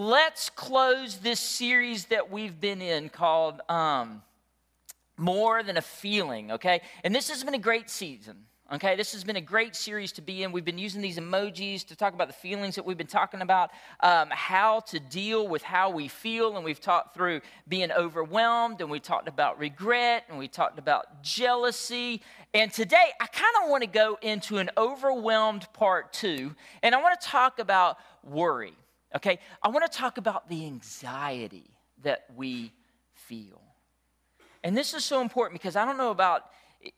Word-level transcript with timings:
let's 0.00 0.48
close 0.48 1.18
this 1.18 1.38
series 1.38 2.06
that 2.06 2.30
we've 2.30 2.58
been 2.58 2.80
in 2.80 3.10
called 3.10 3.60
um, 3.68 4.22
More 5.18 5.62
Than 5.62 5.76
a 5.76 5.82
Feeling, 5.82 6.52
okay? 6.52 6.80
And 7.04 7.14
this 7.14 7.28
has 7.28 7.44
been 7.44 7.52
a 7.52 7.58
great 7.58 7.90
season. 7.90 8.46
Okay, 8.72 8.94
this 8.94 9.12
has 9.14 9.24
been 9.24 9.34
a 9.34 9.40
great 9.40 9.74
series 9.74 10.12
to 10.12 10.22
be 10.22 10.44
in. 10.44 10.52
We've 10.52 10.64
been 10.64 10.78
using 10.78 11.02
these 11.02 11.18
emojis 11.18 11.84
to 11.88 11.96
talk 11.96 12.14
about 12.14 12.28
the 12.28 12.34
feelings 12.34 12.76
that 12.76 12.86
we've 12.86 12.96
been 12.96 13.08
talking 13.08 13.42
about, 13.42 13.70
um, 13.98 14.28
how 14.30 14.80
to 14.80 15.00
deal 15.00 15.48
with 15.48 15.62
how 15.62 15.90
we 15.90 16.06
feel, 16.06 16.54
and 16.54 16.64
we've 16.64 16.80
talked 16.80 17.12
through 17.12 17.40
being 17.66 17.90
overwhelmed, 17.90 18.80
and 18.80 18.88
we 18.88 19.00
talked 19.00 19.26
about 19.26 19.58
regret, 19.58 20.22
and 20.28 20.38
we 20.38 20.46
talked 20.46 20.78
about 20.78 21.20
jealousy. 21.20 22.22
And 22.54 22.72
today, 22.72 23.10
I 23.20 23.26
kind 23.26 23.52
of 23.64 23.70
want 23.70 23.82
to 23.82 23.88
go 23.88 24.16
into 24.22 24.58
an 24.58 24.70
overwhelmed 24.78 25.66
part 25.72 26.12
two, 26.12 26.54
and 26.80 26.94
I 26.94 27.02
want 27.02 27.20
to 27.20 27.26
talk 27.26 27.58
about 27.58 27.98
worry. 28.22 28.74
Okay, 29.14 29.38
I 29.62 29.68
want 29.68 29.90
to 29.90 29.98
talk 29.98 30.18
about 30.18 30.48
the 30.48 30.66
anxiety 30.66 31.70
that 32.02 32.26
we 32.36 32.72
feel. 33.14 33.60
And 34.62 34.76
this 34.76 34.94
is 34.94 35.04
so 35.04 35.20
important 35.20 35.60
because 35.60 35.76
I 35.76 35.84
don't 35.84 35.98
know 35.98 36.10
about 36.10 36.42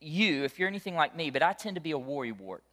you, 0.01 0.45
if 0.45 0.59
you're 0.59 0.69
anything 0.69 0.95
like 0.95 1.17
me, 1.17 1.31
but 1.31 1.43
I 1.43 1.53
tend 1.53 1.77
to 1.77 1.81
be 1.81 1.93
a 1.93 1.99
worry 1.99 2.33
wart. 2.33 2.65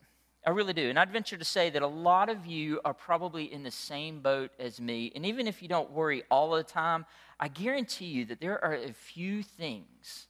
I 0.46 0.52
really 0.52 0.74
do. 0.74 0.90
And 0.90 0.98
I'd 0.98 1.12
venture 1.12 1.38
to 1.38 1.46
say 1.46 1.70
that 1.70 1.82
a 1.82 1.88
lot 1.88 2.30
of 2.30 2.46
you 2.46 2.80
are 2.86 2.94
probably 2.94 3.52
in 3.52 3.64
the 3.64 3.72
same 3.72 4.22
boat 4.22 4.52
as 4.60 4.80
me. 4.80 5.12
And 5.16 5.26
even 5.26 5.48
if 5.48 5.62
you 5.62 5.68
don't 5.68 5.92
worry 5.92 6.24
all 6.32 6.52
the 6.52 6.64
time, 6.64 7.06
I 7.40 7.50
guarantee 7.50 8.06
you 8.06 8.26
that 8.26 8.40
there 8.40 8.64
are 8.64 8.76
a 8.76 8.94
few 8.94 9.44
things 9.44 10.28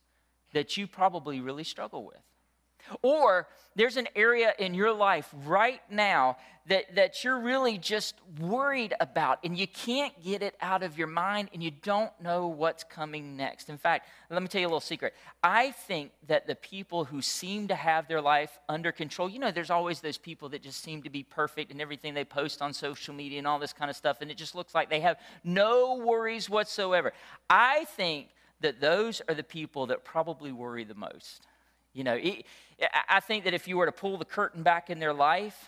that 0.54 0.78
you 0.78 0.88
probably 0.88 1.42
really 1.42 1.64
struggle 1.64 2.06
with. 2.06 2.18
Or 3.02 3.48
there's 3.76 3.98
an 3.98 4.08
area 4.16 4.54
in 4.60 4.74
your 4.74 4.94
life 4.94 5.34
right 5.46 5.82
now 5.90 6.38
that, 6.68 6.96
that 6.96 7.24
you're 7.24 7.40
really 7.40 7.78
just 7.78 8.16
worried 8.40 8.94
about 9.00 9.40
and 9.44 9.58
you 9.58 9.68
can't 9.68 10.14
get 10.24 10.44
it 10.44 10.56
out 10.62 10.84
of 10.84 10.98
your 10.98 11.08
mind 11.08 11.50
and 11.54 11.64
you 11.64 11.72
don't 11.72 12.12
know 12.22 12.48
what's 12.48 12.84
coming 12.84 13.36
next. 13.36 13.70
In 13.70 13.78
fact, 13.78 14.08
let 14.30 14.42
me 14.42 14.48
tell 14.48 14.62
you 14.62 14.68
a 14.68 14.70
little 14.70 14.80
secret. 14.80 15.14
I 15.44 15.72
think 15.72 16.12
that 16.28 16.46
the 16.46 16.56
people 16.56 17.06
who 17.06 17.22
seem 17.22 17.68
to 17.70 17.76
have 17.76 18.08
their 18.08 18.22
life 18.22 18.60
under 18.68 18.92
control, 18.92 19.30
you 19.30 19.40
know, 19.40 19.52
there's 19.52 19.72
always 19.72 20.00
those 20.00 20.18
people 20.18 20.50
that 20.50 20.62
just 20.62 20.84
seem 20.84 21.02
to 21.04 21.10
be 21.10 21.24
perfect 21.24 21.72
and 21.72 21.82
everything 21.82 22.14
they 22.14 22.26
post 22.26 22.62
on 22.62 22.74
social 22.74 23.14
media 23.14 23.40
and 23.40 23.48
all 23.48 23.60
this 23.60 23.74
kind 23.74 23.90
of 23.90 23.96
stuff, 23.96 24.18
and 24.22 24.30
it 24.30 24.38
just 24.38 24.54
looks 24.54 24.76
like 24.76 24.90
they 24.90 25.00
have 25.00 25.18
no 25.44 25.96
worries 25.96 26.50
whatsoever. 26.50 27.14
I 27.50 27.86
think 27.86 28.30
that 28.62 28.80
those 28.80 29.22
are 29.28 29.34
the 29.34 29.44
people 29.44 29.88
that 29.88 30.04
probably 30.04 30.52
worry 30.52 30.84
the 30.84 30.96
most. 30.96 31.48
You 31.94 32.04
know, 32.04 32.20
I 33.10 33.20
think 33.20 33.46
that 33.46 33.54
if 33.54 33.68
you 33.68 33.78
were 33.78 33.86
to 33.86 33.92
pull 33.92 34.18
the 34.18 34.26
curtain 34.26 34.64
back 34.64 34.90
in 34.90 35.00
their 35.00 35.14
life, 35.14 35.68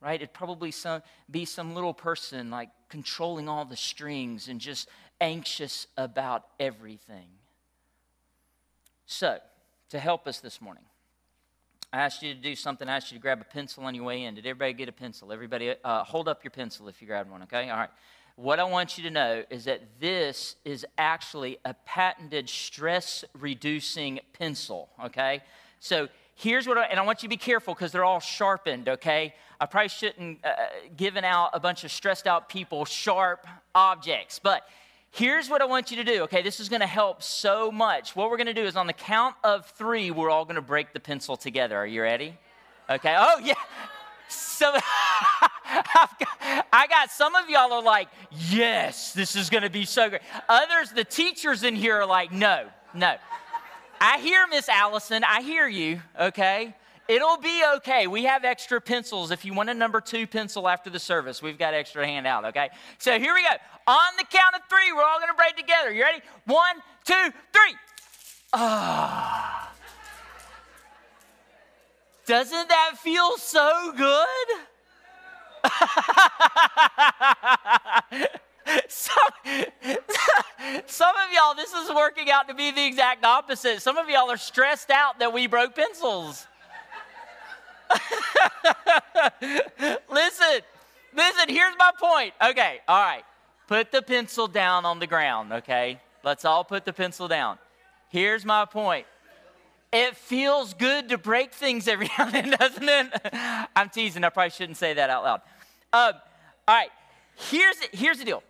right, 0.00 0.14
it'd 0.14 0.32
probably 0.32 0.70
some, 0.70 1.02
be 1.30 1.44
some 1.44 1.74
little 1.74 1.94
person 1.94 2.50
like 2.50 2.70
controlling 2.88 3.48
all 3.48 3.64
the 3.64 3.76
strings 3.76 4.48
and 4.48 4.60
just 4.60 4.88
anxious 5.20 5.86
about 5.96 6.44
everything. 6.60 7.26
So, 9.06 9.38
to 9.90 9.98
help 9.98 10.26
us 10.26 10.40
this 10.40 10.60
morning, 10.60 10.84
I 11.92 12.00
asked 12.00 12.22
you 12.22 12.34
to 12.34 12.40
do 12.40 12.54
something. 12.54 12.88
I 12.88 12.96
asked 12.96 13.12
you 13.12 13.18
to 13.18 13.22
grab 13.22 13.40
a 13.40 13.44
pencil 13.44 13.84
on 13.84 13.94
your 13.94 14.04
way 14.04 14.24
in. 14.24 14.34
Did 14.34 14.46
everybody 14.46 14.72
get 14.72 14.88
a 14.88 14.92
pencil? 14.92 15.32
Everybody, 15.32 15.74
uh, 15.82 16.04
hold 16.04 16.28
up 16.28 16.42
your 16.44 16.50
pencil 16.50 16.88
if 16.88 17.00
you 17.00 17.06
grabbed 17.06 17.30
one, 17.30 17.42
okay? 17.44 17.70
All 17.70 17.78
right. 17.78 17.90
What 18.36 18.60
I 18.60 18.64
want 18.64 18.98
you 18.98 19.04
to 19.04 19.10
know 19.10 19.44
is 19.48 19.64
that 19.64 19.80
this 19.98 20.56
is 20.62 20.84
actually 20.98 21.56
a 21.64 21.72
patented 21.86 22.50
stress 22.50 23.24
reducing 23.38 24.20
pencil, 24.34 24.90
okay? 25.02 25.40
So 25.80 26.08
here's 26.34 26.68
what 26.68 26.76
I, 26.76 26.84
and 26.84 27.00
I 27.00 27.02
want 27.02 27.22
you 27.22 27.28
to 27.28 27.30
be 27.30 27.38
careful 27.38 27.72
because 27.72 27.92
they're 27.92 28.04
all 28.04 28.20
sharpened, 28.20 28.90
okay? 28.90 29.34
I 29.58 29.64
probably 29.64 29.88
shouldn't 29.88 30.44
uh, 30.44 30.50
given 30.98 31.24
out 31.24 31.48
a 31.54 31.60
bunch 31.60 31.82
of 31.84 31.90
stressed 31.90 32.26
out 32.26 32.50
people 32.50 32.84
sharp 32.84 33.46
objects, 33.74 34.38
but 34.38 34.68
here's 35.12 35.48
what 35.48 35.62
I 35.62 35.64
want 35.64 35.90
you 35.90 35.96
to 35.96 36.04
do, 36.04 36.24
okay? 36.24 36.42
This 36.42 36.60
is 36.60 36.68
gonna 36.68 36.86
help 36.86 37.22
so 37.22 37.72
much. 37.72 38.14
What 38.14 38.30
we're 38.30 38.36
gonna 38.36 38.52
do 38.52 38.66
is 38.66 38.76
on 38.76 38.86
the 38.86 38.92
count 38.92 39.34
of 39.44 39.64
three, 39.64 40.10
we're 40.10 40.28
all 40.28 40.44
gonna 40.44 40.60
break 40.60 40.92
the 40.92 41.00
pencil 41.00 41.38
together. 41.38 41.78
Are 41.78 41.86
you 41.86 42.02
ready? 42.02 42.36
Okay, 42.90 43.16
oh 43.18 43.38
yeah. 43.42 43.54
So 44.28 44.76
got, 45.94 46.66
I 46.72 46.86
got 46.88 47.10
some 47.10 47.34
of 47.34 47.48
y'all 47.48 47.72
are 47.72 47.82
like, 47.82 48.08
yes, 48.30 49.12
this 49.12 49.36
is 49.36 49.50
going 49.50 49.62
to 49.62 49.70
be 49.70 49.84
so 49.84 50.08
great. 50.08 50.22
Others, 50.48 50.92
the 50.92 51.04
teachers 51.04 51.62
in 51.62 51.74
here 51.74 51.96
are 51.96 52.06
like, 52.06 52.32
no, 52.32 52.66
no. 52.94 53.16
I 54.00 54.18
hear 54.18 54.46
Miss 54.46 54.68
Allison. 54.68 55.24
I 55.24 55.42
hear 55.42 55.66
you. 55.66 56.00
Okay. 56.18 56.74
It'll 57.08 57.38
be 57.38 57.62
okay. 57.76 58.06
We 58.06 58.24
have 58.24 58.44
extra 58.44 58.80
pencils. 58.80 59.30
If 59.30 59.44
you 59.44 59.54
want 59.54 59.70
a 59.70 59.74
number 59.74 60.00
two 60.00 60.26
pencil 60.26 60.68
after 60.68 60.90
the 60.90 60.98
service, 60.98 61.40
we've 61.40 61.58
got 61.58 61.72
extra 61.72 62.04
handout, 62.04 62.44
okay? 62.46 62.68
So 62.98 63.18
here 63.18 63.32
we 63.32 63.42
go. 63.42 63.48
On 63.86 64.12
the 64.18 64.24
count 64.24 64.56
of 64.56 64.62
three, 64.68 64.92
we're 64.92 65.04
all 65.04 65.20
gonna 65.20 65.34
break 65.34 65.56
together. 65.56 65.92
You 65.92 66.02
ready? 66.02 66.20
One, 66.46 66.82
two, 67.04 67.32
three. 67.52 67.76
Ah. 68.52 69.72
Doesn't 72.26 72.68
that 72.68 72.94
feel 72.98 73.38
so 73.38 73.92
good? 73.96 74.66
some, 78.88 79.32
some 80.86 81.14
of 81.16 81.32
y'all, 81.32 81.54
this 81.54 81.72
is 81.72 81.90
working 81.94 82.30
out 82.30 82.48
to 82.48 82.54
be 82.54 82.70
the 82.70 82.84
exact 82.84 83.24
opposite. 83.24 83.82
Some 83.82 83.96
of 83.96 84.08
y'all 84.08 84.30
are 84.30 84.36
stressed 84.36 84.90
out 84.90 85.18
that 85.18 85.32
we 85.32 85.46
broke 85.46 85.74
pencils. 85.74 86.46
listen, 90.10 90.60
listen, 91.14 91.48
here's 91.48 91.74
my 91.78 91.92
point. 91.98 92.34
Okay, 92.42 92.80
all 92.88 93.02
right. 93.02 93.24
Put 93.68 93.90
the 93.90 94.02
pencil 94.02 94.46
down 94.46 94.84
on 94.84 94.98
the 94.98 95.06
ground, 95.06 95.52
okay? 95.52 96.00
Let's 96.22 96.44
all 96.44 96.64
put 96.64 96.84
the 96.84 96.92
pencil 96.92 97.28
down. 97.28 97.58
Here's 98.10 98.44
my 98.44 98.64
point. 98.64 99.06
It 99.92 100.16
feels 100.16 100.74
good 100.74 101.08
to 101.08 101.18
break 101.18 101.52
things 101.52 101.88
every 101.88 102.08
now 102.18 102.26
and 102.26 102.34
then, 102.34 102.50
doesn't 102.50 102.88
it? 102.88 103.68
I'm 103.74 103.88
teasing. 103.88 104.24
I 104.24 104.28
probably 104.28 104.50
shouldn't 104.50 104.78
say 104.78 104.94
that 104.94 105.10
out 105.10 105.24
loud. 105.24 105.42
Um, 105.92 106.12
all 106.68 106.74
right, 106.74 106.90
here's, 107.36 107.76
here's 107.92 108.18
the 108.18 108.24
deal. 108.24 108.42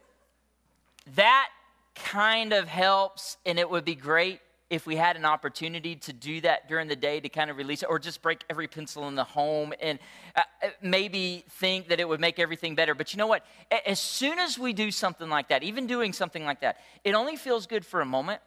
That 1.14 1.48
kind 1.94 2.52
of 2.52 2.66
helps, 2.66 3.36
and 3.44 3.58
it 3.58 3.68
would 3.68 3.84
be 3.84 3.94
great 3.94 4.40
if 4.68 4.86
we 4.86 4.96
had 4.96 5.16
an 5.16 5.24
opportunity 5.24 5.94
to 5.94 6.12
do 6.12 6.40
that 6.40 6.68
during 6.68 6.88
the 6.88 6.96
day 6.96 7.20
to 7.20 7.28
kind 7.28 7.50
of 7.50 7.56
release 7.56 7.82
it, 7.82 7.86
or 7.88 7.98
just 7.98 8.20
break 8.20 8.42
every 8.50 8.66
pencil 8.66 9.06
in 9.06 9.14
the 9.14 9.22
home 9.22 9.72
and 9.80 9.98
uh, 10.34 10.40
uh 10.62 10.68
maybe 10.82 11.44
think 11.50 11.88
that 11.88 12.00
it 12.00 12.08
would 12.08 12.20
make 12.20 12.40
everything 12.40 12.74
better. 12.74 12.94
But 12.94 13.12
you 13.12 13.18
know 13.18 13.28
what? 13.28 13.44
As 13.86 14.00
soon 14.00 14.38
as 14.40 14.58
we 14.58 14.72
do 14.72 14.90
something 14.90 15.28
like 15.28 15.48
that, 15.48 15.62
even 15.62 15.86
doing 15.86 16.12
something 16.12 16.44
like 16.44 16.62
that, 16.62 16.78
it 17.04 17.14
only 17.14 17.36
feels 17.36 17.66
good 17.66 17.86
for 17.86 18.00
a 18.00 18.04
moment, 18.04 18.40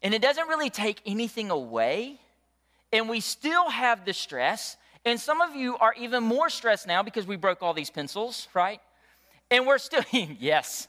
and 0.00 0.14
it 0.14 0.22
doesn't 0.22 0.46
really 0.48 0.70
take 0.70 1.00
anything 1.06 1.50
away, 1.50 2.20
and 2.92 3.08
we 3.08 3.18
still 3.20 3.68
have 3.68 4.04
the 4.04 4.12
stress 4.12 4.76
and 5.04 5.18
some 5.18 5.40
of 5.40 5.56
you 5.56 5.76
are 5.78 5.94
even 5.98 6.22
more 6.22 6.48
stressed 6.48 6.86
now 6.86 7.02
because 7.02 7.26
we 7.26 7.36
broke 7.36 7.62
all 7.62 7.74
these 7.74 7.90
pencils, 7.90 8.48
right? 8.54 8.80
And 9.50 9.66
we're 9.66 9.78
still, 9.78 10.04
yes. 10.12 10.88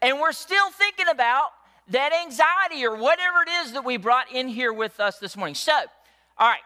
And 0.00 0.20
we're 0.20 0.32
still 0.32 0.70
thinking 0.70 1.06
about 1.10 1.50
that 1.88 2.12
anxiety 2.12 2.84
or 2.86 2.96
whatever 2.96 3.42
it 3.42 3.50
is 3.64 3.72
that 3.72 3.84
we 3.84 3.96
brought 3.96 4.32
in 4.32 4.48
here 4.48 4.72
with 4.72 5.00
us 5.00 5.18
this 5.18 5.36
morning. 5.36 5.54
So, 5.54 5.72
all 6.38 6.48
right. 6.48 6.60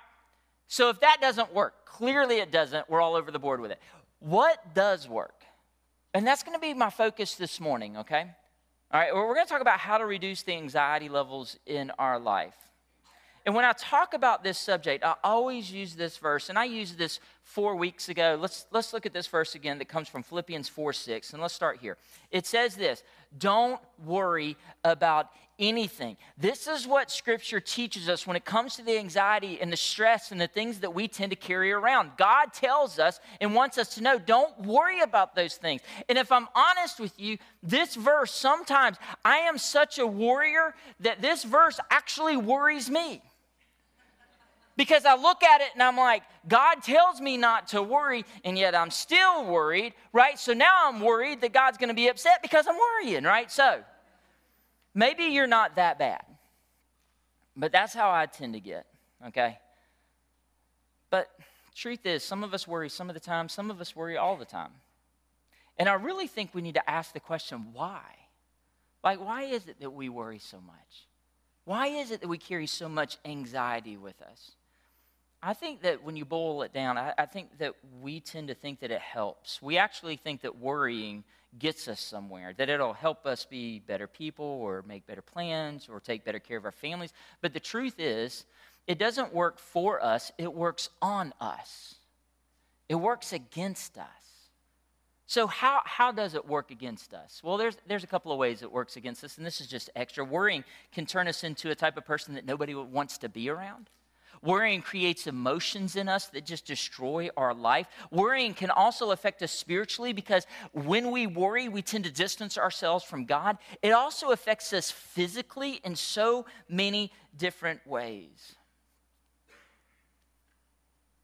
So 0.68 0.90
if 0.90 1.00
that 1.00 1.18
doesn't 1.20 1.52
work, 1.54 1.84
clearly 1.84 2.36
it 2.36 2.52
doesn't. 2.52 2.88
We're 2.88 3.00
all 3.00 3.16
over 3.16 3.30
the 3.30 3.38
board 3.38 3.60
with 3.60 3.70
it. 3.72 3.80
What 4.20 4.74
does 4.74 5.08
work? 5.08 5.34
And 6.14 6.26
that's 6.26 6.42
going 6.42 6.54
to 6.54 6.60
be 6.60 6.74
my 6.74 6.90
focus 6.90 7.34
this 7.34 7.60
morning, 7.60 7.96
okay? 7.98 8.26
All 8.90 9.00
right, 9.00 9.12
well, 9.12 9.26
we're 9.26 9.34
going 9.34 9.46
to 9.46 9.52
talk 9.52 9.60
about 9.60 9.78
how 9.78 9.98
to 9.98 10.06
reduce 10.06 10.42
the 10.42 10.52
anxiety 10.54 11.08
levels 11.08 11.58
in 11.66 11.90
our 11.98 12.18
life. 12.18 12.54
And 13.48 13.54
when 13.54 13.64
I 13.64 13.72
talk 13.72 14.12
about 14.12 14.44
this 14.44 14.58
subject, 14.58 15.02
I 15.02 15.14
always 15.24 15.72
use 15.72 15.94
this 15.94 16.18
verse, 16.18 16.50
and 16.50 16.58
I 16.58 16.64
used 16.64 16.98
this 16.98 17.18
four 17.44 17.76
weeks 17.76 18.10
ago. 18.10 18.36
Let's, 18.38 18.66
let's 18.72 18.92
look 18.92 19.06
at 19.06 19.14
this 19.14 19.26
verse 19.26 19.54
again 19.54 19.78
that 19.78 19.88
comes 19.88 20.06
from 20.06 20.22
Philippians 20.22 20.68
4 20.68 20.92
6, 20.92 21.32
and 21.32 21.40
let's 21.40 21.54
start 21.54 21.78
here. 21.80 21.96
It 22.30 22.44
says 22.44 22.76
this 22.76 23.02
Don't 23.38 23.80
worry 24.04 24.58
about 24.84 25.30
anything. 25.58 26.18
This 26.36 26.68
is 26.68 26.86
what 26.86 27.10
Scripture 27.10 27.58
teaches 27.58 28.10
us 28.10 28.26
when 28.26 28.36
it 28.36 28.44
comes 28.44 28.76
to 28.76 28.82
the 28.82 28.98
anxiety 28.98 29.58
and 29.62 29.72
the 29.72 29.78
stress 29.78 30.30
and 30.30 30.38
the 30.38 30.46
things 30.46 30.80
that 30.80 30.92
we 30.92 31.08
tend 31.08 31.30
to 31.30 31.36
carry 31.36 31.72
around. 31.72 32.10
God 32.18 32.52
tells 32.52 32.98
us 32.98 33.18
and 33.40 33.54
wants 33.54 33.78
us 33.78 33.94
to 33.94 34.02
know 34.02 34.18
don't 34.18 34.60
worry 34.60 35.00
about 35.00 35.34
those 35.34 35.54
things. 35.56 35.80
And 36.10 36.18
if 36.18 36.30
I'm 36.30 36.48
honest 36.54 37.00
with 37.00 37.18
you, 37.18 37.38
this 37.62 37.94
verse 37.94 38.30
sometimes 38.30 38.98
I 39.24 39.38
am 39.38 39.56
such 39.56 39.98
a 39.98 40.06
warrior 40.06 40.74
that 41.00 41.22
this 41.22 41.44
verse 41.44 41.80
actually 41.90 42.36
worries 42.36 42.90
me 42.90 43.22
because 44.78 45.04
I 45.04 45.16
look 45.16 45.42
at 45.42 45.60
it 45.60 45.70
and 45.74 45.82
I'm 45.82 45.96
like, 45.96 46.22
God 46.46 46.76
tells 46.84 47.20
me 47.20 47.36
not 47.36 47.68
to 47.68 47.82
worry, 47.82 48.24
and 48.44 48.56
yet 48.56 48.76
I'm 48.76 48.90
still 48.90 49.44
worried, 49.44 49.92
right? 50.12 50.38
So 50.38 50.52
now 50.52 50.88
I'm 50.88 51.00
worried 51.00 51.40
that 51.40 51.52
God's 51.52 51.76
going 51.78 51.88
to 51.88 51.94
be 51.94 52.06
upset 52.06 52.40
because 52.42 52.66
I'm 52.68 52.76
worrying, 52.76 53.24
right? 53.24 53.50
So 53.50 53.82
maybe 54.94 55.24
you're 55.24 55.48
not 55.48 55.74
that 55.76 55.98
bad, 55.98 56.22
but 57.56 57.72
that's 57.72 57.92
how 57.92 58.08
I 58.08 58.26
tend 58.26 58.54
to 58.54 58.60
get, 58.60 58.86
okay? 59.26 59.58
But 61.10 61.28
truth 61.74 62.06
is, 62.06 62.22
some 62.22 62.44
of 62.44 62.54
us 62.54 62.68
worry 62.68 62.88
some 62.88 63.10
of 63.10 63.14
the 63.14 63.20
time, 63.20 63.48
some 63.48 63.72
of 63.72 63.80
us 63.80 63.96
worry 63.96 64.16
all 64.16 64.36
the 64.36 64.44
time. 64.44 64.70
And 65.76 65.88
I 65.88 65.94
really 65.94 66.28
think 66.28 66.54
we 66.54 66.62
need 66.62 66.74
to 66.74 66.88
ask 66.88 67.12
the 67.12 67.20
question 67.20 67.72
why? 67.72 68.02
Like, 69.02 69.18
why 69.18 69.42
is 69.42 69.66
it 69.66 69.80
that 69.80 69.90
we 69.90 70.08
worry 70.08 70.38
so 70.38 70.58
much? 70.64 71.06
Why 71.64 71.88
is 71.88 72.12
it 72.12 72.20
that 72.20 72.28
we 72.28 72.38
carry 72.38 72.68
so 72.68 72.88
much 72.88 73.18
anxiety 73.24 73.96
with 73.96 74.22
us? 74.22 74.52
I 75.42 75.54
think 75.54 75.82
that 75.82 76.02
when 76.02 76.16
you 76.16 76.24
boil 76.24 76.62
it 76.62 76.72
down, 76.72 76.98
I, 76.98 77.12
I, 77.16 77.26
think 77.26 77.58
that 77.58 77.74
we 78.00 78.18
tend 78.18 78.48
to 78.48 78.54
think 78.54 78.80
that 78.80 78.90
it 78.90 79.00
helps. 79.00 79.62
We 79.62 79.78
actually 79.78 80.16
think 80.16 80.40
that 80.42 80.58
worrying 80.58 81.22
gets 81.58 81.86
us 81.86 82.00
somewhere, 82.00 82.52
that 82.56 82.68
it'll 82.68 82.92
help 82.92 83.24
us 83.24 83.44
be 83.44 83.78
better 83.78 84.06
people 84.06 84.44
or 84.44 84.84
make 84.86 85.06
better 85.06 85.22
plans 85.22 85.88
or 85.88 86.00
take 86.00 86.24
better 86.24 86.40
care 86.40 86.58
of 86.58 86.64
our 86.64 86.72
families. 86.72 87.12
But 87.40 87.52
the 87.52 87.60
truth 87.60 87.94
is, 87.98 88.44
it 88.86 88.98
doesn't 88.98 89.32
work 89.32 89.58
for 89.58 90.02
us, 90.02 90.32
it 90.38 90.52
works 90.52 90.90
on 91.00 91.32
us, 91.40 91.94
it 92.88 92.96
works 92.96 93.32
against 93.32 93.96
us. 93.96 94.06
So, 95.26 95.46
how, 95.46 95.82
how 95.84 96.10
does 96.10 96.34
it 96.34 96.48
work 96.48 96.70
against 96.70 97.12
us? 97.12 97.42
Well, 97.44 97.58
there's, 97.58 97.76
there's 97.86 98.02
a 98.02 98.06
couple 98.06 98.32
of 98.32 98.38
ways 98.38 98.62
it 98.62 98.72
works 98.72 98.96
against 98.96 99.22
us, 99.22 99.36
and 99.36 99.46
this 99.46 99.60
is 99.60 99.66
just 99.66 99.90
extra. 99.94 100.24
Worrying 100.24 100.64
can 100.90 101.04
turn 101.04 101.28
us 101.28 101.44
into 101.44 101.70
a 101.70 101.74
type 101.74 101.98
of 101.98 102.06
person 102.06 102.34
that 102.34 102.46
nobody 102.46 102.74
wants 102.74 103.18
to 103.18 103.28
be 103.28 103.50
around. 103.50 103.90
Worrying 104.42 104.82
creates 104.82 105.26
emotions 105.26 105.96
in 105.96 106.08
us 106.08 106.26
that 106.28 106.44
just 106.44 106.66
destroy 106.66 107.28
our 107.36 107.54
life. 107.54 107.86
Worrying 108.10 108.54
can 108.54 108.70
also 108.70 109.10
affect 109.10 109.42
us 109.42 109.52
spiritually 109.52 110.12
because 110.12 110.46
when 110.72 111.10
we 111.10 111.26
worry, 111.26 111.68
we 111.68 111.82
tend 111.82 112.04
to 112.04 112.12
distance 112.12 112.56
ourselves 112.56 113.04
from 113.04 113.24
God. 113.24 113.58
It 113.82 113.90
also 113.90 114.30
affects 114.30 114.72
us 114.72 114.90
physically 114.90 115.80
in 115.84 115.96
so 115.96 116.46
many 116.68 117.12
different 117.36 117.86
ways. 117.86 118.54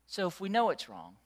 So, 0.07 0.29
if 0.29 0.41
we 0.41 0.49
know 0.49 0.71
it's 0.71 0.89
wrong, 0.89 1.17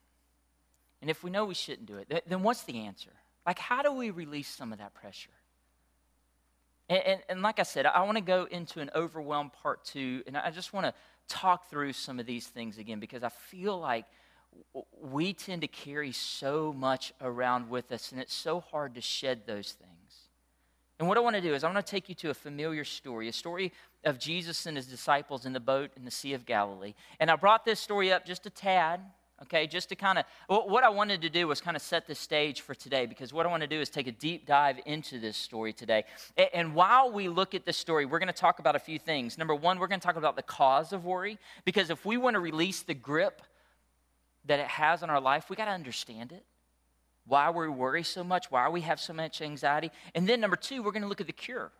and 1.01 1.11
if 1.11 1.23
we 1.23 1.31
know 1.31 1.45
we 1.45 1.55
shouldn't 1.55 1.87
do 1.87 1.97
it, 1.97 2.25
then 2.27 2.43
what's 2.43 2.65
the 2.65 2.81
answer? 2.81 3.11
Like, 3.47 3.59
how 3.59 3.83
do 3.83 3.93
we 3.93 4.11
release 4.11 4.49
some 4.49 4.73
of 4.73 4.79
that 4.79 4.95
pressure? 4.95 5.31
And, 6.89 7.03
and, 7.05 7.21
and 7.29 7.43
like 7.43 7.59
I 7.59 7.65
said, 7.65 7.87
I 7.87 8.03
want 8.03 8.17
to 8.17 8.25
go 8.25 8.47
into 8.51 8.81
an 8.81 8.91
overwhelmed 8.95 9.53
part 9.53 9.85
two, 9.85 10.23
and 10.27 10.37
I 10.37 10.51
just 10.51 10.73
want 10.73 10.87
to 10.87 10.95
talk 11.29 11.71
through 11.71 11.93
some 11.93 12.19
of 12.19 12.27
these 12.27 12.47
things 12.47 12.79
again 12.79 13.01
because 13.01 13.23
I 13.23 13.29
feel 13.29 13.79
like 13.79 14.07
we 15.01 15.33
tend 15.33 15.63
to 15.63 15.69
carry 15.69 16.13
so 16.13 16.73
much 16.73 17.13
around 17.21 17.69
with 17.69 17.93
us, 17.93 18.13
and 18.13 18.21
it's 18.21 18.35
so 18.35 18.61
hard 18.61 18.95
to 18.95 19.01
shed 19.01 19.43
those 19.47 19.73
things. 19.73 19.93
And 20.99 21.07
what 21.07 21.17
I 21.17 21.21
want 21.21 21.37
to 21.37 21.43
do 21.43 21.55
is 21.55 21.63
I 21.63 21.73
want 21.73 21.85
to 21.85 21.91
take 21.91 22.09
you 22.09 22.15
to 22.17 22.31
a 22.31 22.35
familiar 22.35 22.85
story, 22.85 23.29
a 23.29 23.33
story 23.33 23.73
of 24.05 24.19
Jesus 24.19 24.67
and 24.67 24.77
his 24.77 24.87
disciples 24.87 25.47
in 25.47 25.53
the 25.53 25.61
boat 25.61 25.91
in 25.97 26.05
the 26.05 26.11
Sea 26.11 26.35
of 26.35 26.45
Galilee. 26.45 26.95
And 27.21 27.31
I 27.31 27.37
brought 27.37 27.65
this 27.65 27.79
story 27.79 28.13
up 28.13 28.27
just 28.27 28.47
a 28.47 28.51
tad 28.51 29.01
okay 29.43 29.67
just 29.67 29.89
to 29.89 29.95
kind 29.95 30.19
of 30.19 30.25
what 30.49 30.85
i 30.85 30.89
wanted 30.89 31.23
to 31.23 31.29
do 31.29 31.47
was 31.47 31.61
kind 31.61 31.77
of 31.77 31.83
set 31.83 32.07
the 32.07 32.15
stage 32.15 32.61
for 32.61 32.75
today 32.75 33.07
because 33.07 33.33
what 33.33 33.47
i 33.47 33.49
want 33.49 33.63
to 33.63 33.67
do 33.67 33.81
is 33.81 33.89
take 33.89 34.07
a 34.07 34.13
deep 34.13 34.47
dive 34.47 34.79
into 34.87 35.19
this 35.19 35.37
story 35.37 35.73
today. 35.73 36.05
And 36.55 36.75
while 36.75 37.13
we 37.13 37.29
look 37.29 37.55
at 37.55 37.65
this 37.65 37.77
story 37.77 38.07
we're 38.07 38.19
going 38.19 38.29
to 38.29 38.33
talk 38.33 38.59
about 38.59 38.77
a 38.77 38.79
few 38.79 38.99
things. 38.99 39.39
Number 39.39 39.55
one 39.55 39.79
we're 39.79 39.87
going 39.87 40.01
to 40.01 40.07
talk 40.07 40.17
about 40.17 40.37
the 40.37 40.43
cause 40.43 40.93
of 40.93 41.05
worry 41.05 41.39
because 41.65 41.91
if 41.91 42.05
we 42.05 42.17
want 42.17 42.35
to 42.35 42.41
release 42.41 42.83
the 42.83 42.95
grip 42.95 43.43
that 44.47 44.59
it 44.59 44.67
has 44.67 45.03
on 45.03 45.11
our 45.11 45.21
life 45.21 45.51
we 45.51 45.57
got 45.57 45.67
to 45.67 45.71
understand 45.73 46.33
it. 46.33 46.45
Why 47.27 47.51
we 47.51 47.69
worry 47.69 48.03
so 48.03 48.25
much 48.25 48.51
why 48.51 48.69
we 48.69 48.81
have 48.83 49.01
so 49.01 49.13
much 49.13 49.41
anxiety. 49.41 49.91
And 50.15 50.29
then 50.29 50.41
number 50.41 50.57
two 50.57 50.83
we're 50.83 50.93
going 50.93 51.03
to 51.03 51.09
look 51.09 51.21
at 51.21 51.27
the 51.27 51.33
cure 51.33 51.71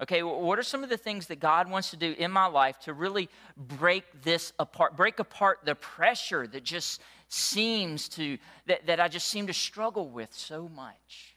Okay, 0.00 0.22
what 0.22 0.60
are 0.60 0.62
some 0.62 0.84
of 0.84 0.90
the 0.90 0.96
things 0.96 1.26
that 1.26 1.40
God 1.40 1.68
wants 1.68 1.90
to 1.90 1.96
do 1.96 2.14
in 2.16 2.30
my 2.30 2.46
life 2.46 2.78
to 2.80 2.92
really 2.92 3.28
break 3.56 4.04
this 4.22 4.52
apart, 4.60 4.96
break 4.96 5.18
apart 5.18 5.60
the 5.64 5.74
pressure 5.74 6.46
that 6.46 6.62
just 6.62 7.00
seems 7.28 8.08
to, 8.10 8.38
that, 8.66 8.86
that 8.86 9.00
I 9.00 9.08
just 9.08 9.26
seem 9.26 9.48
to 9.48 9.52
struggle 9.52 10.08
with 10.08 10.32
so 10.32 10.68
much? 10.68 11.34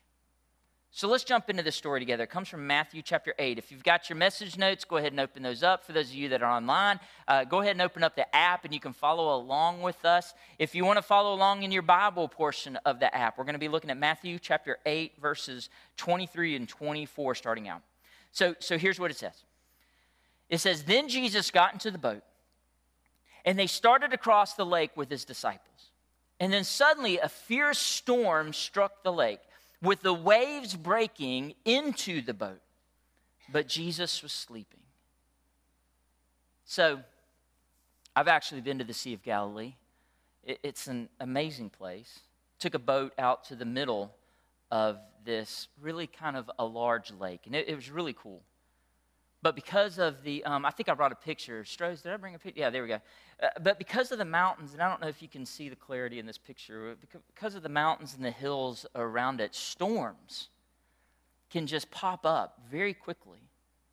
So 0.93 1.07
let's 1.07 1.23
jump 1.23 1.49
into 1.49 1.63
this 1.63 1.75
story 1.75 2.01
together. 2.01 2.25
It 2.25 2.29
comes 2.29 2.49
from 2.49 2.67
Matthew 2.67 3.01
chapter 3.01 3.33
8. 3.39 3.57
If 3.57 3.71
you've 3.71 3.83
got 3.83 4.09
your 4.09 4.17
message 4.17 4.57
notes, 4.57 4.83
go 4.83 4.97
ahead 4.97 5.13
and 5.13 5.21
open 5.21 5.41
those 5.41 5.63
up. 5.63 5.85
For 5.85 5.93
those 5.93 6.09
of 6.09 6.15
you 6.15 6.29
that 6.29 6.43
are 6.43 6.51
online, 6.51 6.99
uh, 7.29 7.45
go 7.45 7.61
ahead 7.61 7.71
and 7.71 7.81
open 7.81 8.03
up 8.03 8.15
the 8.15 8.35
app 8.35 8.65
and 8.65 8.73
you 8.73 8.79
can 8.81 8.91
follow 8.91 9.35
along 9.35 9.81
with 9.81 10.03
us. 10.03 10.33
If 10.59 10.75
you 10.75 10.83
want 10.83 10.97
to 10.97 11.01
follow 11.01 11.33
along 11.33 11.63
in 11.63 11.71
your 11.71 11.81
Bible 11.81 12.27
portion 12.27 12.75
of 12.85 12.99
the 12.99 13.15
app, 13.15 13.37
we're 13.37 13.45
going 13.45 13.53
to 13.53 13.59
be 13.59 13.69
looking 13.69 13.89
at 13.89 13.97
Matthew 13.97 14.37
chapter 14.37 14.79
8, 14.85 15.13
verses 15.19 15.69
23 15.95 16.57
and 16.57 16.67
24 16.67 17.35
starting 17.35 17.69
out. 17.69 17.81
So, 18.31 18.55
so 18.59 18.77
here's 18.77 18.99
what 18.99 19.11
it 19.11 19.17
says 19.17 19.43
it 20.49 20.59
says, 20.59 20.83
Then 20.83 21.07
Jesus 21.07 21.51
got 21.51 21.73
into 21.73 21.91
the 21.91 21.97
boat, 21.97 22.23
and 23.45 23.57
they 23.57 23.67
started 23.67 24.13
across 24.13 24.53
the 24.53 24.65
lake 24.65 24.91
with 24.95 25.09
his 25.09 25.25
disciples. 25.25 25.67
And 26.39 26.51
then 26.51 26.63
suddenly 26.63 27.19
a 27.19 27.29
fierce 27.29 27.77
storm 27.77 28.51
struck 28.51 29.03
the 29.03 29.13
lake, 29.13 29.41
with 29.81 30.01
the 30.01 30.13
waves 30.13 30.75
breaking 30.75 31.53
into 31.65 32.21
the 32.21 32.33
boat. 32.33 32.61
But 33.51 33.67
Jesus 33.67 34.23
was 34.23 34.31
sleeping. 34.31 34.79
So, 36.65 37.01
I've 38.15 38.27
actually 38.27 38.61
been 38.61 38.79
to 38.79 38.83
the 38.83 38.93
Sea 38.93 39.13
of 39.13 39.23
Galilee. 39.23 39.73
It's 40.43 40.87
an 40.87 41.09
amazing 41.19 41.69
place. 41.69 42.19
Took 42.59 42.73
a 42.73 42.79
boat 42.79 43.13
out 43.17 43.43
to 43.45 43.55
the 43.55 43.65
middle 43.65 44.13
of 44.71 44.97
this 45.25 45.67
really 45.79 46.07
kind 46.07 46.35
of 46.35 46.49
a 46.57 46.65
large 46.65 47.11
lake, 47.11 47.41
and 47.45 47.55
it, 47.55 47.67
it 47.67 47.75
was 47.75 47.91
really 47.91 48.13
cool. 48.13 48.41
But 49.43 49.55
because 49.55 49.97
of 49.97 50.23
the, 50.23 50.43
um, 50.45 50.65
I 50.65 50.71
think 50.71 50.87
I 50.87 50.93
brought 50.93 51.11
a 51.11 51.15
picture. 51.15 51.63
Strohs, 51.63 52.03
did 52.03 52.11
I 52.11 52.17
bring 52.17 52.35
a 52.35 52.39
picture? 52.39 52.59
Yeah, 52.59 52.69
there 52.69 52.83
we 52.83 52.89
go. 52.89 52.99
Uh, 53.41 53.47
but 53.61 53.79
because 53.79 54.11
of 54.11 54.19
the 54.19 54.25
mountains, 54.25 54.73
and 54.73 54.83
I 54.83 54.89
don't 54.89 55.01
know 55.01 55.07
if 55.07 55.21
you 55.21 55.27
can 55.27 55.47
see 55.47 55.67
the 55.67 55.75
clarity 55.75 56.19
in 56.19 56.27
this 56.27 56.37
picture, 56.37 56.95
because 57.33 57.55
of 57.55 57.63
the 57.63 57.69
mountains 57.69 58.13
and 58.15 58.23
the 58.23 58.31
hills 58.31 58.85
around 58.95 59.41
it, 59.41 59.55
storms 59.55 60.49
can 61.49 61.65
just 61.65 61.89
pop 61.89 62.25
up 62.25 62.61
very 62.69 62.93
quickly 62.93 63.39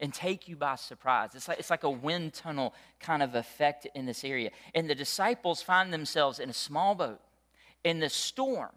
and 0.01 0.13
take 0.13 0.49
you 0.49 0.55
by 0.55 0.77
surprise. 0.77 1.31
It's 1.35 1.49
like, 1.49 1.59
it's 1.59 1.71
like 1.71 1.83
a 1.83 1.91
wind 1.91 2.35
tunnel 2.35 2.75
kind 3.01 3.23
of 3.23 3.35
effect 3.35 3.87
in 3.95 4.05
this 4.05 4.25
area. 4.25 4.51
And 4.75 4.89
the 4.89 4.95
disciples 4.95 5.63
find 5.63 5.93
themselves 5.93 6.39
in 6.39 6.51
a 6.51 6.55
small 6.55 6.95
boat, 6.95 7.21
in 7.85 8.01
the 8.01 8.11
storm 8.11 8.71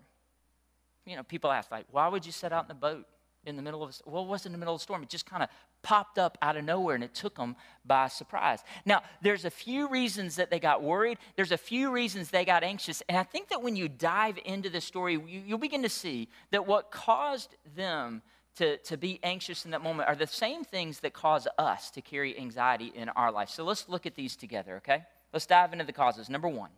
you 1.06 1.16
know, 1.16 1.24
people 1.24 1.52
ask, 1.52 1.72
like, 1.72 1.86
why 1.92 2.08
would 2.08 2.26
you 2.26 2.32
set 2.32 2.54
out 2.54 2.64
in 2.66 2.68
the 2.68 2.74
boat 2.74 3.06
in 3.46 3.56
the 3.56 3.62
middle 3.62 3.84
of 3.84 3.90
a, 3.90 4.10
well, 4.10 4.24
it 4.24 4.28
wasn't 4.28 4.48
in 4.48 4.52
the 4.54 4.58
middle 4.58 4.76
of 4.76 4.82
a 4.82 4.84
storm. 4.84 5.02
It 5.02 5.10
just 5.10 5.26
kind 5.26 5.42
of 5.42 5.50
popped 5.82 6.20
up 6.20 6.38
out 6.42 6.58
of 6.58 6.64
nowhere 6.64 6.94
and 6.94 7.04
it 7.04 7.16
took 7.16 7.36
them 7.36 7.56
by 7.86 8.08
surprise. 8.08 8.60
Now, 8.86 9.02
there's 9.22 9.46
a 9.46 9.50
few 9.50 9.90
reasons 9.90 10.36
that 10.36 10.52
they 10.52 10.60
got 10.60 10.84
worried. 10.84 11.18
There's 11.36 11.52
a 11.52 11.58
few 11.58 11.92
reasons 11.92 12.30
they 12.30 12.46
got 12.46 12.64
anxious. 12.64 13.02
And 13.10 13.18
I 13.18 13.24
think 13.24 13.50
that 13.50 13.64
when 13.64 13.76
you 13.76 13.90
dive 13.90 14.38
into 14.46 14.70
the 14.70 14.82
story, 14.82 15.14
you, 15.14 15.42
you'll 15.46 15.58
begin 15.58 15.82
to 15.84 15.90
see 15.90 16.30
that 16.52 16.68
what 16.68 16.92
caused 16.92 17.56
them 17.76 18.22
to, 18.58 18.78
to 18.78 18.98
be 18.98 19.20
anxious 19.24 19.66
in 19.66 19.72
that 19.72 19.82
moment 19.82 20.08
are 20.08 20.16
the 20.16 20.28
same 20.28 20.64
things 20.64 21.00
that 21.00 21.14
cause 21.14 21.48
us 21.58 21.90
to 21.92 22.02
carry 22.02 22.38
anxiety 22.38 22.92
in 22.94 23.10
our 23.10 23.32
life. 23.32 23.50
So 23.50 23.64
let's 23.64 23.90
look 23.90 24.06
at 24.06 24.16
these 24.16 24.36
together, 24.36 24.76
okay? 24.78 25.04
Let's 25.34 25.46
dive 25.48 25.74
into 25.74 25.86
the 25.86 25.94
causes. 25.94 26.30
Number 26.30 26.50
one, 26.50 26.72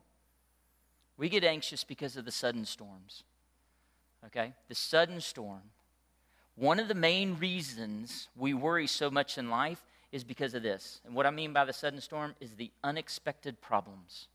we 1.17 1.27
get 1.27 1.43
anxious 1.43 1.83
because 1.83 2.15
of 2.15 2.23
the 2.25 2.31
sudden 2.31 2.63
storms 2.65 3.23
okay? 4.27 4.53
The 4.69 4.75
sudden 4.75 5.21
storm. 5.21 5.61
One 6.55 6.79
of 6.79 6.87
the 6.87 6.95
main 6.95 7.35
reasons 7.35 8.27
we 8.35 8.53
worry 8.53 8.87
so 8.87 9.09
much 9.09 9.37
in 9.37 9.49
life 9.49 9.83
is 10.11 10.23
because 10.23 10.53
of 10.53 10.61
this. 10.61 11.01
And 11.05 11.15
what 11.15 11.25
I 11.25 11.31
mean 11.31 11.53
by 11.53 11.65
the 11.65 11.73
sudden 11.73 11.99
storm 11.99 12.35
is 12.39 12.51
the 12.51 12.71
unexpected 12.83 13.59
problems. 13.59 14.27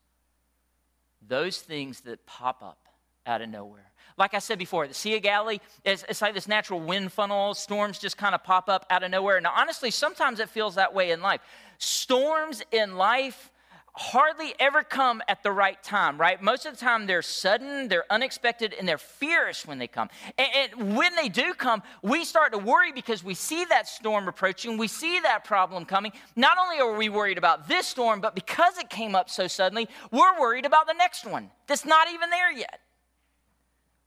Those 1.25 1.59
things 1.59 2.01
that 2.01 2.25
pop 2.25 2.61
up 2.61 2.89
out 3.25 3.41
of 3.41 3.49
nowhere. 3.49 3.91
Like 4.17 4.33
I 4.33 4.39
said 4.39 4.59
before, 4.59 4.87
the 4.87 4.93
Sea 4.93 5.15
of 5.15 5.23
Galilee, 5.23 5.59
is, 5.85 6.03
it's 6.09 6.21
like 6.21 6.33
this 6.33 6.47
natural 6.47 6.81
wind 6.81 7.13
funnel. 7.13 7.53
Storms 7.53 7.99
just 7.99 8.17
kind 8.17 8.35
of 8.35 8.43
pop 8.43 8.67
up 8.67 8.85
out 8.89 9.03
of 9.03 9.11
nowhere. 9.11 9.39
Now, 9.39 9.53
honestly, 9.55 9.91
sometimes 9.91 10.41
it 10.41 10.49
feels 10.49 10.75
that 10.75 10.93
way 10.93 11.11
in 11.11 11.21
life. 11.21 11.39
Storms 11.77 12.61
in 12.71 12.97
life 12.97 13.51
hardly 13.99 14.53
ever 14.59 14.81
come 14.81 15.21
at 15.27 15.43
the 15.43 15.51
right 15.51 15.81
time, 15.83 16.17
right? 16.17 16.41
Most 16.41 16.65
of 16.65 16.73
the 16.73 16.79
time 16.79 17.05
they're 17.05 17.21
sudden, 17.21 17.89
they're 17.89 18.05
unexpected, 18.09 18.73
and 18.73 18.87
they're 18.87 18.97
fierce 18.97 19.67
when 19.67 19.77
they 19.77 19.87
come. 19.87 20.07
And, 20.37 20.47
and, 20.55 20.95
when 20.95 21.13
they 21.15 21.27
do 21.27 21.53
come, 21.53 21.83
we 22.01 22.23
start 22.23 22.53
to 22.53 22.57
worry 22.57 22.93
because 22.93 23.25
we 23.25 23.33
see 23.33 23.65
that 23.65 23.89
storm 23.89 24.29
approaching, 24.29 24.77
we 24.77 24.87
see 24.87 25.19
that 25.19 25.43
problem 25.43 25.83
coming. 25.83 26.13
Not 26.37 26.57
only 26.57 26.79
are 26.79 26.95
we 26.95 27.09
worried 27.09 27.37
about 27.37 27.67
this 27.67 27.87
storm, 27.87 28.21
but 28.21 28.35
because 28.35 28.77
it 28.77 28.89
came 28.89 29.15
up 29.15 29.29
so 29.29 29.47
suddenly, 29.47 29.89
we're 30.11 30.39
worried 30.39 30.65
about 30.65 30.87
the 30.87 30.93
next 30.93 31.25
one 31.25 31.51
that's 31.67 31.85
not 31.85 32.09
even 32.09 32.29
there 32.29 32.53
yet. 32.53 32.79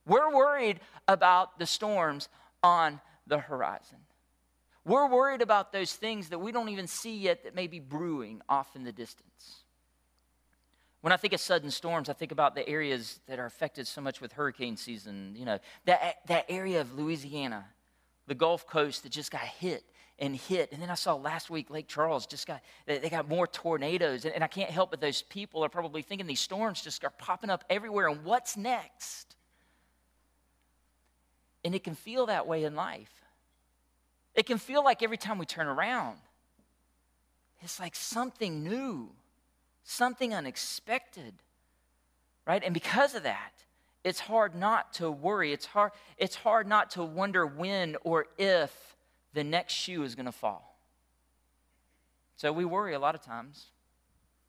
We're 0.07 0.35
worried 0.35 0.79
about 1.07 1.59
the 1.59 1.67
storms 1.67 2.29
on 2.63 2.99
the 3.27 3.37
horizon. 3.37 3.99
We're 4.85 5.07
worried 5.07 5.43
about 5.43 5.71
those 5.71 5.93
things 5.93 6.29
that 6.29 6.39
we 6.39 6.51
don't 6.51 6.69
even 6.69 6.87
see 6.87 7.15
yet 7.15 7.43
that 7.43 7.53
may 7.53 7.67
be 7.67 7.79
brewing 7.79 8.41
off 8.49 8.75
in 8.75 8.83
the 8.83 8.91
distance. 8.91 9.62
When 11.03 11.11
I 11.11 11.17
think 11.17 11.33
of 11.33 11.41
sudden 11.41 11.69
storms, 11.69 12.07
I 12.07 12.13
think 12.13 12.31
about 12.31 12.55
the 12.55 12.65
areas 12.65 13.19
that 13.27 13.37
are 13.37 13.45
affected 13.45 13.87
so 13.87 13.99
much 13.99 14.21
with 14.21 14.31
hurricane 14.31 14.77
season. 14.77 15.33
You 15.35 15.43
know, 15.43 15.59
that, 15.83 16.19
that 16.27 16.45
area 16.47 16.79
of 16.79 16.97
Louisiana, 16.97 17.65
the 18.25 18.35
Gulf 18.35 18.65
Coast 18.65 19.03
that 19.03 19.11
just 19.11 19.29
got 19.29 19.41
hit 19.41 19.83
and 20.17 20.33
hit. 20.33 20.71
And 20.71 20.81
then 20.81 20.89
I 20.89 20.93
saw 20.93 21.15
last 21.15 21.49
week 21.49 21.69
Lake 21.69 21.89
Charles 21.89 22.25
just 22.25 22.47
got, 22.47 22.61
they 22.85 23.09
got 23.09 23.27
more 23.27 23.47
tornadoes. 23.47 24.23
And, 24.23 24.33
and 24.33 24.45
I 24.45 24.47
can't 24.47 24.69
help 24.69 24.91
but 24.91 25.01
those 25.01 25.23
people 25.23 25.65
are 25.65 25.67
probably 25.67 26.03
thinking 26.03 26.25
these 26.25 26.39
storms 26.39 26.81
just 26.81 27.03
are 27.03 27.09
popping 27.09 27.49
up 27.49 27.65
everywhere. 27.69 28.07
And 28.07 28.23
what's 28.23 28.55
next? 28.55 29.35
And 31.65 31.75
it 31.75 31.83
can 31.83 31.95
feel 31.95 32.27
that 32.27 32.47
way 32.47 32.63
in 32.63 32.77
life. 32.77 33.11
It 34.35 34.45
can 34.45 34.57
feel 34.57 34.81
like 34.85 35.03
every 35.03 35.17
time 35.17 35.37
we 35.37 35.45
turn 35.45 35.67
around, 35.67 36.15
it's 37.61 37.77
like 37.77 37.93
something 37.93 38.63
new, 38.63 39.09
something 39.83 40.33
unexpected, 40.33 41.33
right? 42.45 42.63
And 42.63 42.73
because 42.73 43.15
of 43.15 43.23
that, 43.23 43.51
it's 44.03 44.19
hard 44.19 44.55
not 44.55 44.93
to 44.93 45.09
worry. 45.09 45.53
It's 45.53 45.65
hard, 45.65 45.91
it's 46.17 46.35
hard 46.35 46.67
not 46.67 46.91
to 46.91 47.03
wonder 47.03 47.45
when 47.45 47.95
or 48.03 48.25
if 48.37 48.95
the 49.33 49.43
next 49.43 49.73
shoe 49.73 50.03
is 50.03 50.15
going 50.15 50.25
to 50.25 50.31
fall. 50.31 50.77
So 52.35 52.51
we 52.51 52.65
worry 52.65 52.93
a 52.93 52.99
lot 52.99 53.15
of 53.15 53.21
times 53.21 53.67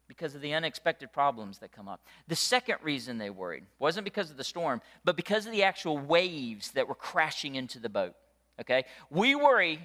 because 0.08 0.34
of 0.34 0.40
the 0.40 0.52
unexpected 0.54 1.12
problems 1.12 1.58
that 1.58 1.72
come 1.72 1.88
up. 1.88 2.04
The 2.28 2.36
second 2.36 2.78
reason 2.82 3.18
they 3.18 3.30
worried 3.30 3.64
wasn't 3.78 4.04
because 4.04 4.30
of 4.30 4.36
the 4.36 4.44
storm, 4.44 4.82
but 5.04 5.16
because 5.16 5.46
of 5.46 5.52
the 5.52 5.62
actual 5.62 5.98
waves 5.98 6.72
that 6.72 6.88
were 6.88 6.94
crashing 6.94 7.54
into 7.54 7.78
the 7.78 7.88
boat. 7.88 8.14
Okay? 8.60 8.84
We 9.10 9.34
worry 9.34 9.80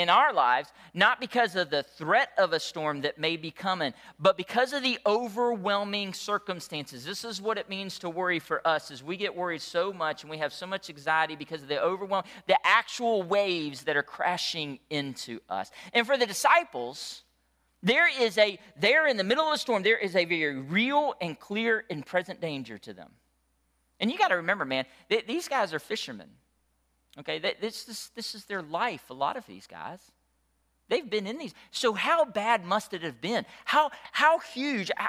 in 0.00 0.08
our 0.08 0.32
lives, 0.32 0.72
not 0.92 1.20
because 1.20 1.56
of 1.56 1.70
the 1.70 1.82
threat 1.82 2.30
of 2.38 2.52
a 2.52 2.60
storm 2.60 3.02
that 3.02 3.18
may 3.18 3.36
be 3.36 3.50
coming, 3.50 3.94
but 4.18 4.36
because 4.36 4.72
of 4.72 4.82
the 4.82 4.98
overwhelming 5.06 6.12
circumstances. 6.12 7.04
This 7.04 7.24
is 7.24 7.40
what 7.40 7.58
it 7.58 7.68
means 7.68 7.98
to 8.00 8.10
worry 8.10 8.38
for 8.38 8.66
us 8.66 8.90
is 8.90 9.02
we 9.02 9.16
get 9.16 9.34
worried 9.34 9.62
so 9.62 9.92
much 9.92 10.22
and 10.22 10.30
we 10.30 10.38
have 10.38 10.52
so 10.52 10.66
much 10.66 10.90
anxiety 10.90 11.36
because 11.36 11.62
of 11.62 11.68
the 11.68 11.82
overwhelm, 11.82 12.24
the 12.46 12.58
actual 12.64 13.22
waves 13.22 13.84
that 13.84 13.96
are 13.96 14.02
crashing 14.02 14.78
into 14.90 15.40
us. 15.48 15.70
And 15.92 16.06
for 16.06 16.16
the 16.16 16.26
disciples, 16.26 17.22
there 17.82 18.08
is 18.08 18.38
a, 18.38 18.58
there 18.78 19.06
in 19.06 19.16
the 19.16 19.24
middle 19.24 19.44
of 19.44 19.52
the 19.52 19.58
storm, 19.58 19.82
there 19.82 19.98
is 19.98 20.16
a 20.16 20.24
very 20.24 20.58
real 20.58 21.14
and 21.20 21.38
clear 21.38 21.84
and 21.90 22.04
present 22.04 22.40
danger 22.40 22.78
to 22.78 22.92
them. 22.92 23.10
And 24.00 24.10
you 24.10 24.18
got 24.18 24.28
to 24.28 24.36
remember, 24.36 24.64
man, 24.64 24.86
th- 25.08 25.26
these 25.26 25.48
guys 25.48 25.72
are 25.72 25.78
fishermen. 25.78 26.28
Okay, 27.18 27.38
this, 27.38 27.84
this, 27.84 28.08
this 28.08 28.34
is 28.34 28.44
their 28.46 28.62
life, 28.62 29.08
a 29.10 29.14
lot 29.14 29.36
of 29.36 29.46
these 29.46 29.66
guys. 29.66 30.00
They've 30.88 31.08
been 31.08 31.26
in 31.26 31.38
these. 31.38 31.54
So, 31.70 31.92
how 31.92 32.24
bad 32.24 32.64
must 32.64 32.92
it 32.92 33.02
have 33.02 33.20
been? 33.20 33.46
How, 33.64 33.90
how 34.12 34.38
huge, 34.40 34.90
how, 34.96 35.08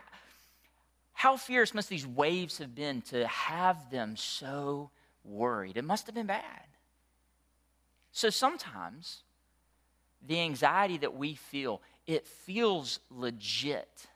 how 1.13 1.38
fierce 1.38 1.74
must 1.74 1.89
these 1.89 2.07
waves 2.07 2.59
have 2.59 2.75
been 2.75 3.01
to 3.03 3.27
have 3.27 3.89
them 3.89 4.15
so 4.15 4.91
worried? 5.24 5.77
It 5.77 5.83
must 5.83 6.05
have 6.05 6.15
been 6.15 6.27
bad. 6.27 6.43
So, 8.12 8.29
sometimes 8.29 9.24
the 10.25 10.39
anxiety 10.39 10.97
that 10.97 11.15
we 11.15 11.35
feel 11.35 11.81
it 12.07 12.27
feels 12.27 13.00
legit 13.09 14.07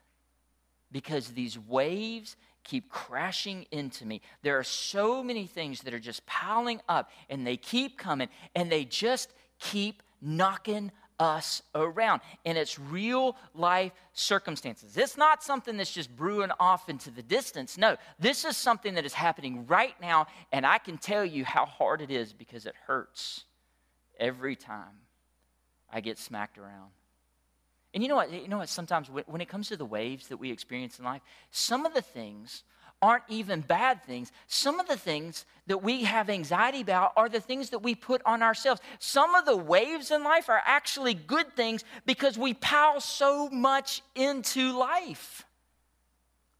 because 0.92 1.30
these 1.30 1.58
waves 1.58 2.36
keep 2.70 2.90
crashing 2.90 3.66
into 3.72 4.06
me. 4.06 4.22
There 4.44 4.58
are 4.60 4.64
so 4.64 5.24
many 5.24 5.48
things 5.48 5.82
that 5.82 5.94
are 5.94 6.00
just 6.00 6.26
piling 6.26 6.82
up 6.88 7.10
and 7.30 7.46
they 7.46 7.58
keep 7.58 7.98
coming 7.98 8.30
and 8.56 8.72
they 8.72 8.86
just 8.86 9.34
keep 9.60 10.04
knocking 10.22 10.92
us 11.20 11.62
around. 11.76 12.22
And 12.46 12.58
it's 12.58 12.80
real 12.80 13.36
life 13.54 13.92
circumstances. 14.14 14.96
It's 14.98 15.18
not 15.18 15.44
something 15.44 15.78
that's 15.78 15.92
just 15.92 16.16
brewing 16.16 16.52
off 16.60 16.90
into 16.90 17.12
the 17.12 17.24
distance. 17.24 17.78
No, 17.78 17.98
this 18.20 18.46
is 18.46 18.56
something 18.56 18.94
that 18.96 19.06
is 19.06 19.14
happening 19.14 19.66
right 19.68 19.96
now. 20.00 20.28
And 20.52 20.66
I 20.66 20.78
can 20.78 20.98
tell 20.98 21.26
you 21.26 21.44
how 21.44 21.66
hard 21.66 22.02
it 22.02 22.12
is 22.12 22.34
because 22.34 22.66
it 22.66 22.76
hurts 22.86 23.46
every 24.20 24.56
time 24.56 25.02
I 25.92 26.02
get 26.02 26.20
smacked 26.20 26.58
around. 26.58 26.92
And 27.94 28.04
you 28.04 28.10
know 28.10 28.16
what? 28.16 28.32
You 28.32 28.48
know 28.48 28.60
what? 28.60 28.70
Sometimes 28.70 29.10
when 29.10 29.42
it 29.42 29.50
comes 29.50 29.70
to 29.70 29.78
the 29.78 29.86
waves 29.86 30.28
that 30.28 30.38
we 30.38 30.52
experience 30.52 31.00
in 31.00 31.06
life, 31.06 31.22
some 31.52 31.86
of 31.86 31.94
the 31.94 32.02
things 32.02 32.64
aren't 33.02 33.24
even 33.30 33.62
bad 33.62 34.04
things. 34.04 34.32
Some 34.48 34.80
of 34.80 34.88
the 34.88 34.98
things 34.98 35.46
that 35.68 35.82
we 35.82 36.04
have 36.04 36.30
anxiety 36.30 36.82
about 36.82 37.14
are 37.16 37.30
the 37.30 37.40
things 37.40 37.70
that 37.70 37.80
we 37.80 37.96
put 37.96 38.22
on 38.26 38.44
ourselves. 38.44 38.82
Some 39.00 39.36
of 39.36 39.46
the 39.46 39.56
waves 39.56 40.12
in 40.12 40.24
life 40.24 40.50
are 40.50 40.62
actually 40.66 41.14
good 41.14 41.56
things 41.56 41.84
because 42.06 42.38
we 42.38 42.54
pile 42.54 43.00
so 43.00 43.50
much 43.50 44.02
into 44.16 44.78
life. 44.78 45.46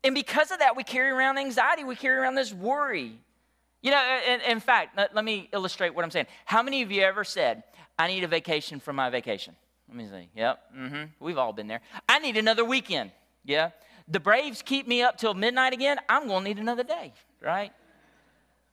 And 0.04 0.16
because 0.16 0.52
of 0.52 0.60
that, 0.60 0.78
we 0.78 0.84
carry 0.84 1.10
around 1.12 1.38
anxiety, 1.38 1.84
we 1.84 1.96
carry 1.96 2.18
around 2.18 2.36
this 2.36 2.54
worry. 2.54 3.20
You 3.82 3.92
know, 3.92 4.20
in, 4.28 4.42
in 4.42 4.60
fact, 4.60 4.98
let, 4.98 5.14
let 5.14 5.26
me 5.26 5.50
illustrate 5.52 5.94
what 5.94 6.06
I'm 6.06 6.12
saying. 6.12 6.28
How 6.46 6.64
many 6.64 6.82
of 6.82 6.92
you 6.92 7.02
ever 7.02 7.24
said, 7.26 7.64
I 7.98 8.08
need 8.08 8.24
a 8.24 8.28
vacation 8.28 8.80
from 8.80 8.96
my 8.96 9.10
vacation? 9.10 9.56
Let 9.90 9.98
me 9.98 10.08
see. 10.08 10.30
Yep. 10.36 10.60
Mm-hmm. 10.78 11.04
We've 11.20 11.38
all 11.38 11.52
been 11.52 11.68
there. 11.68 11.82
I 12.08 12.20
need 12.20 12.38
another 12.38 12.64
weekend. 12.64 13.12
Yeah. 13.44 13.72
The 14.08 14.20
Braves 14.20 14.62
keep 14.62 14.88
me 14.88 15.02
up 15.02 15.18
till 15.18 15.34
midnight 15.34 15.74
again. 15.74 15.98
I'm 16.08 16.28
going 16.28 16.44
to 16.44 16.50
need 16.50 16.60
another 16.60 16.84
day. 16.84 17.12
Right? 17.42 17.72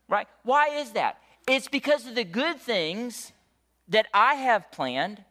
Right? 0.09 0.29
Why 0.43 0.69
is 0.77 0.91
that? 0.93 1.19
It's 1.49 1.69
because 1.69 2.07
of 2.07 2.15
the 2.15 2.25
good 2.25 2.61
things 2.61 3.33
that 3.89 4.07
I 4.13 4.35
have 4.35 4.71
planned, 4.71 5.25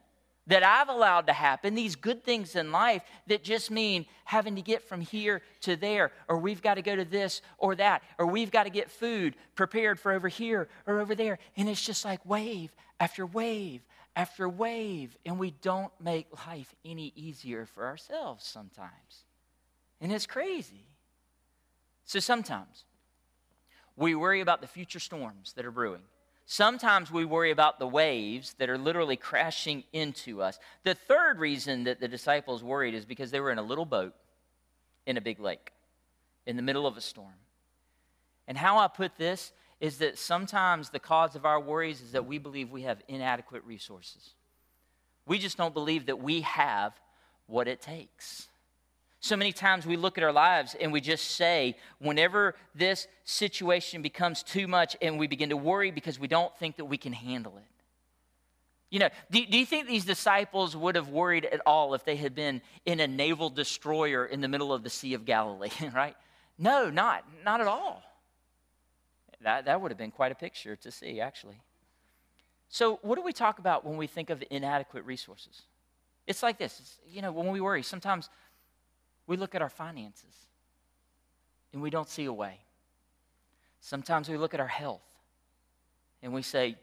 that 0.47 0.63
I've 0.63 0.89
allowed 0.89 1.27
to 1.27 1.33
happen, 1.33 1.75
these 1.75 1.95
good 1.95 2.23
things 2.23 2.55
in 2.55 2.71
life 2.71 3.03
that 3.27 3.43
just 3.43 3.69
mean 3.69 4.05
having 4.23 4.55
to 4.55 4.61
get 4.61 4.81
from 4.87 5.01
here 5.01 5.41
to 5.61 5.75
there, 5.75 6.11
or 6.27 6.37
we've 6.37 6.61
got 6.61 6.75
to 6.75 6.81
go 6.81 6.95
to 6.95 7.05
this 7.05 7.41
or 7.57 7.75
that, 7.75 8.01
or 8.17 8.25
we've 8.25 8.51
got 8.51 8.63
to 8.63 8.69
get 8.69 8.89
food 8.89 9.35
prepared 9.55 9.99
for 9.99 10.13
over 10.13 10.29
here 10.29 10.67
or 10.87 10.99
over 10.99 11.13
there. 11.13 11.37
And 11.57 11.69
it's 11.69 11.85
just 11.85 12.05
like 12.05 12.25
wave 12.25 12.71
after 12.99 13.25
wave 13.25 13.81
after 14.15 14.47
wave, 14.47 15.17
and 15.25 15.37
we 15.37 15.51
don't 15.51 15.91
make 15.99 16.27
life 16.47 16.73
any 16.85 17.11
easier 17.15 17.65
for 17.65 17.85
ourselves 17.85 18.45
sometimes. 18.45 19.25
And 19.99 20.11
it's 20.11 20.25
crazy. 20.25 20.85
So 22.05 22.19
sometimes 22.19 22.85
we 23.97 24.15
worry 24.15 24.41
about 24.41 24.61
the 24.61 24.67
future 24.67 24.99
storms 24.99 25.53
that 25.53 25.65
are 25.65 25.71
brewing. 25.71 26.01
Sometimes 26.45 27.11
we 27.11 27.25
worry 27.25 27.49
about 27.49 27.79
the 27.79 27.87
waves 27.87 28.53
that 28.59 28.69
are 28.69 28.77
literally 28.77 29.17
crashing 29.17 29.83
into 29.91 30.41
us. 30.41 30.59
The 30.83 30.93
third 30.93 31.39
reason 31.39 31.85
that 31.85 31.99
the 31.99 32.07
disciples 32.07 32.63
worried 32.63 32.93
is 32.93 33.03
because 33.03 33.31
they 33.31 33.39
were 33.39 33.51
in 33.51 33.57
a 33.57 33.63
little 33.63 33.85
boat 33.85 34.13
in 35.07 35.17
a 35.17 35.21
big 35.21 35.39
lake 35.39 35.71
in 36.45 36.55
the 36.55 36.61
middle 36.61 36.85
of 36.85 36.97
a 36.97 37.01
storm. 37.01 37.33
And 38.47 38.57
how 38.57 38.77
I 38.77 38.87
put 38.87 39.17
this 39.17 39.51
is 39.79 39.97
that 39.97 40.17
sometimes 40.17 40.89
the 40.89 40.99
cause 40.99 41.35
of 41.35 41.45
our 41.45 41.59
worries 41.59 42.01
is 42.01 42.13
that 42.13 42.25
we 42.25 42.37
believe 42.37 42.71
we 42.71 42.83
have 42.83 43.01
inadequate 43.07 43.63
resources. 43.65 44.33
We 45.25 45.37
just 45.37 45.57
don't 45.57 45.73
believe 45.73 46.05
that 46.05 46.19
we 46.19 46.41
have 46.41 46.93
what 47.47 47.67
it 47.67 47.81
takes. 47.81 48.47
So 49.19 49.35
many 49.35 49.51
times 49.51 49.85
we 49.85 49.97
look 49.97 50.17
at 50.17 50.23
our 50.23 50.31
lives 50.31 50.75
and 50.79 50.93
we 50.93 51.01
just 51.01 51.31
say, 51.31 51.77
whenever 51.99 52.55
this 52.75 53.07
situation 53.23 54.01
becomes 54.01 54.43
too 54.43 54.67
much 54.67 54.95
and 55.01 55.17
we 55.17 55.27
begin 55.27 55.49
to 55.49 55.57
worry 55.57 55.89
because 55.89 56.19
we 56.19 56.27
don't 56.27 56.55
think 56.57 56.77
that 56.77 56.85
we 56.85 56.97
can 56.97 57.11
handle 57.11 57.57
it. 57.57 57.63
You 58.91 58.99
know, 58.99 59.09
do, 59.31 59.43
do, 59.45 59.57
you 59.57 59.65
think 59.65 59.87
these 59.87 60.05
disciples 60.05 60.77
would 60.77 60.95
have 60.95 61.09
worried 61.09 61.45
at 61.45 61.59
all 61.65 61.95
if 61.95 62.05
they 62.05 62.15
had 62.15 62.35
been 62.35 62.61
in 62.85 62.99
a 62.99 63.07
naval 63.07 63.49
destroyer 63.49 64.25
in 64.25 64.41
the 64.41 64.47
middle 64.47 64.71
of 64.71 64.83
the 64.83 64.91
Sea 64.91 65.15
of 65.15 65.25
Galilee, 65.25 65.71
right? 65.93 66.15
No, 66.57 66.89
not, 66.89 67.25
not 67.43 67.61
at 67.61 67.67
all. 67.67 68.03
That, 69.41 69.65
that 69.65 69.81
would 69.81 69.91
have 69.91 69.97
been 69.97 70.11
quite 70.11 70.31
a 70.31 70.35
picture 70.35 70.75
to 70.75 70.91
see, 70.91 71.19
actually. 71.21 71.61
So, 72.69 72.99
what 73.01 73.15
do 73.15 73.21
we 73.21 73.33
talk 73.33 73.59
about 73.59 73.85
when 73.85 73.97
we 73.97 74.07
think 74.07 74.29
of 74.29 74.43
inadequate 74.49 75.05
resources? 75.05 75.63
It's 76.27 76.41
like 76.41 76.57
this 76.57 76.79
it's, 76.79 76.97
you 77.07 77.21
know, 77.21 77.31
when 77.31 77.51
we 77.51 77.61
worry, 77.61 77.83
sometimes 77.83 78.29
we 79.27 79.37
look 79.37 79.55
at 79.55 79.61
our 79.61 79.69
finances 79.69 80.47
and 81.73 81.81
we 81.81 81.89
don't 81.89 82.09
see 82.09 82.25
a 82.25 82.33
way. 82.33 82.59
Sometimes 83.79 84.29
we 84.29 84.37
look 84.37 84.53
at 84.53 84.59
our 84.59 84.67
health 84.67 85.03
and 86.23 86.33
we 86.33 86.41
say, 86.41 86.75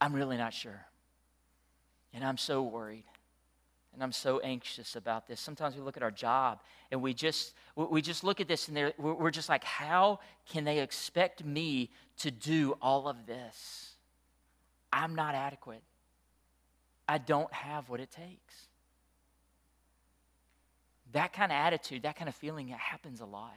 I'm 0.00 0.14
really 0.14 0.38
not 0.38 0.54
sure. 0.54 0.86
And 2.14 2.24
I'm 2.24 2.38
so 2.38 2.62
worried 2.62 3.04
and 3.92 4.02
I'm 4.02 4.12
so 4.12 4.38
anxious 4.40 4.96
about 4.96 5.26
this. 5.26 5.40
Sometimes 5.40 5.74
we 5.74 5.82
look 5.82 5.96
at 5.96 6.02
our 6.02 6.10
job 6.10 6.60
and 6.90 7.02
we 7.02 7.12
just 7.12 7.54
we 7.74 8.00
just 8.00 8.22
look 8.22 8.40
at 8.40 8.48
this 8.48 8.68
and 8.68 8.92
we're 8.98 9.30
just 9.30 9.48
like, 9.48 9.64
how 9.64 10.20
can 10.48 10.64
they 10.64 10.80
expect 10.80 11.44
me 11.44 11.90
to 12.18 12.30
do 12.30 12.76
all 12.80 13.08
of 13.08 13.26
this? 13.26 13.96
I'm 14.92 15.14
not 15.14 15.34
adequate. 15.34 15.82
I 17.08 17.18
don't 17.18 17.52
have 17.52 17.88
what 17.88 18.00
it 18.00 18.10
takes. 18.10 18.54
That 21.12 21.32
kind 21.32 21.50
of 21.50 21.56
attitude, 21.56 22.02
that 22.02 22.16
kind 22.16 22.28
of 22.28 22.36
feeling, 22.36 22.68
it 22.68 22.78
happens 22.78 23.20
a 23.20 23.24
lot. 23.24 23.56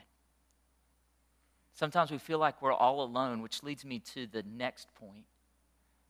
Sometimes 1.75 2.11
we 2.11 2.17
feel 2.17 2.39
like 2.39 2.61
we're 2.61 2.73
all 2.73 3.03
alone, 3.03 3.41
which 3.41 3.61
leads 3.61 3.85
me 3.85 3.99
to 4.13 4.25
the 4.25 4.43
next 4.43 4.93
point, 4.95 5.25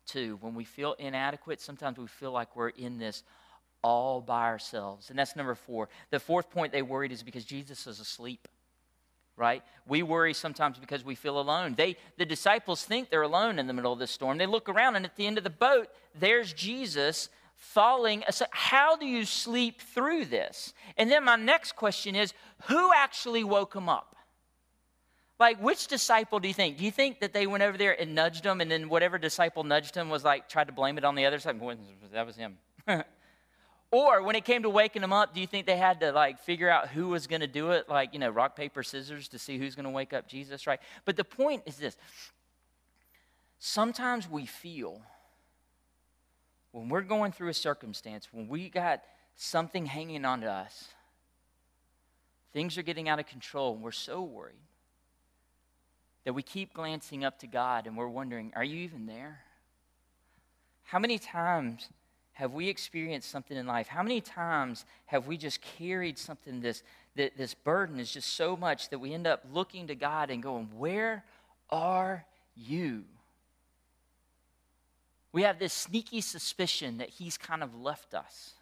too. 0.05 0.37
When 0.39 0.55
we 0.55 0.63
feel 0.63 0.93
inadequate, 0.93 1.59
sometimes 1.59 1.97
we 1.97 2.07
feel 2.07 2.31
like 2.31 2.55
we're 2.55 2.69
in 2.69 2.97
this 2.97 3.23
all 3.83 4.21
by 4.21 4.45
ourselves. 4.45 5.09
And 5.09 5.19
that's 5.19 5.35
number 5.35 5.55
four. 5.55 5.89
The 6.09 6.19
fourth 6.19 6.49
point 6.49 6.71
they 6.71 6.81
worried 6.81 7.11
is 7.11 7.21
because 7.21 7.45
Jesus 7.45 7.85
is 7.85 7.99
asleep. 7.99 8.47
Right? 9.35 9.63
We 9.87 10.03
worry 10.03 10.33
sometimes 10.33 10.77
because 10.77 11.03
we 11.03 11.15
feel 11.15 11.39
alone. 11.39 11.73
They 11.75 11.97
the 12.17 12.25
disciples 12.25 12.83
think 12.83 13.09
they're 13.09 13.23
alone 13.23 13.57
in 13.57 13.65
the 13.65 13.73
middle 13.73 13.91
of 13.91 13.97
the 13.97 14.05
storm. 14.05 14.37
They 14.37 14.45
look 14.45 14.69
around 14.69 14.95
and 14.95 15.05
at 15.05 15.15
the 15.15 15.25
end 15.25 15.39
of 15.39 15.43
the 15.43 15.49
boat, 15.49 15.87
there's 16.13 16.53
Jesus 16.53 17.29
falling 17.55 18.23
asleep. 18.27 18.49
How 18.51 18.95
do 18.95 19.07
you 19.07 19.25
sleep 19.25 19.81
through 19.81 20.25
this? 20.25 20.73
And 20.97 21.09
then 21.09 21.23
my 21.23 21.35
next 21.35 21.75
question 21.75 22.15
is, 22.15 22.33
who 22.67 22.91
actually 22.93 23.43
woke 23.43 23.75
him 23.75 23.89
up? 23.89 24.15
Like, 25.39 25.61
which 25.61 25.87
disciple 25.87 26.39
do 26.39 26.47
you 26.47 26.53
think? 26.53 26.77
Do 26.77 26.85
you 26.85 26.91
think 26.91 27.19
that 27.21 27.33
they 27.33 27.47
went 27.47 27.63
over 27.63 27.77
there 27.77 27.99
and 27.99 28.13
nudged 28.13 28.45
him, 28.45 28.61
and 28.61 28.69
then 28.69 28.87
whatever 28.87 29.17
disciple 29.17 29.63
nudged 29.63 29.95
him 29.95 30.09
was 30.09 30.23
like, 30.23 30.47
tried 30.47 30.67
to 30.67 30.73
blame 30.73 30.97
it 30.97 31.03
on 31.03 31.15
the 31.15 31.25
other 31.25 31.39
side? 31.39 31.59
That 32.13 32.25
was 32.25 32.35
him. 32.35 32.57
or 33.93 34.23
when 34.23 34.35
it 34.35 34.43
came 34.43 34.63
to 34.63 34.71
waking 34.71 35.03
them 35.03 35.13
up, 35.13 35.35
do 35.35 35.39
you 35.39 35.45
think 35.45 35.67
they 35.67 35.77
had 35.77 35.99
to 35.99 36.11
like 36.11 36.39
figure 36.39 36.67
out 36.67 36.87
who 36.87 37.09
was 37.09 37.27
going 37.27 37.41
to 37.41 37.47
do 37.47 37.71
it? 37.71 37.87
Like, 37.87 38.11
you 38.11 38.19
know, 38.19 38.31
rock, 38.31 38.55
paper, 38.55 38.81
scissors 38.81 39.27
to 39.27 39.37
see 39.37 39.59
who's 39.59 39.75
going 39.75 39.83
to 39.85 39.91
wake 39.91 40.13
up 40.13 40.27
Jesus, 40.27 40.65
right? 40.65 40.79
But 41.05 41.15
the 41.15 41.23
point 41.23 41.61
is 41.67 41.77
this 41.77 41.95
sometimes 43.59 44.27
we 44.27 44.47
feel 44.47 44.99
when 46.71 46.89
we're 46.89 47.01
going 47.01 47.31
through 47.31 47.49
a 47.49 47.53
circumstance, 47.53 48.29
when 48.31 48.47
we 48.47 48.67
got 48.67 49.03
something 49.35 49.85
hanging 49.85 50.25
on 50.25 50.41
to 50.41 50.49
us, 50.49 50.87
things 52.51 52.79
are 52.79 52.83
getting 52.83 53.07
out 53.07 53.19
of 53.19 53.27
control, 53.27 53.75
and 53.75 53.83
we're 53.83 53.91
so 53.91 54.23
worried 54.23 54.55
that 56.23 56.33
we 56.33 56.41
keep 56.41 56.73
glancing 56.73 57.23
up 57.23 57.37
to 57.39 57.47
God 57.47 57.85
and 57.85 57.95
we're 57.95 58.07
wondering, 58.07 58.53
are 58.55 58.63
you 58.63 58.77
even 58.77 59.05
there? 59.05 59.41
How 60.81 60.97
many 60.97 61.19
times 61.19 61.89
have 62.33 62.53
we 62.53 62.67
experienced 62.67 63.29
something 63.29 63.55
in 63.55 63.67
life? 63.67 63.87
How 63.87 64.03
many 64.03 64.21
times 64.21 64.85
have 65.05 65.27
we 65.27 65.37
just 65.37 65.61
carried 65.61 66.17
something 66.17 66.61
this 66.61 66.83
that 67.15 67.37
this 67.37 67.53
burden 67.53 67.99
is 67.99 68.11
just 68.11 68.29
so 68.35 68.57
much 68.57 68.89
that 68.89 68.97
we 68.97 69.13
end 69.13 69.27
up 69.27 69.45
looking 69.51 69.87
to 69.87 69.95
God 69.95 70.31
and 70.31 70.41
going, 70.41 70.67
"Where 70.77 71.23
are 71.69 72.25
you?" 72.55 73.05
We 75.31 75.43
have 75.43 75.59
this 75.59 75.73
sneaky 75.73 76.21
suspicion 76.21 76.97
that 76.97 77.09
he's 77.09 77.37
kind 77.37 77.63
of 77.63 77.75
left 77.75 78.13
us. 78.13 78.53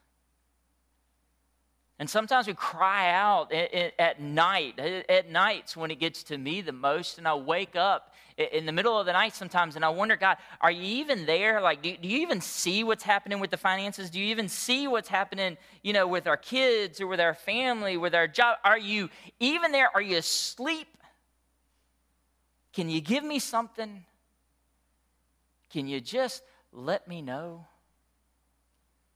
And 2.01 2.09
sometimes 2.09 2.47
we 2.47 2.55
cry 2.55 3.11
out 3.11 3.53
at 3.53 4.19
night. 4.19 4.79
At 5.07 5.29
nights 5.29 5.77
when 5.77 5.91
it 5.91 5.99
gets 5.99 6.23
to 6.23 6.37
me 6.39 6.61
the 6.61 6.71
most, 6.71 7.19
and 7.19 7.27
I 7.27 7.35
wake 7.35 7.75
up 7.75 8.15
in 8.37 8.65
the 8.65 8.71
middle 8.71 8.99
of 8.99 9.05
the 9.05 9.13
night 9.13 9.35
sometimes 9.35 9.75
and 9.75 9.85
I 9.85 9.89
wonder, 9.89 10.15
God, 10.15 10.37
are 10.61 10.71
you 10.71 10.81
even 10.81 11.27
there? 11.27 11.61
Like, 11.61 11.83
do, 11.83 11.89
you 11.89 12.21
even 12.21 12.41
see 12.41 12.83
what's 12.83 13.03
happening 13.03 13.39
with 13.39 13.51
the 13.51 13.57
finances? 13.57 14.09
Do 14.09 14.19
you 14.19 14.25
even 14.31 14.49
see 14.49 14.87
what's 14.87 15.09
happening, 15.09 15.59
you 15.83 15.93
know, 15.93 16.07
with 16.07 16.25
our 16.25 16.37
kids 16.37 16.99
or 16.99 17.05
with 17.05 17.19
our 17.19 17.35
family, 17.35 17.97
with 17.97 18.15
our 18.15 18.27
job? 18.27 18.57
Are 18.63 18.79
you 18.79 19.11
even 19.39 19.71
there? 19.71 19.91
Are 19.93 20.01
you 20.01 20.17
asleep? 20.17 20.87
Can 22.73 22.89
you 22.89 23.01
give 23.01 23.23
me 23.23 23.37
something? 23.37 24.05
Can 25.69 25.87
you 25.87 26.01
just 26.01 26.41
let 26.73 27.07
me 27.07 27.21
know 27.21 27.67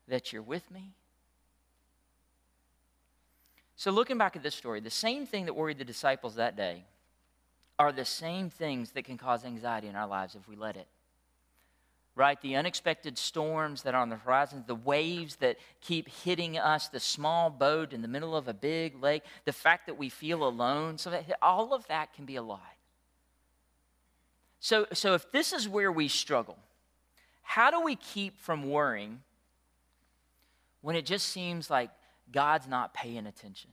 that 0.08 0.32
you're 0.32 0.44
with 0.44 0.70
me? 0.70 0.94
So, 3.78 3.92
looking 3.92 4.18
back 4.18 4.36
at 4.36 4.44
this 4.44 4.56
story, 4.56 4.80
the 4.80 4.90
same 4.90 5.26
thing 5.26 5.46
that 5.46 5.54
worried 5.54 5.78
the 5.78 5.86
disciples 5.86 6.36
that 6.36 6.56
day 6.56 6.86
are 7.78 7.92
the 7.92 8.06
same 8.06 8.50
things 8.50 8.92
that 8.92 9.04
can 9.04 9.18
cause 9.18 9.44
anxiety 9.44 9.88
in 9.88 9.96
our 9.96 10.08
lives 10.08 10.36
if 10.36 10.48
we 10.48 10.56
let 10.56 10.78
it. 10.78 10.88
Right? 12.16 12.40
The 12.42 12.56
unexpected 12.56 13.18
storms 13.18 13.84
that 13.84 13.94
are 13.94 14.02
on 14.02 14.08
the 14.08 14.16
horizon, 14.16 14.64
the 14.66 14.76
waves 14.76 15.36
that 15.38 15.58
keep 15.82 16.08
hitting 16.08 16.58
us, 16.58 16.88
the 16.88 17.02
small 17.02 17.50
boat 17.50 17.92
in 17.92 18.02
the 18.02 18.08
middle 18.08 18.38
of 18.38 18.48
a 18.48 18.54
big 18.54 19.04
lake, 19.04 19.24
the 19.44 19.52
fact 19.52 19.88
that 19.88 19.98
we 19.98 20.08
feel 20.08 20.48
alone, 20.48 20.98
so 20.98 21.22
all 21.42 21.74
of 21.74 21.86
that 21.88 22.14
can 22.14 22.24
be 22.26 22.38
a 22.38 22.42
lie. 22.42 22.60
So, 24.62 24.88
so 24.94 25.14
if 25.14 25.30
this 25.34 25.52
is 25.52 25.68
where 25.68 25.92
we 25.92 26.08
struggle, 26.08 26.58
how 27.42 27.70
do 27.70 27.82
we 27.82 27.98
keep 27.98 28.40
from 28.40 28.70
worrying 28.70 29.20
when 30.82 30.96
it 30.96 31.06
just 31.06 31.28
seems 31.30 31.70
like 31.70 31.90
God's 32.32 32.68
not 32.68 32.94
paying 32.94 33.28
attention. 33.28 33.72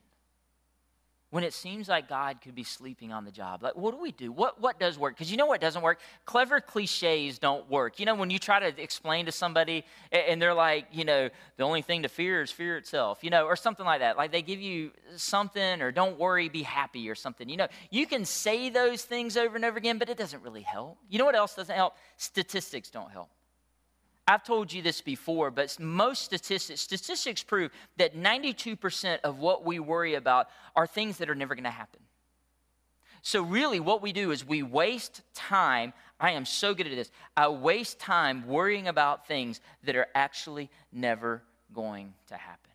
When 1.30 1.44
it 1.44 1.54
seems 1.54 1.88
like 1.88 2.10
God 2.10 2.42
could 2.42 2.54
be 2.54 2.62
sleeping 2.62 3.10
on 3.10 3.24
the 3.24 3.30
job, 3.30 3.62
like 3.62 3.74
what 3.74 3.92
do 3.92 3.96
we 4.02 4.12
do? 4.12 4.30
What 4.30 4.60
what 4.60 4.78
does 4.78 4.98
work? 4.98 5.14
Because 5.14 5.30
you 5.30 5.38
know 5.38 5.46
what 5.46 5.62
doesn't 5.62 5.80
work? 5.80 5.98
Clever 6.26 6.60
cliches 6.60 7.38
don't 7.38 7.70
work. 7.70 7.98
You 7.98 8.04
know, 8.04 8.14
when 8.14 8.28
you 8.28 8.38
try 8.38 8.60
to 8.60 8.82
explain 8.82 9.24
to 9.24 9.32
somebody 9.32 9.86
and 10.12 10.42
they're 10.42 10.52
like, 10.52 10.88
you 10.92 11.06
know, 11.06 11.30
the 11.56 11.64
only 11.64 11.80
thing 11.80 12.02
to 12.02 12.10
fear 12.10 12.42
is 12.42 12.50
fear 12.50 12.76
itself, 12.76 13.24
you 13.24 13.30
know, 13.30 13.46
or 13.46 13.56
something 13.56 13.86
like 13.86 14.00
that. 14.00 14.18
Like 14.18 14.30
they 14.30 14.42
give 14.42 14.60
you 14.60 14.90
something 15.16 15.80
or 15.80 15.90
don't 15.90 16.18
worry, 16.18 16.50
be 16.50 16.64
happy 16.64 17.08
or 17.08 17.14
something. 17.14 17.48
You 17.48 17.56
know, 17.56 17.68
you 17.88 18.06
can 18.06 18.26
say 18.26 18.68
those 18.68 19.02
things 19.02 19.38
over 19.38 19.56
and 19.56 19.64
over 19.64 19.78
again, 19.78 19.96
but 19.96 20.10
it 20.10 20.18
doesn't 20.18 20.42
really 20.42 20.60
help. 20.60 20.98
You 21.08 21.18
know 21.18 21.24
what 21.24 21.34
else 21.34 21.54
doesn't 21.54 21.74
help? 21.74 21.94
Statistics 22.18 22.90
don't 22.90 23.10
help. 23.10 23.30
I've 24.32 24.42
told 24.42 24.72
you 24.72 24.80
this 24.80 25.02
before, 25.02 25.50
but 25.50 25.78
most 25.78 26.22
statistics 26.22 26.80
statistics 26.80 27.42
prove 27.42 27.70
that 27.98 28.16
92% 28.16 29.18
of 29.24 29.38
what 29.38 29.62
we 29.62 29.78
worry 29.78 30.14
about 30.14 30.48
are 30.74 30.86
things 30.86 31.18
that 31.18 31.28
are 31.28 31.34
never 31.34 31.54
going 31.54 31.64
to 31.64 31.70
happen. 31.70 32.00
So 33.20 33.42
really 33.42 33.78
what 33.78 34.00
we 34.00 34.10
do 34.10 34.30
is 34.30 34.42
we 34.42 34.62
waste 34.62 35.20
time. 35.34 35.92
I 36.18 36.30
am 36.30 36.46
so 36.46 36.72
good 36.72 36.86
at 36.86 36.94
this. 36.94 37.10
I 37.36 37.48
waste 37.48 37.98
time 37.98 38.46
worrying 38.46 38.88
about 38.88 39.28
things 39.28 39.60
that 39.84 39.96
are 39.96 40.08
actually 40.14 40.70
never 40.90 41.42
going 41.74 42.14
to 42.28 42.36
happen. 42.38 42.70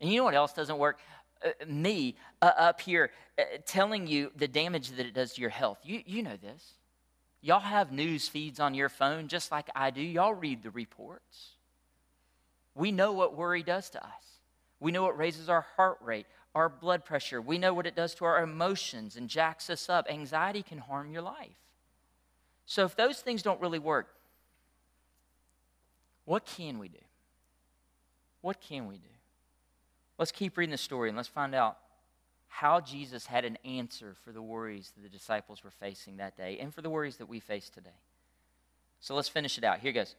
And 0.00 0.10
you 0.10 0.18
know 0.18 0.24
what 0.24 0.34
else 0.34 0.54
doesn't 0.54 0.78
work? 0.78 0.98
Uh, 1.44 1.50
me 1.68 2.16
uh, 2.42 2.50
up 2.56 2.80
here 2.80 3.12
uh, 3.38 3.44
telling 3.64 4.08
you 4.08 4.32
the 4.34 4.48
damage 4.48 4.90
that 4.90 5.06
it 5.06 5.14
does 5.14 5.34
to 5.34 5.40
your 5.40 5.50
health. 5.50 5.78
You, 5.84 6.02
you 6.04 6.24
know 6.24 6.36
this. 6.36 6.77
Y'all 7.40 7.60
have 7.60 7.92
news 7.92 8.28
feeds 8.28 8.58
on 8.58 8.74
your 8.74 8.88
phone 8.88 9.28
just 9.28 9.50
like 9.50 9.68
I 9.74 9.90
do. 9.90 10.02
Y'all 10.02 10.34
read 10.34 10.62
the 10.62 10.70
reports. 10.70 11.50
We 12.74 12.92
know 12.92 13.12
what 13.12 13.36
worry 13.36 13.62
does 13.62 13.90
to 13.90 14.04
us. 14.04 14.40
We 14.80 14.92
know 14.92 15.08
it 15.08 15.16
raises 15.16 15.48
our 15.48 15.66
heart 15.76 15.98
rate, 16.00 16.26
our 16.54 16.68
blood 16.68 17.04
pressure. 17.04 17.40
We 17.40 17.58
know 17.58 17.74
what 17.74 17.86
it 17.86 17.96
does 17.96 18.14
to 18.16 18.24
our 18.24 18.42
emotions 18.42 19.16
and 19.16 19.28
jacks 19.28 19.70
us 19.70 19.88
up. 19.88 20.06
Anxiety 20.08 20.62
can 20.62 20.78
harm 20.78 21.10
your 21.10 21.22
life. 21.22 21.56
So, 22.66 22.84
if 22.84 22.94
those 22.96 23.20
things 23.20 23.42
don't 23.42 23.60
really 23.60 23.78
work, 23.78 24.08
what 26.24 26.44
can 26.44 26.78
we 26.78 26.88
do? 26.88 26.98
What 28.42 28.60
can 28.60 28.86
we 28.86 28.96
do? 28.96 29.08
Let's 30.18 30.32
keep 30.32 30.56
reading 30.56 30.72
the 30.72 30.78
story 30.78 31.08
and 31.08 31.16
let's 31.16 31.28
find 31.28 31.54
out 31.54 31.78
how 32.48 32.80
Jesus 32.80 33.26
had 33.26 33.44
an 33.44 33.56
answer 33.64 34.14
for 34.24 34.32
the 34.32 34.42
worries 34.42 34.92
that 34.96 35.02
the 35.02 35.08
disciples 35.08 35.62
were 35.62 35.70
facing 35.70 36.16
that 36.16 36.36
day 36.36 36.58
and 36.58 36.74
for 36.74 36.82
the 36.82 36.90
worries 36.90 37.18
that 37.18 37.28
we 37.28 37.40
face 37.40 37.68
today. 37.70 37.90
So 39.00 39.14
let's 39.14 39.28
finish 39.28 39.58
it 39.58 39.64
out. 39.64 39.78
Here 39.78 39.92
goes. 39.92 40.16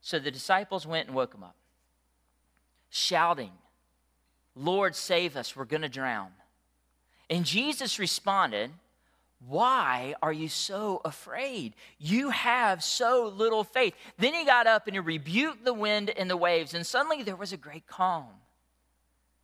So 0.00 0.18
the 0.18 0.30
disciples 0.30 0.86
went 0.86 1.08
and 1.08 1.14
woke 1.14 1.34
him 1.34 1.42
up, 1.42 1.56
shouting, 2.88 3.50
Lord, 4.54 4.96
save 4.96 5.36
us, 5.36 5.54
we're 5.54 5.66
going 5.66 5.82
to 5.82 5.88
drown. 5.88 6.30
And 7.28 7.44
Jesus 7.44 7.98
responded, 7.98 8.70
Why 9.46 10.14
are 10.22 10.32
you 10.32 10.48
so 10.48 11.02
afraid? 11.04 11.74
You 11.98 12.30
have 12.30 12.82
so 12.82 13.32
little 13.36 13.62
faith. 13.62 13.94
Then 14.18 14.34
he 14.34 14.44
got 14.44 14.66
up 14.66 14.86
and 14.86 14.96
he 14.96 15.00
rebuked 15.00 15.64
the 15.64 15.74
wind 15.74 16.10
and 16.10 16.30
the 16.30 16.36
waves, 16.36 16.74
and 16.74 16.86
suddenly 16.86 17.22
there 17.22 17.36
was 17.36 17.52
a 17.52 17.58
great 17.58 17.86
calm. 17.86 18.26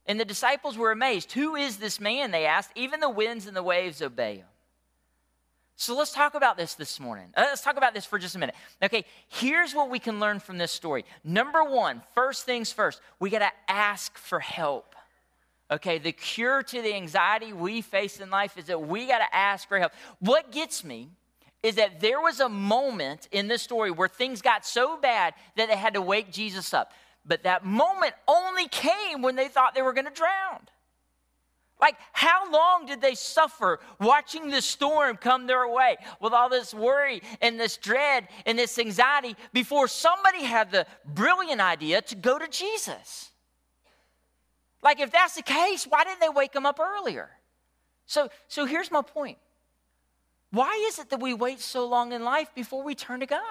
And 0.06 0.20
the 0.20 0.24
disciples 0.24 0.78
were 0.78 0.92
amazed. 0.92 1.32
Who 1.32 1.56
is 1.56 1.78
this 1.78 2.00
man? 2.00 2.30
They 2.30 2.46
asked. 2.46 2.70
Even 2.76 3.00
the 3.00 3.10
winds 3.10 3.46
and 3.46 3.56
the 3.56 3.62
waves 3.62 4.00
obey 4.00 4.36
him. 4.36 4.46
So 5.78 5.94
let's 5.94 6.12
talk 6.12 6.34
about 6.34 6.56
this 6.56 6.74
this 6.74 6.98
morning. 6.98 7.26
Uh, 7.36 7.42
let's 7.48 7.60
talk 7.60 7.76
about 7.76 7.92
this 7.92 8.06
for 8.06 8.18
just 8.18 8.34
a 8.34 8.38
minute. 8.38 8.54
Okay, 8.82 9.04
here's 9.28 9.74
what 9.74 9.90
we 9.90 9.98
can 9.98 10.18
learn 10.20 10.40
from 10.40 10.56
this 10.56 10.72
story. 10.72 11.04
Number 11.22 11.62
one, 11.64 12.02
first 12.14 12.46
things 12.46 12.72
first, 12.72 13.00
we 13.20 13.28
got 13.28 13.40
to 13.40 13.52
ask 13.68 14.16
for 14.16 14.40
help. 14.40 14.94
Okay, 15.70 15.98
the 15.98 16.12
cure 16.12 16.62
to 16.62 16.80
the 16.80 16.94
anxiety 16.94 17.52
we 17.52 17.82
face 17.82 18.20
in 18.20 18.30
life 18.30 18.56
is 18.56 18.66
that 18.66 18.80
we 18.80 19.06
got 19.06 19.18
to 19.18 19.34
ask 19.34 19.68
for 19.68 19.78
help. 19.78 19.92
What 20.20 20.50
gets 20.50 20.82
me 20.82 21.10
is 21.62 21.74
that 21.74 22.00
there 22.00 22.20
was 22.20 22.40
a 22.40 22.48
moment 22.48 23.28
in 23.32 23.48
this 23.48 23.60
story 23.60 23.90
where 23.90 24.08
things 24.08 24.40
got 24.40 24.64
so 24.64 24.96
bad 24.96 25.34
that 25.56 25.68
they 25.68 25.76
had 25.76 25.94
to 25.94 26.00
wake 26.00 26.32
Jesus 26.32 26.72
up. 26.72 26.92
But 27.26 27.42
that 27.42 27.64
moment 27.64 28.14
only 28.28 28.68
came 28.68 29.20
when 29.20 29.36
they 29.36 29.48
thought 29.48 29.74
they 29.74 29.82
were 29.82 29.92
going 29.92 30.06
to 30.06 30.12
drown. 30.12 30.60
Like, 31.78 31.96
how 32.12 32.50
long 32.50 32.86
did 32.86 33.02
they 33.02 33.14
suffer 33.14 33.80
watching 34.00 34.48
the 34.48 34.62
storm 34.62 35.16
come 35.16 35.46
their 35.46 35.68
way 35.68 35.96
with 36.20 36.32
all 36.32 36.48
this 36.48 36.72
worry 36.72 37.20
and 37.42 37.60
this 37.60 37.76
dread 37.76 38.28
and 38.46 38.58
this 38.58 38.78
anxiety 38.78 39.36
before 39.52 39.86
somebody 39.86 40.44
had 40.44 40.70
the 40.70 40.86
brilliant 41.04 41.60
idea 41.60 42.00
to 42.02 42.14
go 42.14 42.38
to 42.38 42.48
Jesus? 42.48 43.30
Like, 44.82 45.00
if 45.00 45.10
that's 45.10 45.34
the 45.34 45.42
case, 45.42 45.84
why 45.84 46.04
didn't 46.04 46.20
they 46.20 46.30
wake 46.30 46.54
him 46.54 46.64
up 46.64 46.80
earlier? 46.80 47.28
So, 48.06 48.30
so 48.48 48.64
here's 48.64 48.90
my 48.90 49.02
point. 49.02 49.36
Why 50.50 50.82
is 50.88 50.98
it 50.98 51.10
that 51.10 51.20
we 51.20 51.34
wait 51.34 51.60
so 51.60 51.86
long 51.86 52.12
in 52.12 52.24
life 52.24 52.54
before 52.54 52.82
we 52.82 52.94
turn 52.94 53.20
to 53.20 53.26
God? 53.26 53.42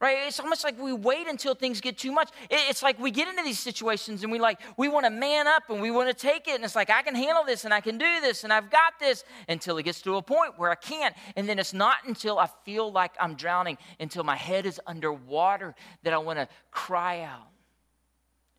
Right? 0.00 0.18
It's 0.26 0.38
almost 0.38 0.62
like 0.62 0.80
we 0.80 0.92
wait 0.92 1.26
until 1.26 1.54
things 1.54 1.80
get 1.80 1.98
too 1.98 2.12
much. 2.12 2.30
It's 2.50 2.82
like 2.82 2.98
we 3.00 3.10
get 3.10 3.28
into 3.28 3.42
these 3.42 3.58
situations 3.58 4.22
and 4.22 4.30
we 4.30 4.38
like 4.38 4.60
we 4.76 4.88
want 4.88 5.06
to 5.06 5.10
man 5.10 5.46
up 5.48 5.64
and 5.70 5.82
we 5.82 5.90
want 5.90 6.08
to 6.08 6.14
take 6.14 6.46
it 6.46 6.54
and 6.54 6.64
it's 6.64 6.76
like 6.76 6.90
i 6.90 7.02
can 7.02 7.14
handle 7.14 7.44
this 7.44 7.64
and 7.64 7.74
i 7.74 7.80
can 7.80 7.98
do 7.98 8.20
this 8.20 8.44
and 8.44 8.52
i've 8.52 8.70
got 8.70 8.98
this 9.00 9.24
until 9.48 9.76
it 9.78 9.82
gets 9.82 10.00
to 10.02 10.16
a 10.16 10.22
point 10.22 10.58
where 10.58 10.70
i 10.70 10.74
can't. 10.74 11.14
And 11.36 11.48
then 11.48 11.58
it's 11.58 11.74
not 11.74 11.98
until 12.06 12.38
i 12.38 12.48
feel 12.64 12.92
like 12.92 13.12
i'm 13.20 13.34
drowning 13.34 13.78
until 13.98 14.24
my 14.24 14.36
head 14.36 14.66
is 14.66 14.80
underwater 14.86 15.74
that 16.04 16.12
i 16.12 16.18
want 16.18 16.38
to 16.38 16.48
cry 16.70 17.22
out 17.22 17.48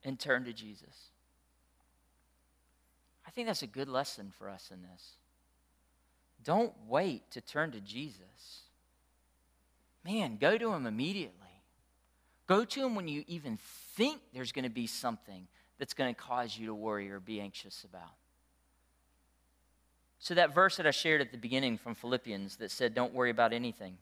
and 0.04 0.20
turn 0.20 0.46
to 0.46 0.54
jesus. 0.54 1.12
I 3.26 3.32
think 3.32 3.48
that's 3.48 3.62
a 3.62 3.68
good 3.68 3.88
lesson 3.88 4.32
for 4.38 4.50
us 4.50 4.72
in 4.74 4.82
this. 4.82 5.16
Don't 6.44 6.74
wait 6.88 7.30
to 7.32 7.42
turn 7.42 7.72
to 7.72 7.80
Jesus. 7.80 8.64
Man, 10.06 10.38
go 10.38 10.58
to 10.58 10.74
him 10.74 10.86
immediately. 10.86 11.36
Go 12.48 12.66
to 12.66 12.86
him 12.86 12.96
when 12.96 13.08
you 13.08 13.24
even 13.28 13.58
think 13.96 14.22
there's 14.34 14.52
going 14.52 14.64
to 14.64 14.70
be 14.70 14.88
something 14.88 15.48
that's 15.78 15.94
going 15.94 16.14
to 16.14 16.20
cause 16.20 16.58
you 16.58 16.68
to 16.68 16.74
worry 16.74 17.10
or 17.12 17.20
be 17.20 17.40
anxious 17.40 17.84
about. 17.84 18.16
So, 20.18 20.34
that 20.34 20.54
verse 20.54 20.78
that 20.78 20.88
I 20.88 20.92
shared 20.92 21.22
at 21.22 21.32
the 21.32 21.38
beginning 21.38 21.78
from 21.78 21.96
Philippians 21.96 22.58
that 22.58 22.72
said, 22.72 22.94
Don't 22.94 23.14
worry 23.14 23.30
about 23.30 23.54
anything, 23.54 23.98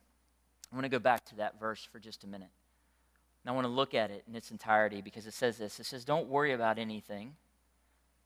I 0.71 0.75
want 0.75 0.85
to 0.85 0.89
go 0.89 0.99
back 0.99 1.25
to 1.25 1.35
that 1.35 1.59
verse 1.59 1.87
for 1.91 1.99
just 1.99 2.23
a 2.23 2.27
minute. 2.27 2.49
And 3.43 3.51
I 3.51 3.55
want 3.55 3.65
to 3.65 3.71
look 3.71 3.93
at 3.93 4.11
it 4.11 4.23
in 4.27 4.35
its 4.35 4.51
entirety 4.51 5.01
because 5.01 5.27
it 5.27 5.33
says 5.33 5.57
this 5.57 5.79
it 5.79 5.85
says, 5.85 6.05
Don't 6.05 6.27
worry 6.27 6.53
about 6.53 6.79
anything. 6.79 7.35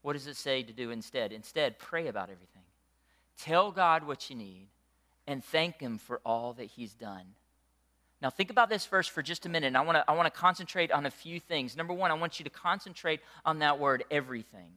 What 0.02 0.14
does 0.14 0.28
it 0.28 0.38
say 0.38 0.64
to 0.64 0.74
do 0.74 0.90
instead? 0.90 1.32
Instead, 1.32 1.78
pray 1.78 2.08
about 2.08 2.30
everything. 2.30 2.64
Tell 3.38 3.72
God 3.72 4.06
what 4.06 4.30
you 4.30 4.36
need 4.36 4.68
and 5.28 5.44
thank 5.44 5.80
Him 5.80 5.98
for 5.98 6.22
all 6.26 6.54
that 6.54 6.66
He's 6.66 6.94
done. 6.94 7.26
Now, 8.22 8.30
think 8.30 8.52
about 8.52 8.70
this 8.70 8.86
verse 8.86 9.08
for 9.08 9.24
just 9.24 9.46
a 9.46 9.50
minute. 9.50 9.68
And 9.68 9.78
I 9.78 9.82
want 9.82 9.98
to 9.98 10.04
I 10.08 10.14
want 10.14 10.32
to 10.32 10.40
concentrate 10.40 10.92
on 10.92 11.06
a 11.06 11.12
few 11.12 11.40
things. 11.40 11.76
Number 11.76 11.94
one, 11.94 12.12
I 12.12 12.14
want 12.14 12.40
you 12.40 12.44
to 12.44 12.50
concentrate 12.50 13.20
on 13.46 13.60
that 13.60 13.80
word, 13.80 14.04
everything. 14.12 14.72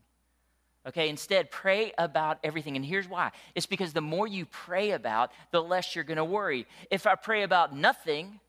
Okay, 0.87 1.09
instead, 1.09 1.50
pray 1.50 1.92
about 1.96 2.38
everything. 2.44 2.76
And 2.76 2.85
here's 2.85 3.09
why 3.09 3.33
it's 3.54 3.66
because 3.66 3.92
the 3.92 4.00
more 4.00 4.26
you 4.26 4.46
pray 4.46 4.92
about, 4.92 5.33
the 5.50 5.62
less 5.62 5.94
you're 5.94 6.04
going 6.04 6.18
to 6.18 6.24
worry. 6.24 6.66
If 6.90 7.07
I 7.07 7.14
pray 7.14 7.42
about 7.42 7.74
nothing, 7.74 8.40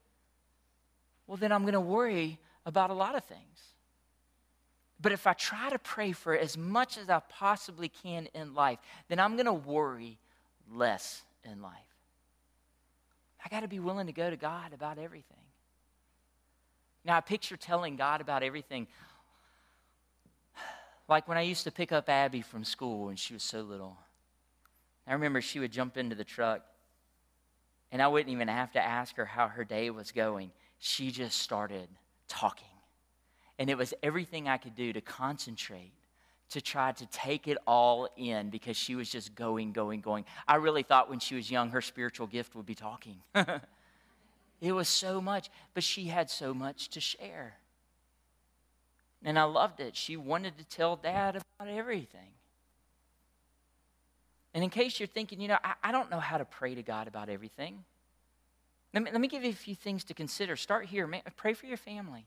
well, 1.27 1.38
then 1.38 1.51
I'm 1.51 1.62
going 1.62 1.73
to 1.73 1.81
worry 1.81 2.38
about 2.65 2.89
a 2.89 2.93
lot 2.93 3.15
of 3.15 3.23
things. 3.23 3.41
But 5.01 5.12
if 5.12 5.27
I 5.27 5.34
try 5.34 5.69
to 5.69 5.79
pray 5.79 6.13
for 6.13 6.36
as 6.36 6.58
much 6.58 6.97
as 6.97 7.10
I 7.10 7.19
possibly 7.29 7.89
can 7.89 8.27
in 8.34 8.53
life, 8.53 8.79
then 9.08 9.19
I'm 9.19 9.36
going 9.36 9.45
to 9.45 9.53
worry 9.53 10.17
less 10.73 11.21
in 11.43 11.62
life. 11.62 11.73
I 13.45 13.49
got 13.49 13.60
to 13.60 13.67
be 13.67 13.79
willing 13.79 14.08
to 14.08 14.13
go 14.13 14.29
to 14.29 14.36
God 14.36 14.73
about 14.73 14.97
everything. 14.97 15.38
Now, 17.05 17.17
I 17.17 17.21
picture 17.21 17.55
telling 17.55 17.95
God 17.95 18.19
about 18.19 18.41
everything 18.41 18.88
like 21.08 21.27
when 21.27 21.38
I 21.38 21.41
used 21.41 21.65
to 21.65 21.71
pick 21.71 21.91
up 21.91 22.10
Abby 22.10 22.41
from 22.41 22.63
school 22.63 23.05
when 23.05 23.15
she 23.15 23.34
was 23.34 23.43
so 23.43 23.62
little. 23.62 23.97
I 25.08 25.13
remember 25.13 25.39
she 25.41 25.60
would 25.60 25.71
jump 25.71 25.97
into 25.97 26.15
the 26.15 26.23
truck, 26.23 26.62
and 27.91 28.01
I 28.01 28.08
wouldn't 28.08 28.31
even 28.31 28.47
have 28.47 28.71
to 28.71 28.84
ask 28.84 29.15
her 29.17 29.25
how 29.25 29.47
her 29.47 29.63
day 29.63 29.91
was 29.91 30.12
going. 30.12 30.49
She 30.79 31.12
just 31.12 31.39
started 31.39 31.88
talking. 32.27 32.65
And 33.60 33.69
it 33.69 33.77
was 33.77 33.93
everything 34.01 34.49
I 34.49 34.58
could 34.58 34.75
do 34.75 34.91
to 34.93 35.01
concentrate, 35.01 35.93
to 36.51 36.62
try 36.62 36.91
to 36.93 37.05
take 37.08 37.47
it 37.47 37.58
all 37.65 38.08
in 38.17 38.49
because 38.49 38.77
she 38.77 38.95
was 38.95 39.10
just 39.10 39.36
going, 39.36 39.71
going, 39.71 40.01
going. 40.01 40.25
I 40.47 40.55
really 40.55 40.84
thought 40.84 41.10
when 41.10 41.19
she 41.19 41.36
was 41.36 41.49
young, 41.49 41.69
her 41.71 41.81
spiritual 41.81 42.27
gift 42.27 42.55
would 42.55 42.65
be 42.65 42.75
talking. 42.75 43.17
it 44.62 44.71
was 44.71 44.88
so 44.88 45.19
much, 45.19 45.49
but 45.73 45.84
she 45.84 46.05
had 46.05 46.29
so 46.29 46.53
much 46.53 46.89
to 46.89 46.99
share. 46.99 47.55
And 49.23 49.39
I 49.39 49.43
loved 49.43 49.79
it. 49.79 49.95
She 49.95 50.17
wanted 50.17 50.58
to 50.60 50.63
tell 50.65 50.95
dad 50.95 51.36
about 51.60 51.73
everything. 51.73 52.29
And 54.53 54.63
in 54.63 54.69
case 54.69 54.99
you're 54.99 55.08
thinking, 55.08 55.41
you 55.41 55.47
know, 55.47 55.58
I, 55.63 55.73
I 55.84 55.91
don't 55.91 56.10
know 56.10 56.19
how 56.19 56.38
to 56.38 56.45
pray 56.45 56.75
to 56.75 56.84
God 56.84 57.08
about 57.08 57.27
everything, 57.27 57.84
let 58.93 59.03
me, 59.03 59.12
let 59.12 59.19
me 59.19 59.27
give 59.27 59.43
you 59.43 59.49
a 59.49 59.53
few 59.53 59.75
things 59.75 60.05
to 60.05 60.13
consider. 60.13 60.55
Start 60.55 60.86
here. 60.86 61.10
Pray 61.36 61.53
for 61.53 61.65
your 61.65 61.75
family. 61.75 62.25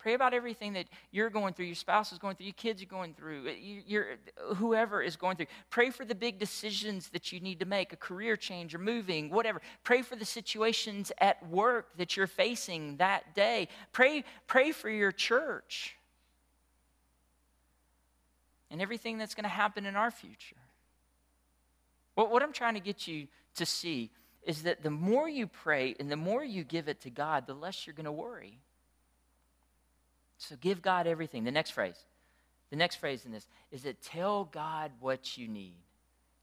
Pray 0.00 0.14
about 0.14 0.32
everything 0.32 0.72
that 0.72 0.86
you're 1.10 1.28
going 1.28 1.52
through, 1.52 1.66
your 1.66 1.74
spouse 1.74 2.10
is 2.10 2.18
going 2.18 2.34
through, 2.34 2.46
your 2.46 2.54
kids 2.54 2.82
are 2.82 2.86
going 2.86 3.12
through, 3.12 3.48
uh, 3.48 3.52
your, 3.86 4.16
whoever 4.56 5.02
is 5.02 5.14
going 5.14 5.36
through. 5.36 5.46
Pray 5.68 5.90
for 5.90 6.06
the 6.06 6.14
big 6.14 6.38
decisions 6.38 7.10
that 7.10 7.32
you 7.32 7.40
need 7.40 7.60
to 7.60 7.66
make, 7.66 7.92
a 7.92 7.96
career 7.96 8.34
change 8.34 8.74
or 8.74 8.78
moving, 8.78 9.28
whatever. 9.28 9.60
Pray 9.84 10.00
for 10.00 10.16
the 10.16 10.24
situations 10.24 11.12
at 11.18 11.46
work 11.48 11.96
that 11.98 12.16
you're 12.16 12.26
facing 12.26 12.96
that 12.96 13.34
day. 13.34 13.68
Pray, 13.92 14.24
pray 14.46 14.72
for 14.72 14.88
your 14.88 15.12
church 15.12 15.96
and 18.70 18.80
everything 18.80 19.18
that's 19.18 19.34
going 19.34 19.44
to 19.44 19.50
happen 19.50 19.84
in 19.84 19.96
our 19.96 20.10
future. 20.10 20.56
What 22.14 22.42
I'm 22.42 22.52
trying 22.52 22.74
to 22.74 22.80
get 22.80 23.06
you 23.06 23.28
to 23.56 23.66
see 23.66 24.10
is 24.44 24.62
that 24.62 24.82
the 24.82 24.90
more 24.90 25.28
you 25.28 25.46
pray 25.46 25.94
and 26.00 26.10
the 26.10 26.16
more 26.16 26.42
you 26.42 26.64
give 26.64 26.88
it 26.88 27.02
to 27.02 27.10
God, 27.10 27.46
the 27.46 27.54
less 27.54 27.86
you're 27.86 27.94
going 27.94 28.04
to 28.04 28.12
worry. 28.12 28.58
So 30.40 30.56
give 30.58 30.80
God 30.80 31.06
everything. 31.06 31.44
The 31.44 31.50
next 31.50 31.70
phrase, 31.70 32.02
the 32.70 32.76
next 32.76 32.96
phrase 32.96 33.26
in 33.26 33.32
this 33.32 33.46
is 33.70 33.82
that 33.82 34.02
tell 34.02 34.44
God 34.44 34.90
what 34.98 35.36
you 35.36 35.46
need. 35.46 35.76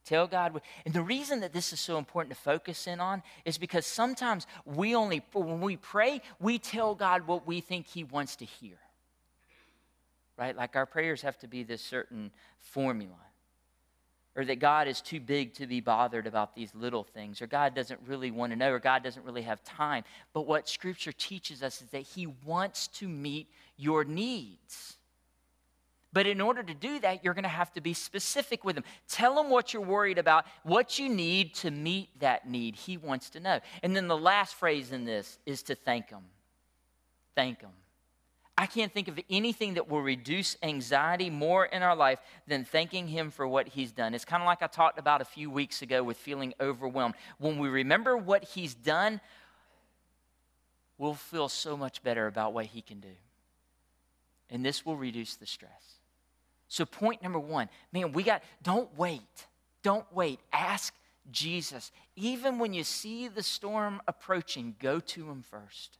Tell 0.06 0.28
God. 0.28 0.54
What, 0.54 0.64
and 0.86 0.94
the 0.94 1.02
reason 1.02 1.40
that 1.40 1.52
this 1.52 1.74
is 1.74 1.80
so 1.80 1.98
important 1.98 2.34
to 2.34 2.40
focus 2.40 2.86
in 2.86 3.00
on 3.00 3.24
is 3.44 3.58
because 3.58 3.86
sometimes 3.88 4.46
we 4.66 4.96
only, 4.96 5.24
when 5.34 5.60
we 5.60 5.78
pray, 5.78 6.22
we 6.40 6.60
tell 6.60 6.94
God 6.94 7.26
what 7.28 7.48
we 7.48 7.60
think 7.60 7.88
He 7.88 8.04
wants 8.04 8.36
to 8.38 8.46
hear. 8.46 8.78
Right? 10.38 10.56
Like 10.56 10.76
our 10.76 10.86
prayers 10.86 11.24
have 11.24 11.40
to 11.40 11.48
be 11.48 11.64
this 11.64 11.82
certain 11.82 12.32
formula 12.60 13.18
or 14.38 14.46
that 14.46 14.60
God 14.60 14.88
is 14.88 15.02
too 15.02 15.20
big 15.20 15.56
to 15.56 15.66
be 15.66 15.82
bothered 15.82 16.28
about 16.28 16.56
these 16.56 16.74
little 16.76 17.04
things, 17.04 17.42
or 17.42 17.48
God 17.48 17.74
doesn't 17.74 18.00
really 18.06 18.30
want 18.30 18.52
to 18.52 18.56
know, 18.56 18.72
or 18.72 18.80
God 18.80 19.04
doesn't 19.04 19.26
really 19.26 19.42
have 19.42 19.64
time. 19.64 20.04
But 20.32 20.46
what 20.46 20.70
Scripture 20.70 21.12
teaches 21.12 21.64
us 21.64 21.82
is 21.82 21.90
that 21.90 22.04
He 22.04 22.28
wants 22.46 22.88
to 22.90 23.10
meet 23.10 23.50
your 23.78 24.04
needs. 24.04 24.98
But 26.14 26.28
in 26.28 26.40
order 26.40 26.62
to 26.62 26.74
do 26.76 27.00
that, 27.00 27.24
you're 27.24 27.34
going 27.34 27.44
to 27.44 27.50
have 27.50 27.74
to 27.74 27.82
be 27.82 27.96
specific 27.96 28.64
with 28.64 28.78
Him. 28.78 28.84
Tell 29.10 29.40
Him 29.40 29.50
what 29.50 29.74
you're 29.74 29.82
worried 29.82 30.20
about, 30.20 30.46
what 30.62 31.00
you 31.00 31.10
need 31.10 31.56
to 31.56 31.72
meet 31.72 32.10
that 32.20 32.48
need. 32.48 32.76
He 32.76 32.96
wants 32.96 33.32
to 33.32 33.40
know. 33.40 33.60
And 33.82 33.96
then 33.96 34.08
the 34.08 34.18
last 34.18 34.54
phrase 34.54 34.92
in 34.92 35.04
this 35.04 35.40
is 35.48 35.64
to 35.64 35.74
thank 35.74 36.12
Him. 36.12 36.24
Thank 37.36 37.62
Him. 37.62 37.72
I 38.58 38.66
can't 38.66 38.92
think 38.92 39.08
of 39.08 39.20
anything 39.30 39.76
that 39.76 39.88
will 39.88 40.02
reduce 40.02 40.58
anxiety 40.64 41.30
more 41.30 41.66
in 41.66 41.84
our 41.84 41.96
life 41.96 42.20
than 42.48 42.66
thanking 42.66 43.08
Him 43.08 43.30
for 43.30 43.48
what 43.48 43.68
He's 43.68 43.92
done. 43.92 44.16
It's 44.16 44.26
kind 44.26 44.42
of 44.42 44.48
like 44.48 44.64
I 44.64 44.68
talked 44.68 44.98
about 44.98 45.22
a 45.22 45.26
few 45.26 45.52
weeks 45.52 45.84
ago 45.84 46.02
with 46.02 46.18
feeling 46.18 46.56
overwhelmed. 46.60 47.14
When 47.38 47.60
we 47.60 47.70
remember 47.70 48.18
what 48.18 48.44
He's 48.44 48.74
done, 48.74 49.22
we'll 50.98 51.14
feel 51.14 51.50
so 51.50 51.78
much 51.78 52.02
better 52.02 52.26
about 52.26 52.54
what 52.54 52.66
He 52.66 52.82
can 52.82 53.00
do. 53.00 53.14
And 54.50 54.66
this 54.66 54.84
will 54.84 54.98
reduce 54.98 55.36
the 55.36 55.46
stress. 55.46 56.00
So, 56.68 56.84
point 56.84 57.22
number 57.22 57.40
one 57.40 57.70
man, 57.94 58.12
we 58.12 58.24
got, 58.24 58.42
don't 58.64 58.90
wait. 58.98 59.22
Don't 59.84 60.12
wait. 60.12 60.40
Ask 60.52 60.96
Jesus. 61.32 61.92
Even 62.16 62.58
when 62.58 62.74
you 62.74 62.84
see 62.84 63.28
the 63.28 63.44
storm 63.44 64.02
approaching, 64.08 64.76
go 64.80 65.00
to 65.00 65.30
Him 65.30 65.44
first. 65.44 66.00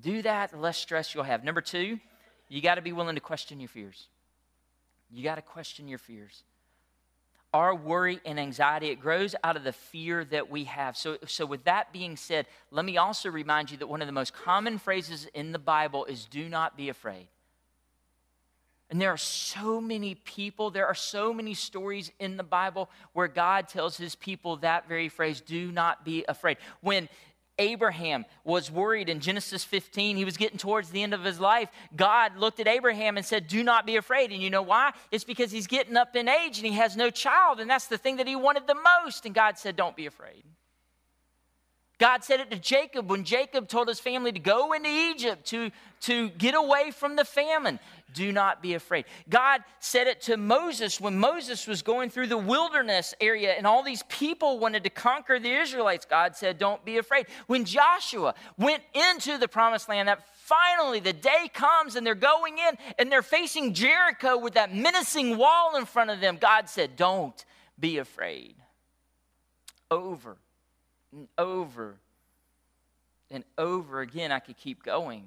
Do 0.00 0.22
that, 0.22 0.50
the 0.50 0.56
less 0.56 0.76
stress 0.76 1.14
you'll 1.14 1.24
have. 1.24 1.44
Number 1.44 1.60
two, 1.60 2.00
you 2.48 2.60
got 2.60 2.76
to 2.76 2.82
be 2.82 2.92
willing 2.92 3.14
to 3.14 3.20
question 3.20 3.60
your 3.60 3.68
fears. 3.68 4.08
You 5.10 5.22
got 5.22 5.36
to 5.36 5.42
question 5.42 5.88
your 5.88 5.98
fears. 5.98 6.42
Our 7.52 7.74
worry 7.74 8.20
and 8.24 8.40
anxiety, 8.40 8.88
it 8.88 8.96
grows 8.96 9.36
out 9.44 9.56
of 9.56 9.62
the 9.62 9.72
fear 9.72 10.24
that 10.24 10.50
we 10.50 10.64
have. 10.64 10.96
So, 10.96 11.18
so, 11.26 11.46
with 11.46 11.64
that 11.64 11.92
being 11.92 12.16
said, 12.16 12.46
let 12.72 12.84
me 12.84 12.96
also 12.96 13.30
remind 13.30 13.70
you 13.70 13.76
that 13.76 13.86
one 13.86 14.02
of 14.02 14.08
the 14.08 14.12
most 14.12 14.34
common 14.34 14.78
phrases 14.78 15.28
in 15.34 15.52
the 15.52 15.58
Bible 15.60 16.04
is 16.06 16.24
do 16.24 16.48
not 16.48 16.76
be 16.76 16.88
afraid. 16.88 17.28
And 18.90 19.00
there 19.00 19.10
are 19.10 19.16
so 19.16 19.80
many 19.80 20.14
people, 20.14 20.70
there 20.70 20.86
are 20.86 20.94
so 20.94 21.32
many 21.32 21.54
stories 21.54 22.10
in 22.18 22.36
the 22.36 22.42
Bible 22.42 22.90
where 23.12 23.28
God 23.28 23.68
tells 23.68 23.96
his 23.96 24.14
people 24.14 24.56
that 24.58 24.88
very 24.88 25.08
phrase 25.08 25.40
do 25.40 25.72
not 25.72 26.04
be 26.04 26.24
afraid. 26.28 26.58
When 26.80 27.08
Abraham 27.58 28.24
was 28.42 28.70
worried 28.70 29.08
in 29.08 29.20
Genesis 29.20 29.64
15. 29.64 30.16
He 30.16 30.24
was 30.24 30.36
getting 30.36 30.58
towards 30.58 30.90
the 30.90 31.02
end 31.02 31.14
of 31.14 31.22
his 31.22 31.38
life. 31.38 31.68
God 31.94 32.36
looked 32.36 32.60
at 32.60 32.66
Abraham 32.66 33.16
and 33.16 33.24
said, 33.24 33.46
Do 33.46 33.62
not 33.62 33.86
be 33.86 33.96
afraid. 33.96 34.32
And 34.32 34.42
you 34.42 34.50
know 34.50 34.62
why? 34.62 34.92
It's 35.10 35.24
because 35.24 35.50
he's 35.50 35.66
getting 35.66 35.96
up 35.96 36.16
in 36.16 36.28
age 36.28 36.58
and 36.58 36.66
he 36.66 36.72
has 36.72 36.96
no 36.96 37.10
child. 37.10 37.60
And 37.60 37.70
that's 37.70 37.86
the 37.86 37.98
thing 37.98 38.16
that 38.16 38.26
he 38.26 38.36
wanted 38.36 38.66
the 38.66 38.74
most. 38.74 39.24
And 39.24 39.34
God 39.34 39.58
said, 39.58 39.76
Don't 39.76 39.96
be 39.96 40.06
afraid. 40.06 40.44
God 42.04 42.22
said 42.22 42.38
it 42.38 42.50
to 42.50 42.58
Jacob 42.58 43.08
when 43.08 43.24
Jacob 43.24 43.66
told 43.66 43.88
his 43.88 43.98
family 43.98 44.30
to 44.30 44.38
go 44.38 44.74
into 44.74 44.90
Egypt 44.90 45.46
to, 45.46 45.70
to 46.02 46.28
get 46.28 46.54
away 46.54 46.90
from 46.90 47.16
the 47.16 47.24
famine. 47.24 47.80
Do 48.12 48.30
not 48.30 48.60
be 48.60 48.74
afraid. 48.74 49.06
God 49.30 49.62
said 49.80 50.06
it 50.06 50.20
to 50.24 50.36
Moses 50.36 51.00
when 51.00 51.18
Moses 51.18 51.66
was 51.66 51.80
going 51.80 52.10
through 52.10 52.26
the 52.26 52.36
wilderness 52.36 53.14
area 53.22 53.52
and 53.52 53.66
all 53.66 53.82
these 53.82 54.02
people 54.10 54.58
wanted 54.58 54.84
to 54.84 54.90
conquer 54.90 55.38
the 55.38 55.50
Israelites. 55.50 56.04
God 56.04 56.36
said, 56.36 56.58
Don't 56.58 56.84
be 56.84 56.98
afraid. 56.98 57.24
When 57.46 57.64
Joshua 57.64 58.34
went 58.58 58.82
into 58.92 59.38
the 59.38 59.48
promised 59.48 59.88
land, 59.88 60.08
that 60.08 60.28
finally 60.34 61.00
the 61.00 61.14
day 61.14 61.48
comes 61.54 61.96
and 61.96 62.06
they're 62.06 62.14
going 62.14 62.58
in 62.58 62.76
and 62.98 63.10
they're 63.10 63.22
facing 63.22 63.72
Jericho 63.72 64.36
with 64.36 64.52
that 64.52 64.74
menacing 64.74 65.38
wall 65.38 65.74
in 65.76 65.86
front 65.86 66.10
of 66.10 66.20
them, 66.20 66.36
God 66.38 66.68
said, 66.68 66.96
Don't 66.96 67.46
be 67.80 67.96
afraid. 67.96 68.56
Over 69.90 70.36
and 71.14 71.28
over 71.38 71.96
and 73.30 73.44
over 73.56 74.00
again, 74.00 74.32
I 74.32 74.38
could 74.38 74.56
keep 74.56 74.82
going. 74.82 75.24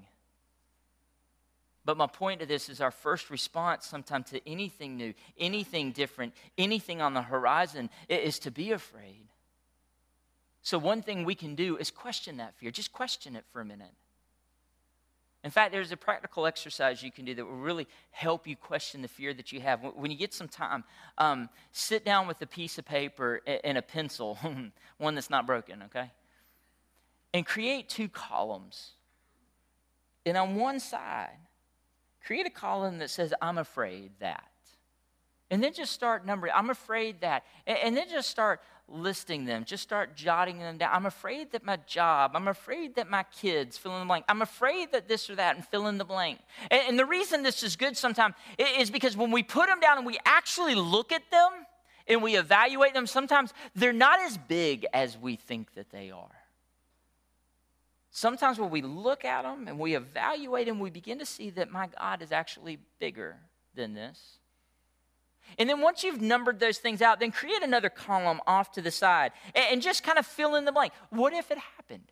But 1.85 1.97
my 1.97 2.07
point 2.07 2.41
to 2.41 2.45
this 2.45 2.67
is 2.67 2.81
our 2.81 2.91
first 2.91 3.29
response 3.29 3.85
sometimes 3.85 4.29
to 4.31 4.47
anything 4.47 4.97
new, 4.97 5.13
anything 5.39 5.93
different, 5.93 6.33
anything 6.57 7.01
on 7.01 7.13
the 7.13 7.21
horizon 7.21 7.89
is 8.09 8.39
to 8.39 8.51
be 8.51 8.73
afraid. 8.73 9.27
So, 10.61 10.77
one 10.77 11.01
thing 11.01 11.23
we 11.23 11.33
can 11.33 11.55
do 11.55 11.77
is 11.77 11.89
question 11.89 12.37
that 12.37 12.55
fear. 12.55 12.71
Just 12.71 12.91
question 12.91 13.37
it 13.37 13.45
for 13.53 13.61
a 13.61 13.65
minute. 13.65 13.93
In 15.47 15.51
fact, 15.51 15.71
there's 15.71 15.93
a 15.93 15.97
practical 15.97 16.45
exercise 16.45 17.01
you 17.01 17.09
can 17.09 17.23
do 17.23 17.33
that 17.33 17.45
will 17.45 17.55
really 17.55 17.87
help 18.11 18.47
you 18.47 18.57
question 18.57 19.01
the 19.01 19.07
fear 19.07 19.33
that 19.33 19.53
you 19.53 19.61
have. 19.61 19.79
When 19.95 20.11
you 20.11 20.17
get 20.17 20.33
some 20.33 20.49
time, 20.49 20.83
um, 21.17 21.47
sit 21.71 22.03
down 22.03 22.27
with 22.27 22.41
a 22.41 22.45
piece 22.45 22.77
of 22.77 22.83
paper 22.83 23.39
and 23.63 23.77
a 23.77 23.81
pencil, 23.81 24.37
one 24.97 25.15
that's 25.15 25.29
not 25.29 25.47
broken, 25.47 25.83
okay? 25.83 26.11
And 27.33 27.45
create 27.45 27.87
two 27.87 28.09
columns. 28.09 28.91
And 30.25 30.35
on 30.35 30.57
one 30.57 30.81
side, 30.81 31.37
create 32.25 32.45
a 32.45 32.49
column 32.49 32.97
that 32.97 33.09
says, 33.09 33.33
I'm 33.41 33.57
afraid 33.57 34.11
that. 34.19 34.51
And 35.49 35.63
then 35.63 35.73
just 35.73 35.93
start 35.93 36.25
numbering. 36.25 36.51
I'm 36.55 36.69
afraid 36.69 37.21
that. 37.21 37.45
And, 37.65 37.95
then 37.95 38.09
just 38.09 38.29
start 38.29 38.61
listing 38.89 39.45
them. 39.45 39.63
Just 39.63 39.81
start 39.81 40.15
jotting 40.15 40.59
them 40.59 40.77
down. 40.77 40.93
I'm 40.93 41.05
afraid 41.05 41.51
that 41.53 41.63
my 41.63 41.77
job, 41.87 42.31
I'm 42.35 42.49
afraid 42.49 42.95
that 42.95 43.09
my 43.09 43.23
kids, 43.23 43.77
fill 43.77 43.93
in 43.93 44.01
the 44.01 44.05
blank. 44.05 44.25
I'm 44.27 44.41
afraid 44.41 44.91
that 44.91 45.07
this 45.07 45.29
or 45.29 45.35
that, 45.35 45.55
and 45.55 45.65
fill 45.65 45.87
in 45.87 45.97
the 45.97 46.05
blank. 46.05 46.39
And, 46.69 46.81
and 46.89 46.99
the 46.99 47.05
reason 47.05 47.43
this 47.43 47.63
is 47.63 47.77
good 47.77 47.95
sometimes 47.95 48.35
is 48.57 48.89
because 48.89 49.15
when 49.15 49.31
we 49.31 49.41
put 49.41 49.67
them 49.67 49.79
down 49.79 49.97
and 49.97 50.05
we 50.05 50.17
actually 50.25 50.75
look 50.75 51.13
at 51.13 51.29
them 51.31 51.51
and 52.07 52.21
we 52.21 52.35
evaluate 52.35 52.93
them, 52.93 53.07
sometimes 53.07 53.53
they're 53.73 53.93
not 53.93 54.19
as 54.19 54.37
big 54.37 54.85
as 54.93 55.17
we 55.17 55.37
think 55.37 55.73
that 55.75 55.91
they 55.91 56.11
are. 56.11 56.27
Sometimes 58.11 58.59
when 58.59 58.71
we 58.71 58.81
look 58.81 59.23
at 59.23 59.43
them 59.43 59.67
and 59.67 59.79
we 59.79 59.95
evaluate 59.95 60.67
them, 60.67 60.79
we 60.79 60.89
begin 60.89 61.19
to 61.19 61.25
see 61.25 61.51
that 61.51 61.71
my 61.71 61.87
God 61.99 62.21
is 62.21 62.31
actually 62.31 62.79
bigger 62.99 63.37
than 63.75 63.93
this. 63.93 64.36
And 65.57 65.69
then 65.69 65.81
once 65.81 66.03
you've 66.03 66.21
numbered 66.21 66.59
those 66.59 66.77
things 66.77 67.01
out, 67.01 67.19
then 67.19 67.31
create 67.31 67.63
another 67.63 67.89
column 67.89 68.41
off 68.45 68.71
to 68.73 68.81
the 68.81 68.91
side 68.91 69.31
and 69.55 69.81
just 69.81 70.03
kind 70.03 70.17
of 70.17 70.25
fill 70.25 70.55
in 70.55 70.65
the 70.65 70.71
blank. 70.71 70.93
What 71.09 71.33
if 71.33 71.51
it 71.51 71.57
happened? 71.57 72.11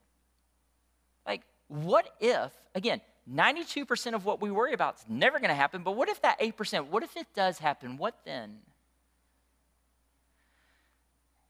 Like, 1.27 1.41
what 1.67 2.09
if, 2.19 2.51
again, 2.73 3.01
92% 3.31 4.13
of 4.13 4.25
what 4.25 4.41
we 4.41 4.51
worry 4.51 4.73
about 4.73 4.97
is 4.97 5.05
never 5.09 5.39
going 5.39 5.49
to 5.49 5.55
happen, 5.55 5.83
but 5.83 5.93
what 5.93 6.09
if 6.09 6.21
that 6.21 6.39
8%, 6.39 6.87
what 6.87 7.03
if 7.03 7.17
it 7.17 7.27
does 7.35 7.57
happen? 7.59 7.97
What 7.97 8.15
then? 8.25 8.57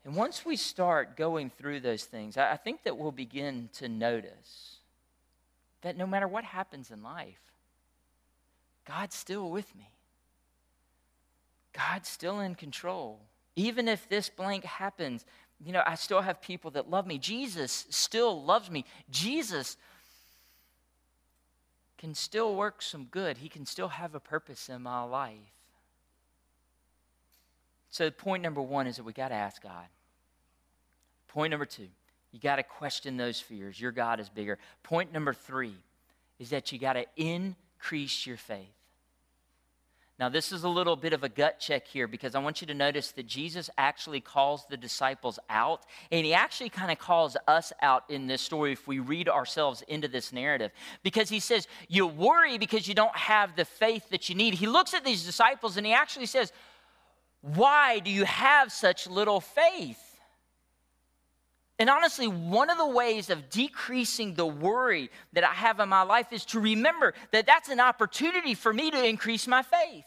And 0.06 0.16
once 0.16 0.46
we 0.46 0.56
start 0.56 1.18
going 1.18 1.50
through 1.50 1.80
those 1.80 2.04
things, 2.06 2.38
I 2.38 2.56
think 2.58 2.84
that 2.84 2.98
we'll 2.98 3.12
begin 3.12 3.70
to 3.74 3.90
notice 3.90 4.78
that 5.82 5.98
no 5.98 6.06
matter 6.06 6.28
what 6.28 6.44
happens 6.44 6.92
in 6.92 7.02
life, 7.02 7.42
God's 8.86 9.16
still 9.16 9.50
with 9.50 9.76
me. 9.76 9.90
God's 11.76 12.08
still 12.08 12.40
in 12.40 12.56
control. 12.56 13.20
Even 13.56 13.88
if 13.88 14.08
this 14.08 14.30
blank 14.30 14.64
happens, 14.64 15.26
you 15.64 15.74
know, 15.74 15.84
I 15.86 15.96
still 15.96 16.22
have 16.22 16.42
people 16.42 16.72
that 16.72 16.90
love 16.90 17.06
me. 17.06 17.18
Jesus 17.18 17.86
still 17.90 18.44
loves 18.44 18.70
me. 18.70 18.86
Jesus 19.10 19.78
can 21.98 22.14
still 22.14 22.56
work 22.56 22.82
some 22.82 23.06
good, 23.06 23.38
He 23.38 23.50
can 23.50 23.66
still 23.66 23.88
have 23.88 24.16
a 24.16 24.20
purpose 24.20 24.70
in 24.70 24.82
my 24.82 25.04
life. 25.04 25.38
So, 27.90 28.12
point 28.12 28.44
number 28.44 28.62
one 28.62 28.88
is 28.88 28.98
that 28.98 29.04
we 29.04 29.14
got 29.14 29.30
to 29.30 29.36
ask 29.36 29.64
God. 29.64 29.86
Point 31.30 31.52
number 31.52 31.66
two, 31.66 31.88
you 32.32 32.40
got 32.40 32.58
to 32.58 32.64
question 32.64 33.16
those 33.16 33.40
fears. 33.40 33.80
Your 33.80 33.92
God 33.92 34.20
is 34.20 34.30
bigger. 34.30 34.58
Point 34.84 35.14
number 35.14 35.34
three 35.34 35.76
is 36.38 36.50
that 36.50 36.72
you 36.72 36.80
got 36.80 36.94
to 36.94 37.06
increase 37.16 38.28
your 38.28 38.38
faith. 38.38 38.68
Now, 40.18 40.30
this 40.30 40.54
is 40.54 40.64
a 40.64 40.70
little 40.70 40.96
bit 40.96 41.12
of 41.12 41.26
a 41.26 41.30
gut 41.30 41.60
check 41.60 41.86
here 41.86 42.08
because 42.08 42.36
I 42.36 42.40
want 42.40 42.62
you 42.62 42.68
to 42.68 42.74
notice 42.74 43.12
that 43.12 43.28
Jesus 43.28 43.70
actually 43.78 44.22
calls 44.22 44.66
the 44.70 44.78
disciples 44.78 45.40
out, 45.50 45.86
and 46.10 46.26
he 46.26 46.34
actually 46.34 46.70
kind 46.70 46.90
of 46.90 46.98
calls 46.98 47.36
us 47.50 47.74
out 47.82 48.06
in 48.08 48.26
this 48.26 48.42
story 48.42 48.72
if 48.72 48.88
we 48.88 49.00
read 49.00 49.28
ourselves 49.28 49.84
into 49.90 50.08
this 50.08 50.32
narrative. 50.32 50.72
Because 51.04 51.28
he 51.28 51.42
says, 51.42 51.68
You 51.90 52.08
worry 52.08 52.58
because 52.58 52.88
you 52.88 52.94
don't 52.94 53.16
have 53.16 53.58
the 53.58 53.66
faith 53.66 54.10
that 54.12 54.30
you 54.30 54.36
need. 54.36 54.54
He 54.54 54.68
looks 54.68 54.94
at 54.94 55.04
these 55.04 55.26
disciples 55.26 55.76
and 55.76 55.86
he 55.86 55.92
actually 55.92 56.28
says, 56.28 56.54
Why 57.42 58.00
do 58.00 58.10
you 58.10 58.24
have 58.24 58.72
such 58.72 59.08
little 59.08 59.42
faith? 59.42 60.05
And 61.78 61.90
honestly, 61.90 62.28
one 62.28 62.70
of 62.70 62.78
the 62.78 62.88
ways 62.88 63.30
of 63.30 63.50
decreasing 63.50 64.34
the 64.34 64.46
worry 64.46 65.10
that 65.34 65.44
I 65.44 65.54
have 65.54 65.80
in 65.80 65.90
my 65.90 66.04
life 66.04 66.32
is 66.32 66.46
to 66.46 66.60
remember 66.60 67.14
that 67.32 67.46
that's 67.46 67.68
an 67.70 67.82
opportunity 67.82 68.54
for 68.54 68.74
me 68.74 68.92
to 68.92 69.06
increase 69.06 69.46
my 69.46 69.62
faith. 69.62 70.06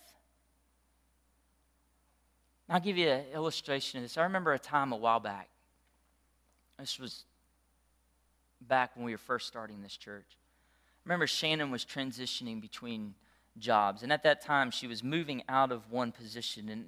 I'll 2.71 2.81
give 2.81 2.97
you 2.97 3.09
an 3.09 3.25
illustration 3.35 3.99
of 3.99 4.05
this. 4.05 4.17
I 4.17 4.25
remember 4.25 4.53
a 4.53 4.59
time 4.59 4.93
a 4.93 4.97
while 4.97 5.21
back. 5.21 5.49
This 6.79 6.99
was 6.99 7.25
back 8.61 8.95
when 8.95 9.05
we 9.05 9.13
were 9.13 9.19
first 9.19 9.47
starting 9.47 9.83
this 9.83 9.97
church. 9.97 10.27
I 10.31 11.01
remember 11.05 11.27
Shannon 11.27 11.71
was 11.71 11.85
transitioning 11.85 12.61
between 12.61 13.15
jobs. 13.59 14.03
And 14.03 14.13
at 14.13 14.23
that 14.23 14.41
time, 14.41 14.71
she 14.71 14.87
was 14.87 15.03
moving 15.03 15.43
out 15.49 15.73
of 15.73 15.91
one 15.91 16.13
position 16.13 16.69
in, 16.69 16.87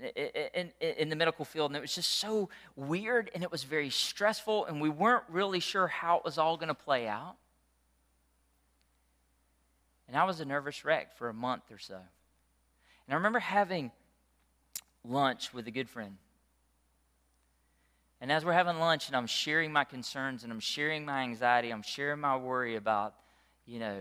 in, 0.54 0.72
in, 0.80 1.09
the 1.09 1.16
medical 1.16 1.44
field. 1.44 1.70
And 1.70 1.76
it 1.76 1.80
was 1.80 1.94
just 1.94 2.11
so 2.18 2.48
weird 2.76 3.30
and 3.35 3.42
it 3.42 3.50
was 3.50 3.64
very 3.64 3.90
stressful. 3.90 4.66
And 4.66 4.80
we 4.80 4.88
weren't 4.88 5.24
really 5.28 5.61
sure 5.61 5.87
how 5.87 6.18
it 6.18 6.24
was 6.24 6.38
all 6.38 6.56
going 6.56 6.68
to 6.68 6.74
play 6.74 7.06
out. 7.06 7.37
And 10.09 10.16
I 10.16 10.24
was 10.24 10.40
a 10.40 10.44
nervous 10.44 10.85
wreck 10.85 11.16
for 11.16 11.28
a 11.28 11.35
month 11.35 11.70
or 11.70 11.78
so. 11.78 11.94
And 11.94 13.12
I 13.12 13.14
remember 13.14 13.38
having 13.38 13.92
lunch 15.04 15.54
with 15.54 15.66
a 15.66 15.70
good 15.70 15.88
friend. 15.88 16.16
And 18.20 18.30
as 18.30 18.44
we're 18.44 18.52
having 18.52 18.78
lunch 18.78 19.06
and 19.06 19.16
I'm 19.16 19.26
sharing 19.26 19.72
my 19.72 19.85
concerns 19.85 20.44
and 20.44 20.52
I'm 20.52 20.61
sharing 20.61 21.04
my 21.04 21.22
anxiety, 21.22 21.70
I'm 21.70 21.83
sharing 21.83 22.20
my 22.20 22.37
worry 22.37 22.76
about, 22.76 23.14
you 23.66 23.78
know, 23.78 23.96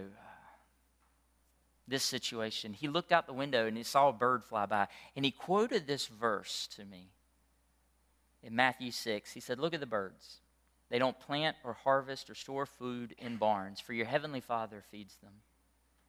this 1.90 2.04
situation, 2.04 2.74
he 2.74 2.88
looked 2.88 3.12
out 3.12 3.28
the 3.28 3.34
window 3.34 3.66
and 3.66 3.76
he 3.76 3.84
saw 3.84 4.10
a 4.10 4.14
bird 4.14 4.44
fly 4.44 4.66
by, 4.66 4.88
and 5.16 5.26
he 5.26 5.32
quoted 5.32 5.88
this 5.88 6.08
verse 6.08 6.68
to 6.76 6.86
me 6.86 7.10
in 8.44 8.56
Matthew 8.56 8.92
6. 8.92 9.32
He 9.32 9.40
said, 9.40 9.60
Look 9.60 9.74
at 9.74 9.80
the 9.80 9.86
birds. 9.86 10.40
They 10.90 11.00
don't 11.00 11.20
plant 11.20 11.56
or 11.64 11.74
harvest 11.74 12.30
or 12.30 12.36
store 12.36 12.66
food 12.66 13.14
in 13.18 13.38
barns, 13.38 13.80
for 13.80 13.94
your 13.94 14.08
heavenly 14.08 14.42
Father 14.42 14.84
feeds 14.90 15.16
them. 15.18 15.34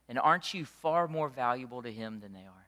And 0.08 0.18
aren't 0.18 0.54
you 0.54 0.64
far 0.64 1.06
more 1.06 1.28
valuable 1.28 1.82
to 1.82 1.92
him 1.92 2.20
than 2.20 2.32
they 2.32 2.40
are? 2.40 2.66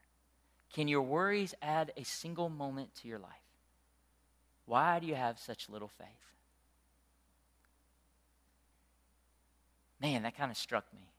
Can 0.73 0.89
your 0.89 1.03
worries 1.03 1.55
add 1.63 1.93
a 1.97 2.05
single 2.05 2.49
moment 2.49 2.95
to 2.97 3.09
your 3.09 3.19
life? 3.19 3.31
Why 4.67 5.01
do 5.01 5.07
you 5.07 5.15
have 5.15 5.39
such 5.39 5.69
little 5.69 5.89
faith? 5.89 6.09
Man, 10.01 10.23
that 10.23 10.37
kind 10.37 10.51
of 10.51 10.57
struck 10.57 10.85
me. 10.93 11.12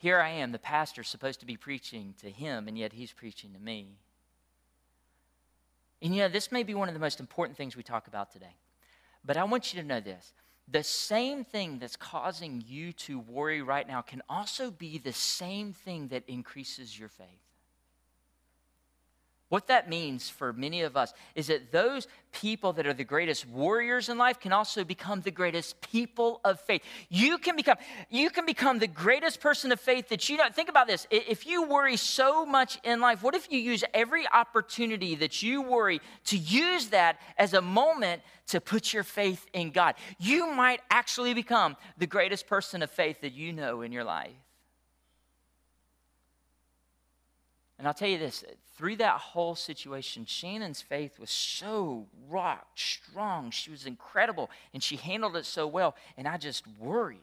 Here 0.00 0.18
I 0.18 0.30
am, 0.30 0.50
the 0.50 0.58
pastor, 0.58 1.02
supposed 1.02 1.40
to 1.40 1.46
be 1.46 1.58
preaching 1.58 2.14
to 2.22 2.30
him, 2.30 2.68
and 2.68 2.78
yet 2.78 2.94
he's 2.94 3.12
preaching 3.12 3.52
to 3.52 3.60
me. 3.60 3.98
And 6.00 6.14
you 6.14 6.22
know, 6.22 6.28
this 6.28 6.50
may 6.50 6.62
be 6.62 6.72
one 6.72 6.88
of 6.88 6.94
the 6.94 7.00
most 7.00 7.20
important 7.20 7.58
things 7.58 7.76
we 7.76 7.82
talk 7.82 8.06
about 8.06 8.32
today. 8.32 8.56
But 9.26 9.36
I 9.36 9.44
want 9.44 9.74
you 9.74 9.82
to 9.82 9.86
know 9.86 10.00
this 10.00 10.32
the 10.68 10.82
same 10.82 11.44
thing 11.44 11.78
that's 11.78 11.96
causing 11.96 12.64
you 12.66 12.94
to 12.94 13.18
worry 13.18 13.60
right 13.60 13.86
now 13.86 14.00
can 14.00 14.22
also 14.26 14.70
be 14.70 14.96
the 14.96 15.12
same 15.12 15.74
thing 15.74 16.08
that 16.08 16.22
increases 16.26 16.98
your 16.98 17.10
faith. 17.10 17.49
What 19.50 19.66
that 19.66 19.88
means 19.88 20.30
for 20.30 20.52
many 20.52 20.82
of 20.82 20.96
us 20.96 21.12
is 21.34 21.48
that 21.48 21.72
those 21.72 22.06
people 22.30 22.72
that 22.74 22.86
are 22.86 22.94
the 22.94 23.02
greatest 23.02 23.48
warriors 23.48 24.08
in 24.08 24.16
life 24.16 24.38
can 24.38 24.52
also 24.52 24.84
become 24.84 25.22
the 25.22 25.32
greatest 25.32 25.80
people 25.80 26.40
of 26.44 26.60
faith. 26.60 26.82
You 27.08 27.36
can 27.36 27.56
become 27.56 27.76
you 28.08 28.30
can 28.30 28.46
become 28.46 28.78
the 28.78 28.86
greatest 28.86 29.40
person 29.40 29.72
of 29.72 29.80
faith 29.80 30.08
that 30.10 30.28
you 30.28 30.36
know. 30.36 30.48
Think 30.52 30.68
about 30.68 30.86
this. 30.86 31.04
If 31.10 31.48
you 31.48 31.64
worry 31.64 31.96
so 31.96 32.46
much 32.46 32.78
in 32.84 33.00
life, 33.00 33.24
what 33.24 33.34
if 33.34 33.50
you 33.50 33.58
use 33.58 33.82
every 33.92 34.24
opportunity 34.28 35.16
that 35.16 35.42
you 35.42 35.62
worry 35.62 36.00
to 36.26 36.38
use 36.38 36.86
that 36.90 37.18
as 37.36 37.52
a 37.52 37.60
moment 37.60 38.22
to 38.46 38.60
put 38.60 38.92
your 38.92 39.02
faith 39.02 39.44
in 39.52 39.72
God? 39.72 39.96
You 40.20 40.52
might 40.52 40.80
actually 40.90 41.34
become 41.34 41.76
the 41.98 42.06
greatest 42.06 42.46
person 42.46 42.84
of 42.84 42.90
faith 42.92 43.20
that 43.22 43.32
you 43.32 43.52
know 43.52 43.82
in 43.82 43.90
your 43.90 44.04
life. 44.04 44.30
And 47.80 47.88
I'll 47.88 47.94
tell 47.94 48.10
you 48.10 48.18
this 48.18 48.44
through 48.76 48.96
that 48.96 49.16
whole 49.16 49.54
situation, 49.54 50.26
Shannon's 50.26 50.82
faith 50.82 51.18
was 51.18 51.30
so 51.30 52.08
rock 52.28 52.66
strong. 52.74 53.50
She 53.50 53.70
was 53.70 53.86
incredible 53.86 54.50
and 54.74 54.82
she 54.82 54.96
handled 54.96 55.34
it 55.34 55.46
so 55.46 55.66
well. 55.66 55.96
And 56.18 56.28
I 56.28 56.36
just 56.36 56.64
worried 56.78 57.20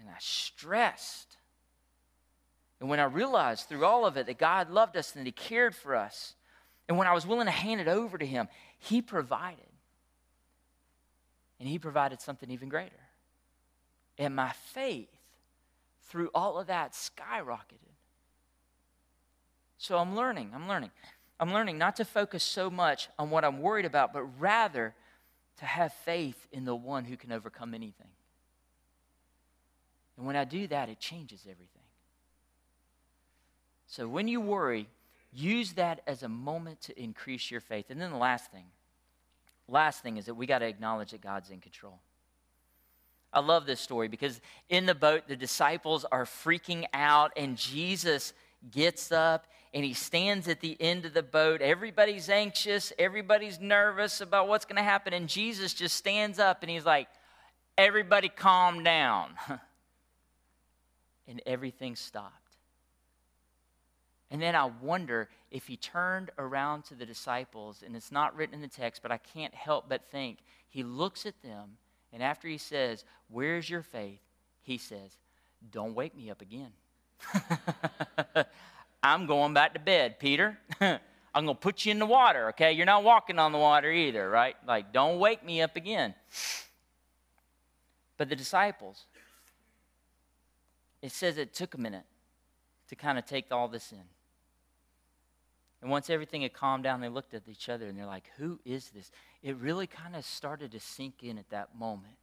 and 0.00 0.10
I 0.10 0.16
stressed. 0.18 1.36
And 2.80 2.88
when 2.88 2.98
I 2.98 3.04
realized 3.04 3.68
through 3.68 3.84
all 3.84 4.04
of 4.04 4.16
it 4.16 4.26
that 4.26 4.36
God 4.36 4.68
loved 4.68 4.96
us 4.96 5.14
and 5.14 5.20
that 5.20 5.28
He 5.28 5.32
cared 5.32 5.76
for 5.76 5.94
us, 5.94 6.34
and 6.88 6.98
when 6.98 7.06
I 7.06 7.12
was 7.12 7.24
willing 7.24 7.46
to 7.46 7.52
hand 7.52 7.80
it 7.80 7.86
over 7.86 8.18
to 8.18 8.26
Him, 8.26 8.48
He 8.80 9.00
provided. 9.00 9.64
And 11.60 11.68
He 11.68 11.78
provided 11.78 12.20
something 12.20 12.50
even 12.50 12.68
greater. 12.68 12.90
And 14.18 14.34
my 14.34 14.50
faith 14.72 15.08
through 16.02 16.30
all 16.34 16.58
of 16.58 16.66
that 16.66 16.94
skyrocketed. 16.94 17.88
So 19.78 19.96
I'm 19.96 20.14
learning, 20.16 20.50
I'm 20.54 20.68
learning. 20.68 20.90
I'm 21.40 21.52
learning 21.52 21.78
not 21.78 21.96
to 21.96 22.04
focus 22.04 22.42
so 22.42 22.68
much 22.68 23.08
on 23.18 23.30
what 23.30 23.44
I'm 23.44 23.60
worried 23.60 23.84
about, 23.84 24.12
but 24.12 24.24
rather 24.40 24.94
to 25.58 25.64
have 25.64 25.92
faith 25.92 26.46
in 26.52 26.64
the 26.64 26.74
one 26.74 27.04
who 27.04 27.16
can 27.16 27.32
overcome 27.32 27.74
anything. 27.74 28.08
And 30.16 30.26
when 30.26 30.34
I 30.34 30.44
do 30.44 30.66
that, 30.66 30.88
it 30.88 30.98
changes 30.98 31.42
everything. 31.42 31.82
So 33.86 34.08
when 34.08 34.26
you 34.26 34.40
worry, 34.40 34.88
use 35.32 35.72
that 35.74 36.02
as 36.06 36.24
a 36.24 36.28
moment 36.28 36.80
to 36.82 37.00
increase 37.00 37.50
your 37.50 37.60
faith. 37.60 37.86
And 37.88 38.00
then 38.00 38.10
the 38.10 38.18
last 38.18 38.50
thing, 38.50 38.64
last 39.68 40.02
thing 40.02 40.16
is 40.16 40.26
that 40.26 40.34
we 40.34 40.46
got 40.46 40.58
to 40.58 40.66
acknowledge 40.66 41.12
that 41.12 41.20
God's 41.20 41.50
in 41.50 41.60
control. 41.60 42.00
I 43.32 43.40
love 43.40 43.64
this 43.64 43.80
story 43.80 44.08
because 44.08 44.40
in 44.68 44.86
the 44.86 44.94
boat, 44.94 45.28
the 45.28 45.36
disciples 45.36 46.04
are 46.10 46.24
freaking 46.24 46.86
out, 46.92 47.32
and 47.36 47.56
Jesus 47.56 48.32
gets 48.70 49.12
up 49.12 49.46
and 49.74 49.84
he 49.84 49.92
stands 49.92 50.48
at 50.48 50.60
the 50.60 50.76
end 50.80 51.04
of 51.04 51.14
the 51.14 51.22
boat. 51.22 51.60
Everybody's 51.60 52.28
anxious, 52.28 52.92
everybody's 52.98 53.60
nervous 53.60 54.20
about 54.20 54.48
what's 54.48 54.64
going 54.64 54.76
to 54.76 54.82
happen. 54.82 55.12
And 55.12 55.28
Jesus 55.28 55.74
just 55.74 55.96
stands 55.96 56.38
up 56.38 56.62
and 56.62 56.70
he's 56.70 56.86
like, 56.86 57.08
Everybody 57.76 58.28
calm 58.28 58.82
down. 58.82 59.30
and 61.28 61.40
everything 61.46 61.94
stopped. 61.94 62.34
And 64.30 64.42
then 64.42 64.56
I 64.56 64.64
wonder 64.64 65.28
if 65.50 65.66
he 65.66 65.76
turned 65.76 66.30
around 66.38 66.84
to 66.86 66.94
the 66.94 67.06
disciples, 67.06 67.82
and 67.86 67.94
it's 67.94 68.12
not 68.12 68.36
written 68.36 68.54
in 68.54 68.60
the 68.60 68.68
text, 68.68 69.00
but 69.00 69.12
I 69.12 69.16
can't 69.16 69.54
help 69.54 69.88
but 69.88 70.10
think 70.10 70.38
he 70.68 70.82
looks 70.82 71.24
at 71.24 71.40
them, 71.42 71.78
and 72.12 72.22
after 72.22 72.48
he 72.48 72.58
says, 72.58 73.04
Where's 73.28 73.70
your 73.70 73.82
faith? 73.82 74.20
he 74.60 74.76
says, 74.76 75.16
Don't 75.70 75.94
wake 75.94 76.14
me 76.14 76.30
up 76.30 76.42
again. 76.42 76.72
I'm 79.02 79.26
going 79.26 79.54
back 79.54 79.74
to 79.74 79.80
bed, 79.80 80.18
Peter. 80.18 80.58
I'm 80.80 81.44
going 81.44 81.56
to 81.56 81.60
put 81.60 81.84
you 81.84 81.92
in 81.92 81.98
the 81.98 82.06
water, 82.06 82.48
okay? 82.50 82.72
You're 82.72 82.86
not 82.86 83.04
walking 83.04 83.38
on 83.38 83.52
the 83.52 83.58
water 83.58 83.90
either, 83.90 84.28
right? 84.28 84.56
Like, 84.66 84.92
don't 84.92 85.18
wake 85.18 85.44
me 85.44 85.62
up 85.62 85.76
again. 85.76 86.14
But 88.16 88.28
the 88.28 88.36
disciples, 88.36 89.04
it 91.00 91.12
says 91.12 91.38
it 91.38 91.54
took 91.54 91.74
a 91.74 91.78
minute 91.78 92.04
to 92.88 92.96
kind 92.96 93.18
of 93.18 93.26
take 93.26 93.52
all 93.52 93.68
this 93.68 93.92
in. 93.92 94.02
And 95.80 95.90
once 95.90 96.10
everything 96.10 96.42
had 96.42 96.52
calmed 96.52 96.82
down, 96.82 97.00
they 97.00 97.08
looked 97.08 97.34
at 97.34 97.42
each 97.48 97.68
other 97.68 97.86
and 97.86 97.96
they're 97.96 98.06
like, 98.06 98.24
Who 98.38 98.58
is 98.64 98.90
this? 98.90 99.12
It 99.42 99.56
really 99.56 99.86
kind 99.86 100.16
of 100.16 100.24
started 100.24 100.72
to 100.72 100.80
sink 100.80 101.22
in 101.22 101.38
at 101.38 101.50
that 101.50 101.78
moment 101.78 102.16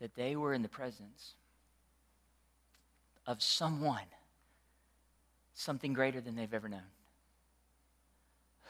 that 0.00 0.16
they 0.16 0.34
were 0.34 0.52
in 0.52 0.62
the 0.62 0.68
presence 0.68 1.34
of 3.26 3.42
someone, 3.42 4.06
something 5.54 5.92
greater 5.92 6.20
than 6.20 6.36
they've 6.36 6.52
ever 6.52 6.68
known. 6.68 6.80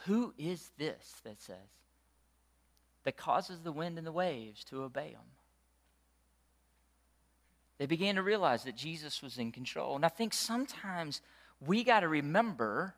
Who 0.06 0.34
is 0.38 0.70
this 0.78 1.20
that 1.24 1.40
says, 1.40 1.56
that 3.04 3.16
causes 3.16 3.60
the 3.60 3.72
wind 3.72 3.98
and 3.98 4.06
the 4.06 4.12
waves 4.12 4.64
to 4.64 4.82
obey 4.82 5.08
him? 5.08 5.20
They 7.78 7.86
began 7.86 8.14
to 8.14 8.22
realize 8.22 8.64
that 8.64 8.76
Jesus 8.76 9.22
was 9.22 9.38
in 9.38 9.50
control. 9.50 9.96
And 9.96 10.04
I 10.04 10.08
think 10.08 10.32
sometimes 10.32 11.20
we 11.60 11.82
got 11.82 12.00
to 12.00 12.08
remember 12.08 12.94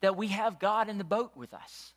that 0.00 0.16
we 0.16 0.28
have 0.28 0.58
God 0.58 0.88
in 0.88 0.98
the 0.98 1.04
boat 1.04 1.36
with 1.36 1.54
us. 1.54 1.92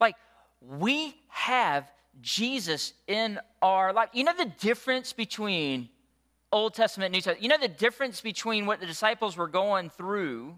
Like, 0.00 0.16
we 0.60 1.16
have 1.28 1.90
Jesus 2.20 2.92
in 3.06 3.40
our 3.60 3.92
life. 3.92 4.10
You 4.12 4.24
know 4.24 4.36
the 4.36 4.52
difference 4.60 5.12
between 5.12 5.88
Old 6.54 6.72
Testament, 6.72 7.10
New 7.10 7.18
Testament. 7.18 7.42
You 7.42 7.48
know 7.48 7.58
the 7.58 7.66
difference 7.66 8.20
between 8.20 8.64
what 8.64 8.78
the 8.78 8.86
disciples 8.86 9.36
were 9.36 9.48
going 9.48 9.90
through 9.90 10.56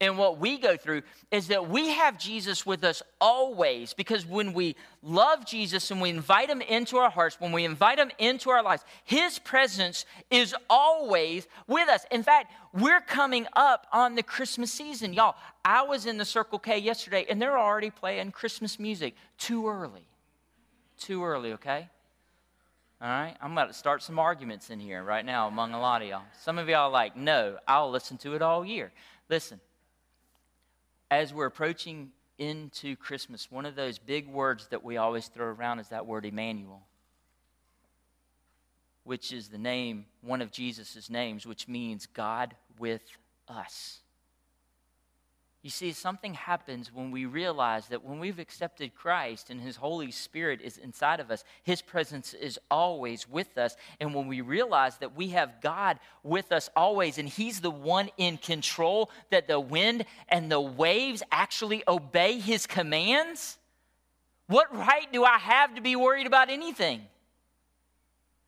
and 0.00 0.16
what 0.16 0.38
we 0.38 0.58
go 0.58 0.78
through 0.78 1.02
is 1.30 1.48
that 1.48 1.68
we 1.68 1.90
have 1.90 2.18
Jesus 2.18 2.64
with 2.64 2.82
us 2.84 3.02
always 3.20 3.92
because 3.92 4.24
when 4.24 4.54
we 4.54 4.76
love 5.02 5.44
Jesus 5.44 5.90
and 5.90 6.00
we 6.00 6.08
invite 6.08 6.48
him 6.48 6.62
into 6.62 6.96
our 6.96 7.10
hearts, 7.10 7.38
when 7.38 7.52
we 7.52 7.66
invite 7.66 7.98
him 7.98 8.10
into 8.18 8.48
our 8.48 8.62
lives, 8.62 8.82
his 9.04 9.38
presence 9.38 10.06
is 10.30 10.54
always 10.70 11.46
with 11.66 11.88
us. 11.90 12.06
In 12.10 12.22
fact, 12.22 12.50
we're 12.72 13.02
coming 13.02 13.46
up 13.54 13.86
on 13.92 14.14
the 14.14 14.22
Christmas 14.22 14.72
season. 14.72 15.12
Y'all, 15.12 15.36
I 15.66 15.82
was 15.82 16.06
in 16.06 16.16
the 16.16 16.24
Circle 16.24 16.60
K 16.60 16.78
yesterday 16.78 17.26
and 17.28 17.40
they're 17.42 17.58
already 17.58 17.90
playing 17.90 18.32
Christmas 18.32 18.78
music. 18.78 19.14
Too 19.36 19.68
early. 19.68 20.08
Too 20.98 21.22
early, 21.22 21.52
okay? 21.52 21.90
All 23.00 23.08
right? 23.08 23.36
I'm 23.40 23.52
about 23.52 23.68
to 23.68 23.74
start 23.74 24.02
some 24.02 24.18
arguments 24.18 24.70
in 24.70 24.80
here 24.80 25.02
right 25.02 25.24
now 25.24 25.48
among 25.48 25.74
a 25.74 25.80
lot 25.80 26.02
of 26.02 26.08
y'all. 26.08 26.22
Some 26.40 26.58
of 26.58 26.68
y'all 26.68 26.88
are 26.88 26.90
like, 26.90 27.16
no, 27.16 27.58
I'll 27.68 27.90
listen 27.90 28.16
to 28.18 28.34
it 28.34 28.42
all 28.42 28.64
year. 28.64 28.90
Listen, 29.28 29.60
as 31.10 31.34
we're 31.34 31.46
approaching 31.46 32.10
into 32.38 32.96
Christmas, 32.96 33.50
one 33.50 33.66
of 33.66 33.76
those 33.76 33.98
big 33.98 34.28
words 34.28 34.68
that 34.68 34.82
we 34.82 34.96
always 34.96 35.28
throw 35.28 35.46
around 35.46 35.78
is 35.78 35.88
that 35.88 36.06
word 36.06 36.24
Emmanuel, 36.24 36.82
which 39.04 39.30
is 39.30 39.48
the 39.48 39.58
name, 39.58 40.06
one 40.22 40.40
of 40.40 40.50
Jesus' 40.50 41.10
names, 41.10 41.46
which 41.46 41.68
means 41.68 42.06
God 42.06 42.54
with 42.78 43.02
us. 43.46 44.00
You 45.66 45.70
see, 45.70 45.90
something 45.90 46.34
happens 46.34 46.94
when 46.94 47.10
we 47.10 47.26
realize 47.26 47.88
that 47.88 48.04
when 48.04 48.20
we've 48.20 48.38
accepted 48.38 48.94
Christ 48.94 49.50
and 49.50 49.60
His 49.60 49.74
Holy 49.74 50.12
Spirit 50.12 50.60
is 50.62 50.78
inside 50.78 51.18
of 51.18 51.28
us, 51.28 51.42
His 51.64 51.82
presence 51.82 52.34
is 52.34 52.56
always 52.70 53.28
with 53.28 53.58
us. 53.58 53.74
And 53.98 54.14
when 54.14 54.28
we 54.28 54.42
realize 54.42 54.96
that 54.98 55.16
we 55.16 55.30
have 55.30 55.60
God 55.60 55.98
with 56.22 56.52
us 56.52 56.70
always, 56.76 57.18
and 57.18 57.28
He's 57.28 57.60
the 57.60 57.72
one 57.72 58.10
in 58.16 58.36
control, 58.36 59.10
that 59.30 59.48
the 59.48 59.58
wind 59.58 60.04
and 60.28 60.52
the 60.52 60.60
waves 60.60 61.24
actually 61.32 61.82
obey 61.88 62.38
His 62.38 62.68
commands, 62.68 63.58
what 64.46 64.72
right 64.72 65.12
do 65.12 65.24
I 65.24 65.38
have 65.38 65.74
to 65.74 65.80
be 65.80 65.96
worried 65.96 66.28
about 66.28 66.48
anything? 66.48 67.02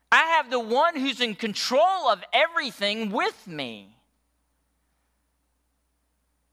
I 0.09 0.23
have 0.37 0.49
the 0.49 0.57
one 0.57 0.95
who's 0.95 1.19
in 1.19 1.35
control 1.35 2.07
of 2.07 2.23
everything 2.31 3.11
with 3.11 3.45
me. 3.45 3.98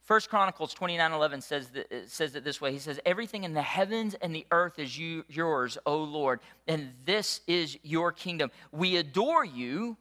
First 0.06 0.30
Chronicles 0.30 0.72
29 0.72 1.12
11 1.12 1.40
says, 1.40 1.68
that, 1.70 1.90
it 1.90 2.10
says 2.10 2.36
it 2.36 2.44
this 2.44 2.60
way 2.60 2.72
He 2.72 2.78
says, 2.78 3.00
Everything 3.04 3.42
in 3.42 3.54
the 3.54 3.62
heavens 3.62 4.14
and 4.14 4.34
the 4.34 4.46
earth 4.52 4.78
is 4.78 4.96
you, 4.96 5.24
yours, 5.28 5.76
O 5.84 5.98
Lord, 5.98 6.40
and 6.68 6.92
this 7.04 7.40
is 7.48 7.76
your 7.82 8.12
kingdom. 8.12 8.52
We 8.70 8.96
adore 8.96 9.44
you 9.44 9.96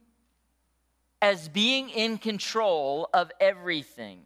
as 1.20 1.48
being 1.48 1.90
in 1.90 2.18
control 2.18 3.08
of 3.12 3.32
everything. 3.40 4.20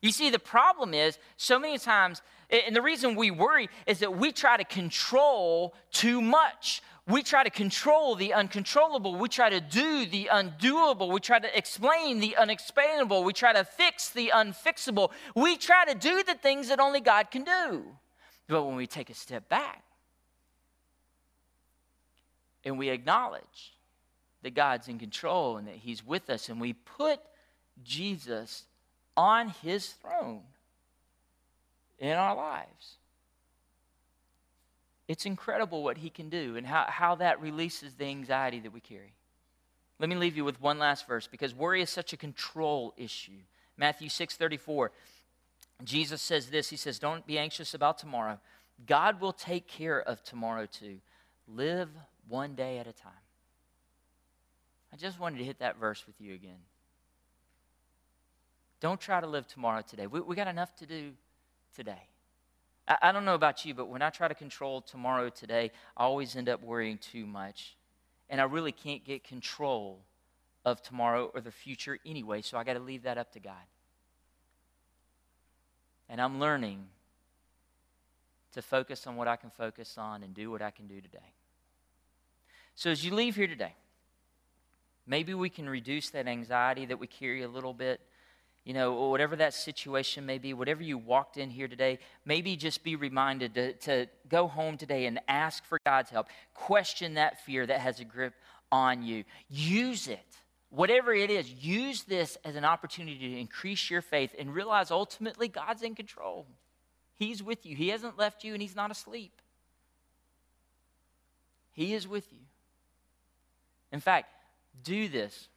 You 0.00 0.10
see, 0.10 0.30
the 0.30 0.38
problem 0.38 0.94
is 0.94 1.18
so 1.36 1.58
many 1.58 1.76
times, 1.78 2.22
and 2.48 2.74
the 2.74 2.82
reason 2.82 3.14
we 3.14 3.30
worry 3.30 3.68
is 3.86 3.98
that 3.98 4.16
we 4.16 4.32
try 4.32 4.56
to 4.56 4.64
control 4.64 5.74
too 5.90 6.22
much 6.22 6.82
we 7.06 7.22
try 7.22 7.44
to 7.44 7.50
control 7.50 8.14
the 8.14 8.32
uncontrollable. 8.32 9.14
We 9.16 9.28
try 9.28 9.50
to 9.50 9.60
do 9.60 10.06
the 10.06 10.30
undoable. 10.32 11.12
We 11.12 11.20
try 11.20 11.38
to 11.38 11.56
explain 11.58 12.20
the 12.20 12.36
unexplainable. 12.36 13.24
We 13.24 13.34
try 13.34 13.52
to 13.52 13.64
fix 13.64 14.08
the 14.08 14.32
unfixable. 14.34 15.10
We 15.34 15.56
try 15.56 15.84
to 15.84 15.94
do 15.94 16.22
the 16.22 16.34
things 16.34 16.68
that 16.68 16.80
only 16.80 17.00
God 17.00 17.30
can 17.30 17.44
do. 17.44 17.84
But 18.48 18.64
when 18.64 18.76
we 18.76 18.86
take 18.86 19.10
a 19.10 19.14
step 19.14 19.48
back 19.50 19.82
and 22.64 22.78
we 22.78 22.88
acknowledge 22.88 23.74
that 24.42 24.54
God's 24.54 24.88
in 24.88 24.98
control 24.98 25.58
and 25.58 25.68
that 25.68 25.76
He's 25.76 26.04
with 26.04 26.30
us, 26.30 26.48
and 26.48 26.58
we 26.58 26.72
put 26.72 27.20
Jesus 27.82 28.64
on 29.14 29.48
His 29.62 29.88
throne 29.88 30.40
in 31.98 32.12
our 32.12 32.34
lives 32.34 32.96
it's 35.06 35.26
incredible 35.26 35.82
what 35.82 35.98
he 35.98 36.10
can 36.10 36.28
do 36.28 36.56
and 36.56 36.66
how, 36.66 36.86
how 36.88 37.14
that 37.16 37.40
releases 37.40 37.94
the 37.94 38.06
anxiety 38.06 38.60
that 38.60 38.72
we 38.72 38.80
carry. 38.80 39.14
Let 39.98 40.08
me 40.08 40.16
leave 40.16 40.36
you 40.36 40.44
with 40.44 40.60
one 40.60 40.78
last 40.78 41.06
verse 41.06 41.26
because 41.26 41.54
worry 41.54 41.82
is 41.82 41.90
such 41.90 42.12
a 42.12 42.16
control 42.16 42.94
issue. 42.96 43.38
Matthew 43.76 44.08
6 44.08 44.36
34. 44.36 44.92
Jesus 45.82 46.22
says 46.22 46.50
this 46.50 46.70
He 46.70 46.76
says, 46.76 46.98
Don't 46.98 47.26
be 47.26 47.38
anxious 47.38 47.74
about 47.74 47.98
tomorrow. 47.98 48.38
God 48.86 49.20
will 49.20 49.32
take 49.32 49.68
care 49.68 50.00
of 50.00 50.22
tomorrow 50.24 50.66
too. 50.66 50.98
Live 51.46 51.90
one 52.28 52.54
day 52.54 52.78
at 52.78 52.86
a 52.86 52.92
time. 52.92 53.12
I 54.92 54.96
just 54.96 55.20
wanted 55.20 55.38
to 55.38 55.44
hit 55.44 55.58
that 55.58 55.78
verse 55.78 56.06
with 56.06 56.20
you 56.20 56.34
again. 56.34 56.58
Don't 58.80 59.00
try 59.00 59.20
to 59.20 59.26
live 59.26 59.46
tomorrow 59.46 59.82
today. 59.82 60.06
We, 60.06 60.20
we 60.20 60.36
got 60.36 60.48
enough 60.48 60.74
to 60.76 60.86
do 60.86 61.12
today. 61.74 62.02
I, 62.86 62.96
I 63.02 63.12
don't 63.12 63.24
know 63.24 63.34
about 63.34 63.64
you, 63.64 63.74
but 63.74 63.88
when 63.88 64.02
I 64.02 64.10
try 64.10 64.28
to 64.28 64.34
control 64.34 64.80
tomorrow 64.80 65.28
today, 65.28 65.70
I 65.96 66.04
always 66.04 66.36
end 66.36 66.48
up 66.48 66.62
worrying 66.62 66.98
too 66.98 67.26
much. 67.26 67.76
And 68.30 68.40
I 68.40 68.44
really 68.44 68.72
can't 68.72 69.04
get 69.04 69.24
control 69.24 70.00
of 70.64 70.82
tomorrow 70.82 71.30
or 71.34 71.40
the 71.40 71.50
future 71.50 71.98
anyway, 72.06 72.42
so 72.42 72.56
I 72.56 72.64
got 72.64 72.74
to 72.74 72.80
leave 72.80 73.02
that 73.02 73.18
up 73.18 73.32
to 73.32 73.40
God. 73.40 73.54
And 76.08 76.20
I'm 76.20 76.40
learning 76.40 76.86
to 78.52 78.62
focus 78.62 79.06
on 79.06 79.16
what 79.16 79.28
I 79.28 79.36
can 79.36 79.50
focus 79.50 79.98
on 79.98 80.22
and 80.22 80.32
do 80.32 80.50
what 80.50 80.62
I 80.62 80.70
can 80.70 80.86
do 80.86 81.00
today. 81.00 81.34
So 82.74 82.90
as 82.90 83.04
you 83.04 83.14
leave 83.14 83.36
here 83.36 83.46
today, 83.46 83.74
maybe 85.06 85.34
we 85.34 85.48
can 85.48 85.68
reduce 85.68 86.10
that 86.10 86.26
anxiety 86.26 86.86
that 86.86 86.98
we 86.98 87.06
carry 87.06 87.42
a 87.42 87.48
little 87.48 87.74
bit. 87.74 88.00
You 88.64 88.72
know, 88.72 89.08
whatever 89.10 89.36
that 89.36 89.52
situation 89.52 90.24
may 90.24 90.38
be, 90.38 90.54
whatever 90.54 90.82
you 90.82 90.96
walked 90.96 91.36
in 91.36 91.50
here 91.50 91.68
today, 91.68 91.98
maybe 92.24 92.56
just 92.56 92.82
be 92.82 92.96
reminded 92.96 93.54
to, 93.54 93.72
to 93.74 94.06
go 94.28 94.48
home 94.48 94.78
today 94.78 95.04
and 95.04 95.20
ask 95.28 95.64
for 95.66 95.78
God's 95.84 96.08
help. 96.08 96.28
Question 96.54 97.14
that 97.14 97.44
fear 97.44 97.66
that 97.66 97.80
has 97.80 98.00
a 98.00 98.04
grip 98.04 98.32
on 98.72 99.02
you. 99.02 99.24
Use 99.50 100.08
it. 100.08 100.38
Whatever 100.70 101.12
it 101.12 101.30
is, 101.30 101.48
use 101.52 102.04
this 102.04 102.38
as 102.42 102.56
an 102.56 102.64
opportunity 102.64 103.34
to 103.34 103.38
increase 103.38 103.90
your 103.90 104.02
faith 104.02 104.34
and 104.38 104.54
realize 104.54 104.90
ultimately 104.90 105.46
God's 105.46 105.82
in 105.82 105.94
control. 105.94 106.46
He's 107.16 107.42
with 107.42 107.66
you. 107.66 107.76
He 107.76 107.90
hasn't 107.90 108.18
left 108.18 108.44
you 108.44 108.54
and 108.54 108.62
He's 108.62 108.74
not 108.74 108.90
asleep. 108.90 109.40
He 111.72 111.92
is 111.92 112.08
with 112.08 112.32
you. 112.32 112.40
In 113.92 114.00
fact, 114.00 114.28
do 114.82 115.08
this. 115.08 115.48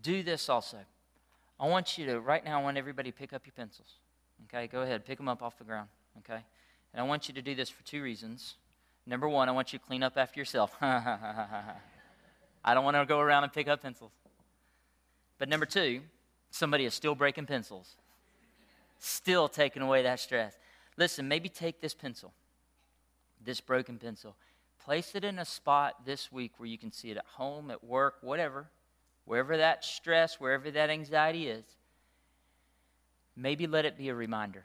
Do 0.00 0.22
this 0.22 0.48
also. 0.48 0.78
I 1.60 1.66
want 1.66 1.98
you 1.98 2.06
to, 2.06 2.20
right 2.20 2.42
now, 2.42 2.58
I 2.58 2.62
want 2.62 2.78
everybody 2.78 3.12
to 3.12 3.16
pick 3.16 3.34
up 3.34 3.42
your 3.44 3.52
pencils. 3.54 3.98
Okay, 4.46 4.66
go 4.66 4.80
ahead, 4.80 5.04
pick 5.04 5.18
them 5.18 5.28
up 5.28 5.42
off 5.42 5.58
the 5.58 5.64
ground. 5.64 5.90
Okay? 6.18 6.42
And 6.94 7.00
I 7.00 7.02
want 7.02 7.28
you 7.28 7.34
to 7.34 7.42
do 7.42 7.54
this 7.54 7.68
for 7.68 7.84
two 7.84 8.02
reasons. 8.02 8.54
Number 9.06 9.28
one, 9.28 9.46
I 9.48 9.52
want 9.52 9.74
you 9.74 9.78
to 9.78 9.84
clean 9.84 10.02
up 10.02 10.14
after 10.16 10.40
yourself. 10.40 10.74
I 10.80 11.74
don't 12.72 12.84
want 12.84 12.96
to 12.96 13.04
go 13.04 13.20
around 13.20 13.44
and 13.44 13.52
pick 13.52 13.68
up 13.68 13.82
pencils. 13.82 14.12
But 15.38 15.50
number 15.50 15.66
two, 15.66 16.00
somebody 16.50 16.86
is 16.86 16.94
still 16.94 17.14
breaking 17.14 17.46
pencils, 17.46 17.96
still 18.98 19.46
taking 19.48 19.82
away 19.82 20.02
that 20.02 20.18
stress. 20.18 20.56
Listen, 20.96 21.28
maybe 21.28 21.50
take 21.50 21.80
this 21.80 21.94
pencil, 21.94 22.32
this 23.44 23.60
broken 23.60 23.98
pencil, 23.98 24.34
place 24.82 25.14
it 25.14 25.24
in 25.24 25.38
a 25.38 25.44
spot 25.44 26.06
this 26.06 26.32
week 26.32 26.52
where 26.56 26.68
you 26.68 26.78
can 26.78 26.90
see 26.90 27.10
it 27.10 27.18
at 27.18 27.26
home, 27.26 27.70
at 27.70 27.84
work, 27.84 28.16
whatever 28.22 28.66
wherever 29.24 29.56
that 29.56 29.84
stress, 29.84 30.40
wherever 30.40 30.70
that 30.70 30.90
anxiety 30.90 31.48
is, 31.48 31.64
maybe 33.36 33.66
let 33.66 33.84
it 33.84 33.96
be 33.96 34.08
a 34.08 34.14
reminder 34.14 34.64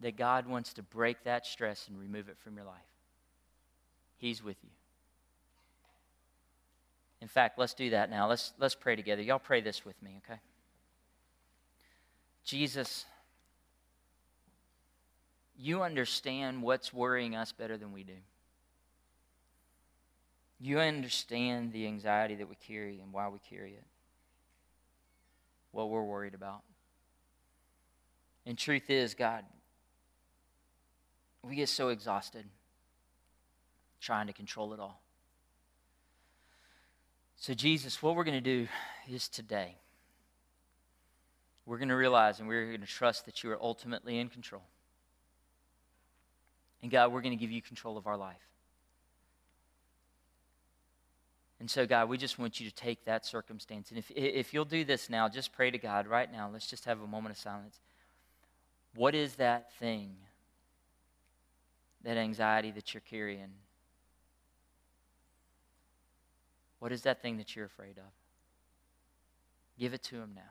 that 0.00 0.16
God 0.16 0.46
wants 0.46 0.74
to 0.74 0.82
break 0.82 1.24
that 1.24 1.46
stress 1.46 1.88
and 1.88 1.98
remove 1.98 2.28
it 2.28 2.36
from 2.38 2.56
your 2.56 2.64
life. 2.64 2.74
He's 4.18 4.42
with 4.42 4.56
you. 4.62 4.70
In 7.20 7.28
fact, 7.28 7.58
let's 7.58 7.74
do 7.74 7.90
that 7.90 8.10
now. 8.10 8.28
Let's, 8.28 8.52
let's 8.58 8.74
pray 8.74 8.94
together. 8.94 9.22
Y'all 9.22 9.38
pray 9.38 9.60
this 9.60 9.84
with 9.84 10.00
me, 10.02 10.20
okay? 10.24 10.38
Jesus, 12.44 13.06
you 15.58 15.82
understand 15.82 16.62
what's 16.62 16.92
worrying 16.92 17.34
us 17.34 17.52
better 17.52 17.76
than 17.76 17.92
we 17.92 18.04
do. 18.04 18.12
You 20.58 20.78
understand 20.80 21.72
the 21.72 21.86
anxiety 21.86 22.36
that 22.36 22.48
we 22.48 22.54
carry 22.54 23.00
and 23.00 23.12
why 23.12 23.28
we 23.28 23.38
carry 23.38 23.72
it, 23.72 23.84
what 25.70 25.90
we're 25.90 26.02
worried 26.02 26.34
about. 26.34 26.62
And 28.46 28.56
truth 28.56 28.88
is, 28.88 29.14
God, 29.14 29.44
we 31.42 31.56
get 31.56 31.68
so 31.68 31.88
exhausted 31.88 32.46
trying 34.00 34.28
to 34.28 34.32
control 34.32 34.72
it 34.72 34.80
all. 34.80 35.02
So, 37.36 37.54
Jesus, 37.54 38.02
what 38.02 38.16
we're 38.16 38.24
going 38.24 38.42
to 38.42 38.64
do 38.64 38.68
is 39.08 39.28
today, 39.28 39.76
we're 41.66 41.78
going 41.78 41.88
to 41.88 41.96
realize 41.96 42.38
and 42.38 42.48
we're 42.48 42.68
going 42.68 42.80
to 42.80 42.86
trust 42.86 43.26
that 43.26 43.42
you 43.42 43.50
are 43.50 43.58
ultimately 43.60 44.18
in 44.18 44.28
control. 44.28 44.62
And 46.82 46.90
God, 46.90 47.12
we're 47.12 47.20
going 47.20 47.36
to 47.36 47.40
give 47.40 47.50
you 47.50 47.60
control 47.60 47.98
of 47.98 48.06
our 48.06 48.16
life. 48.16 48.36
And 51.58 51.70
so, 51.70 51.86
God, 51.86 52.08
we 52.08 52.18
just 52.18 52.38
want 52.38 52.60
you 52.60 52.68
to 52.68 52.74
take 52.74 53.04
that 53.06 53.24
circumstance. 53.24 53.90
And 53.90 53.98
if, 53.98 54.10
if 54.10 54.52
you'll 54.52 54.66
do 54.66 54.84
this 54.84 55.08
now, 55.08 55.28
just 55.28 55.52
pray 55.52 55.70
to 55.70 55.78
God 55.78 56.06
right 56.06 56.30
now. 56.30 56.50
Let's 56.52 56.66
just 56.66 56.84
have 56.84 57.00
a 57.00 57.06
moment 57.06 57.34
of 57.34 57.38
silence. 57.38 57.80
What 58.94 59.14
is 59.14 59.36
that 59.36 59.72
thing, 59.74 60.16
that 62.04 62.16
anxiety 62.16 62.70
that 62.72 62.92
you're 62.92 63.02
carrying? 63.02 63.52
What 66.78 66.92
is 66.92 67.02
that 67.02 67.22
thing 67.22 67.38
that 67.38 67.56
you're 67.56 67.64
afraid 67.64 67.96
of? 67.96 68.12
Give 69.78 69.94
it 69.94 70.02
to 70.04 70.16
Him 70.16 70.32
now. 70.34 70.42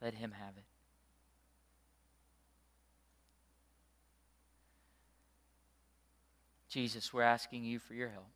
Let 0.00 0.14
Him 0.14 0.32
have 0.32 0.56
it. 0.56 0.64
Jesus, 6.70 7.12
we're 7.12 7.22
asking 7.22 7.64
you 7.64 7.80
for 7.80 7.94
your 7.94 8.10
help. 8.10 8.30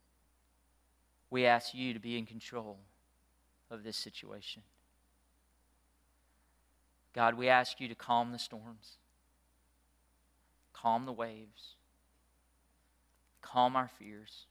We 1.31 1.47
ask 1.47 1.73
you 1.73 1.95
to 1.95 2.01
be 2.01 2.19
in 2.19 2.27
control 2.27 2.79
of 3.71 3.85
this 3.85 3.97
situation. 3.97 4.63
God, 7.15 7.35
we 7.35 7.49
ask 7.49 7.81
you 7.81 7.87
to 7.87 7.95
calm 7.95 8.33
the 8.33 8.39
storms, 8.41 8.99
calm 10.73 11.07
the 11.07 11.13
waves, 11.13 11.77
calm 13.41 13.77
our 13.77 13.89
fears. 13.99 14.47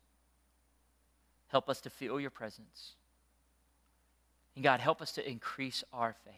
Help 1.49 1.69
us 1.69 1.81
to 1.81 1.89
feel 1.89 2.21
your 2.21 2.29
presence. 2.29 2.93
And 4.55 4.63
God, 4.63 4.79
help 4.79 5.01
us 5.01 5.11
to 5.13 5.29
increase 5.29 5.84
our 5.91 6.15
faith. 6.23 6.34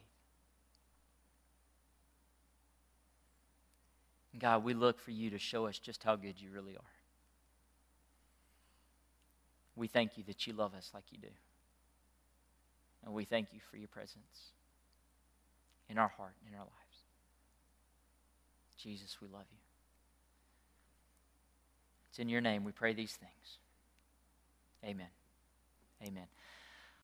And 4.34 4.42
God, 4.42 4.64
we 4.64 4.74
look 4.74 5.00
for 5.00 5.12
you 5.12 5.30
to 5.30 5.38
show 5.38 5.68
us 5.68 5.78
just 5.78 6.04
how 6.04 6.16
good 6.16 6.42
you 6.42 6.50
really 6.52 6.76
are. 6.76 6.95
We 9.76 9.88
thank 9.88 10.18
you 10.18 10.24
that 10.28 10.48
you 10.48 10.54
love 10.54 10.74
us 10.74 10.92
like 10.94 11.04
you 11.12 11.18
do. 11.18 11.34
And 13.04 13.14
we 13.14 13.26
thank 13.26 13.54
you 13.54 13.60
for 13.70 13.78
your 13.78 13.88
presence 13.88 14.52
in 15.90 15.98
our 15.98 16.08
heart 16.08 16.34
and 16.44 16.54
in 16.54 16.60
our 16.60 16.66
lives. 16.66 16.76
Jesus, 18.78 19.18
we 19.22 19.28
love 19.28 19.46
you. 19.52 19.58
It's 22.10 22.20
in 22.20 22.30
your 22.30 22.42
name 22.42 22.64
we 22.64 22.72
pray 22.72 22.94
these 22.94 23.14
things. 23.14 23.58
Amen. 24.84 25.08
Amen. 26.02 26.28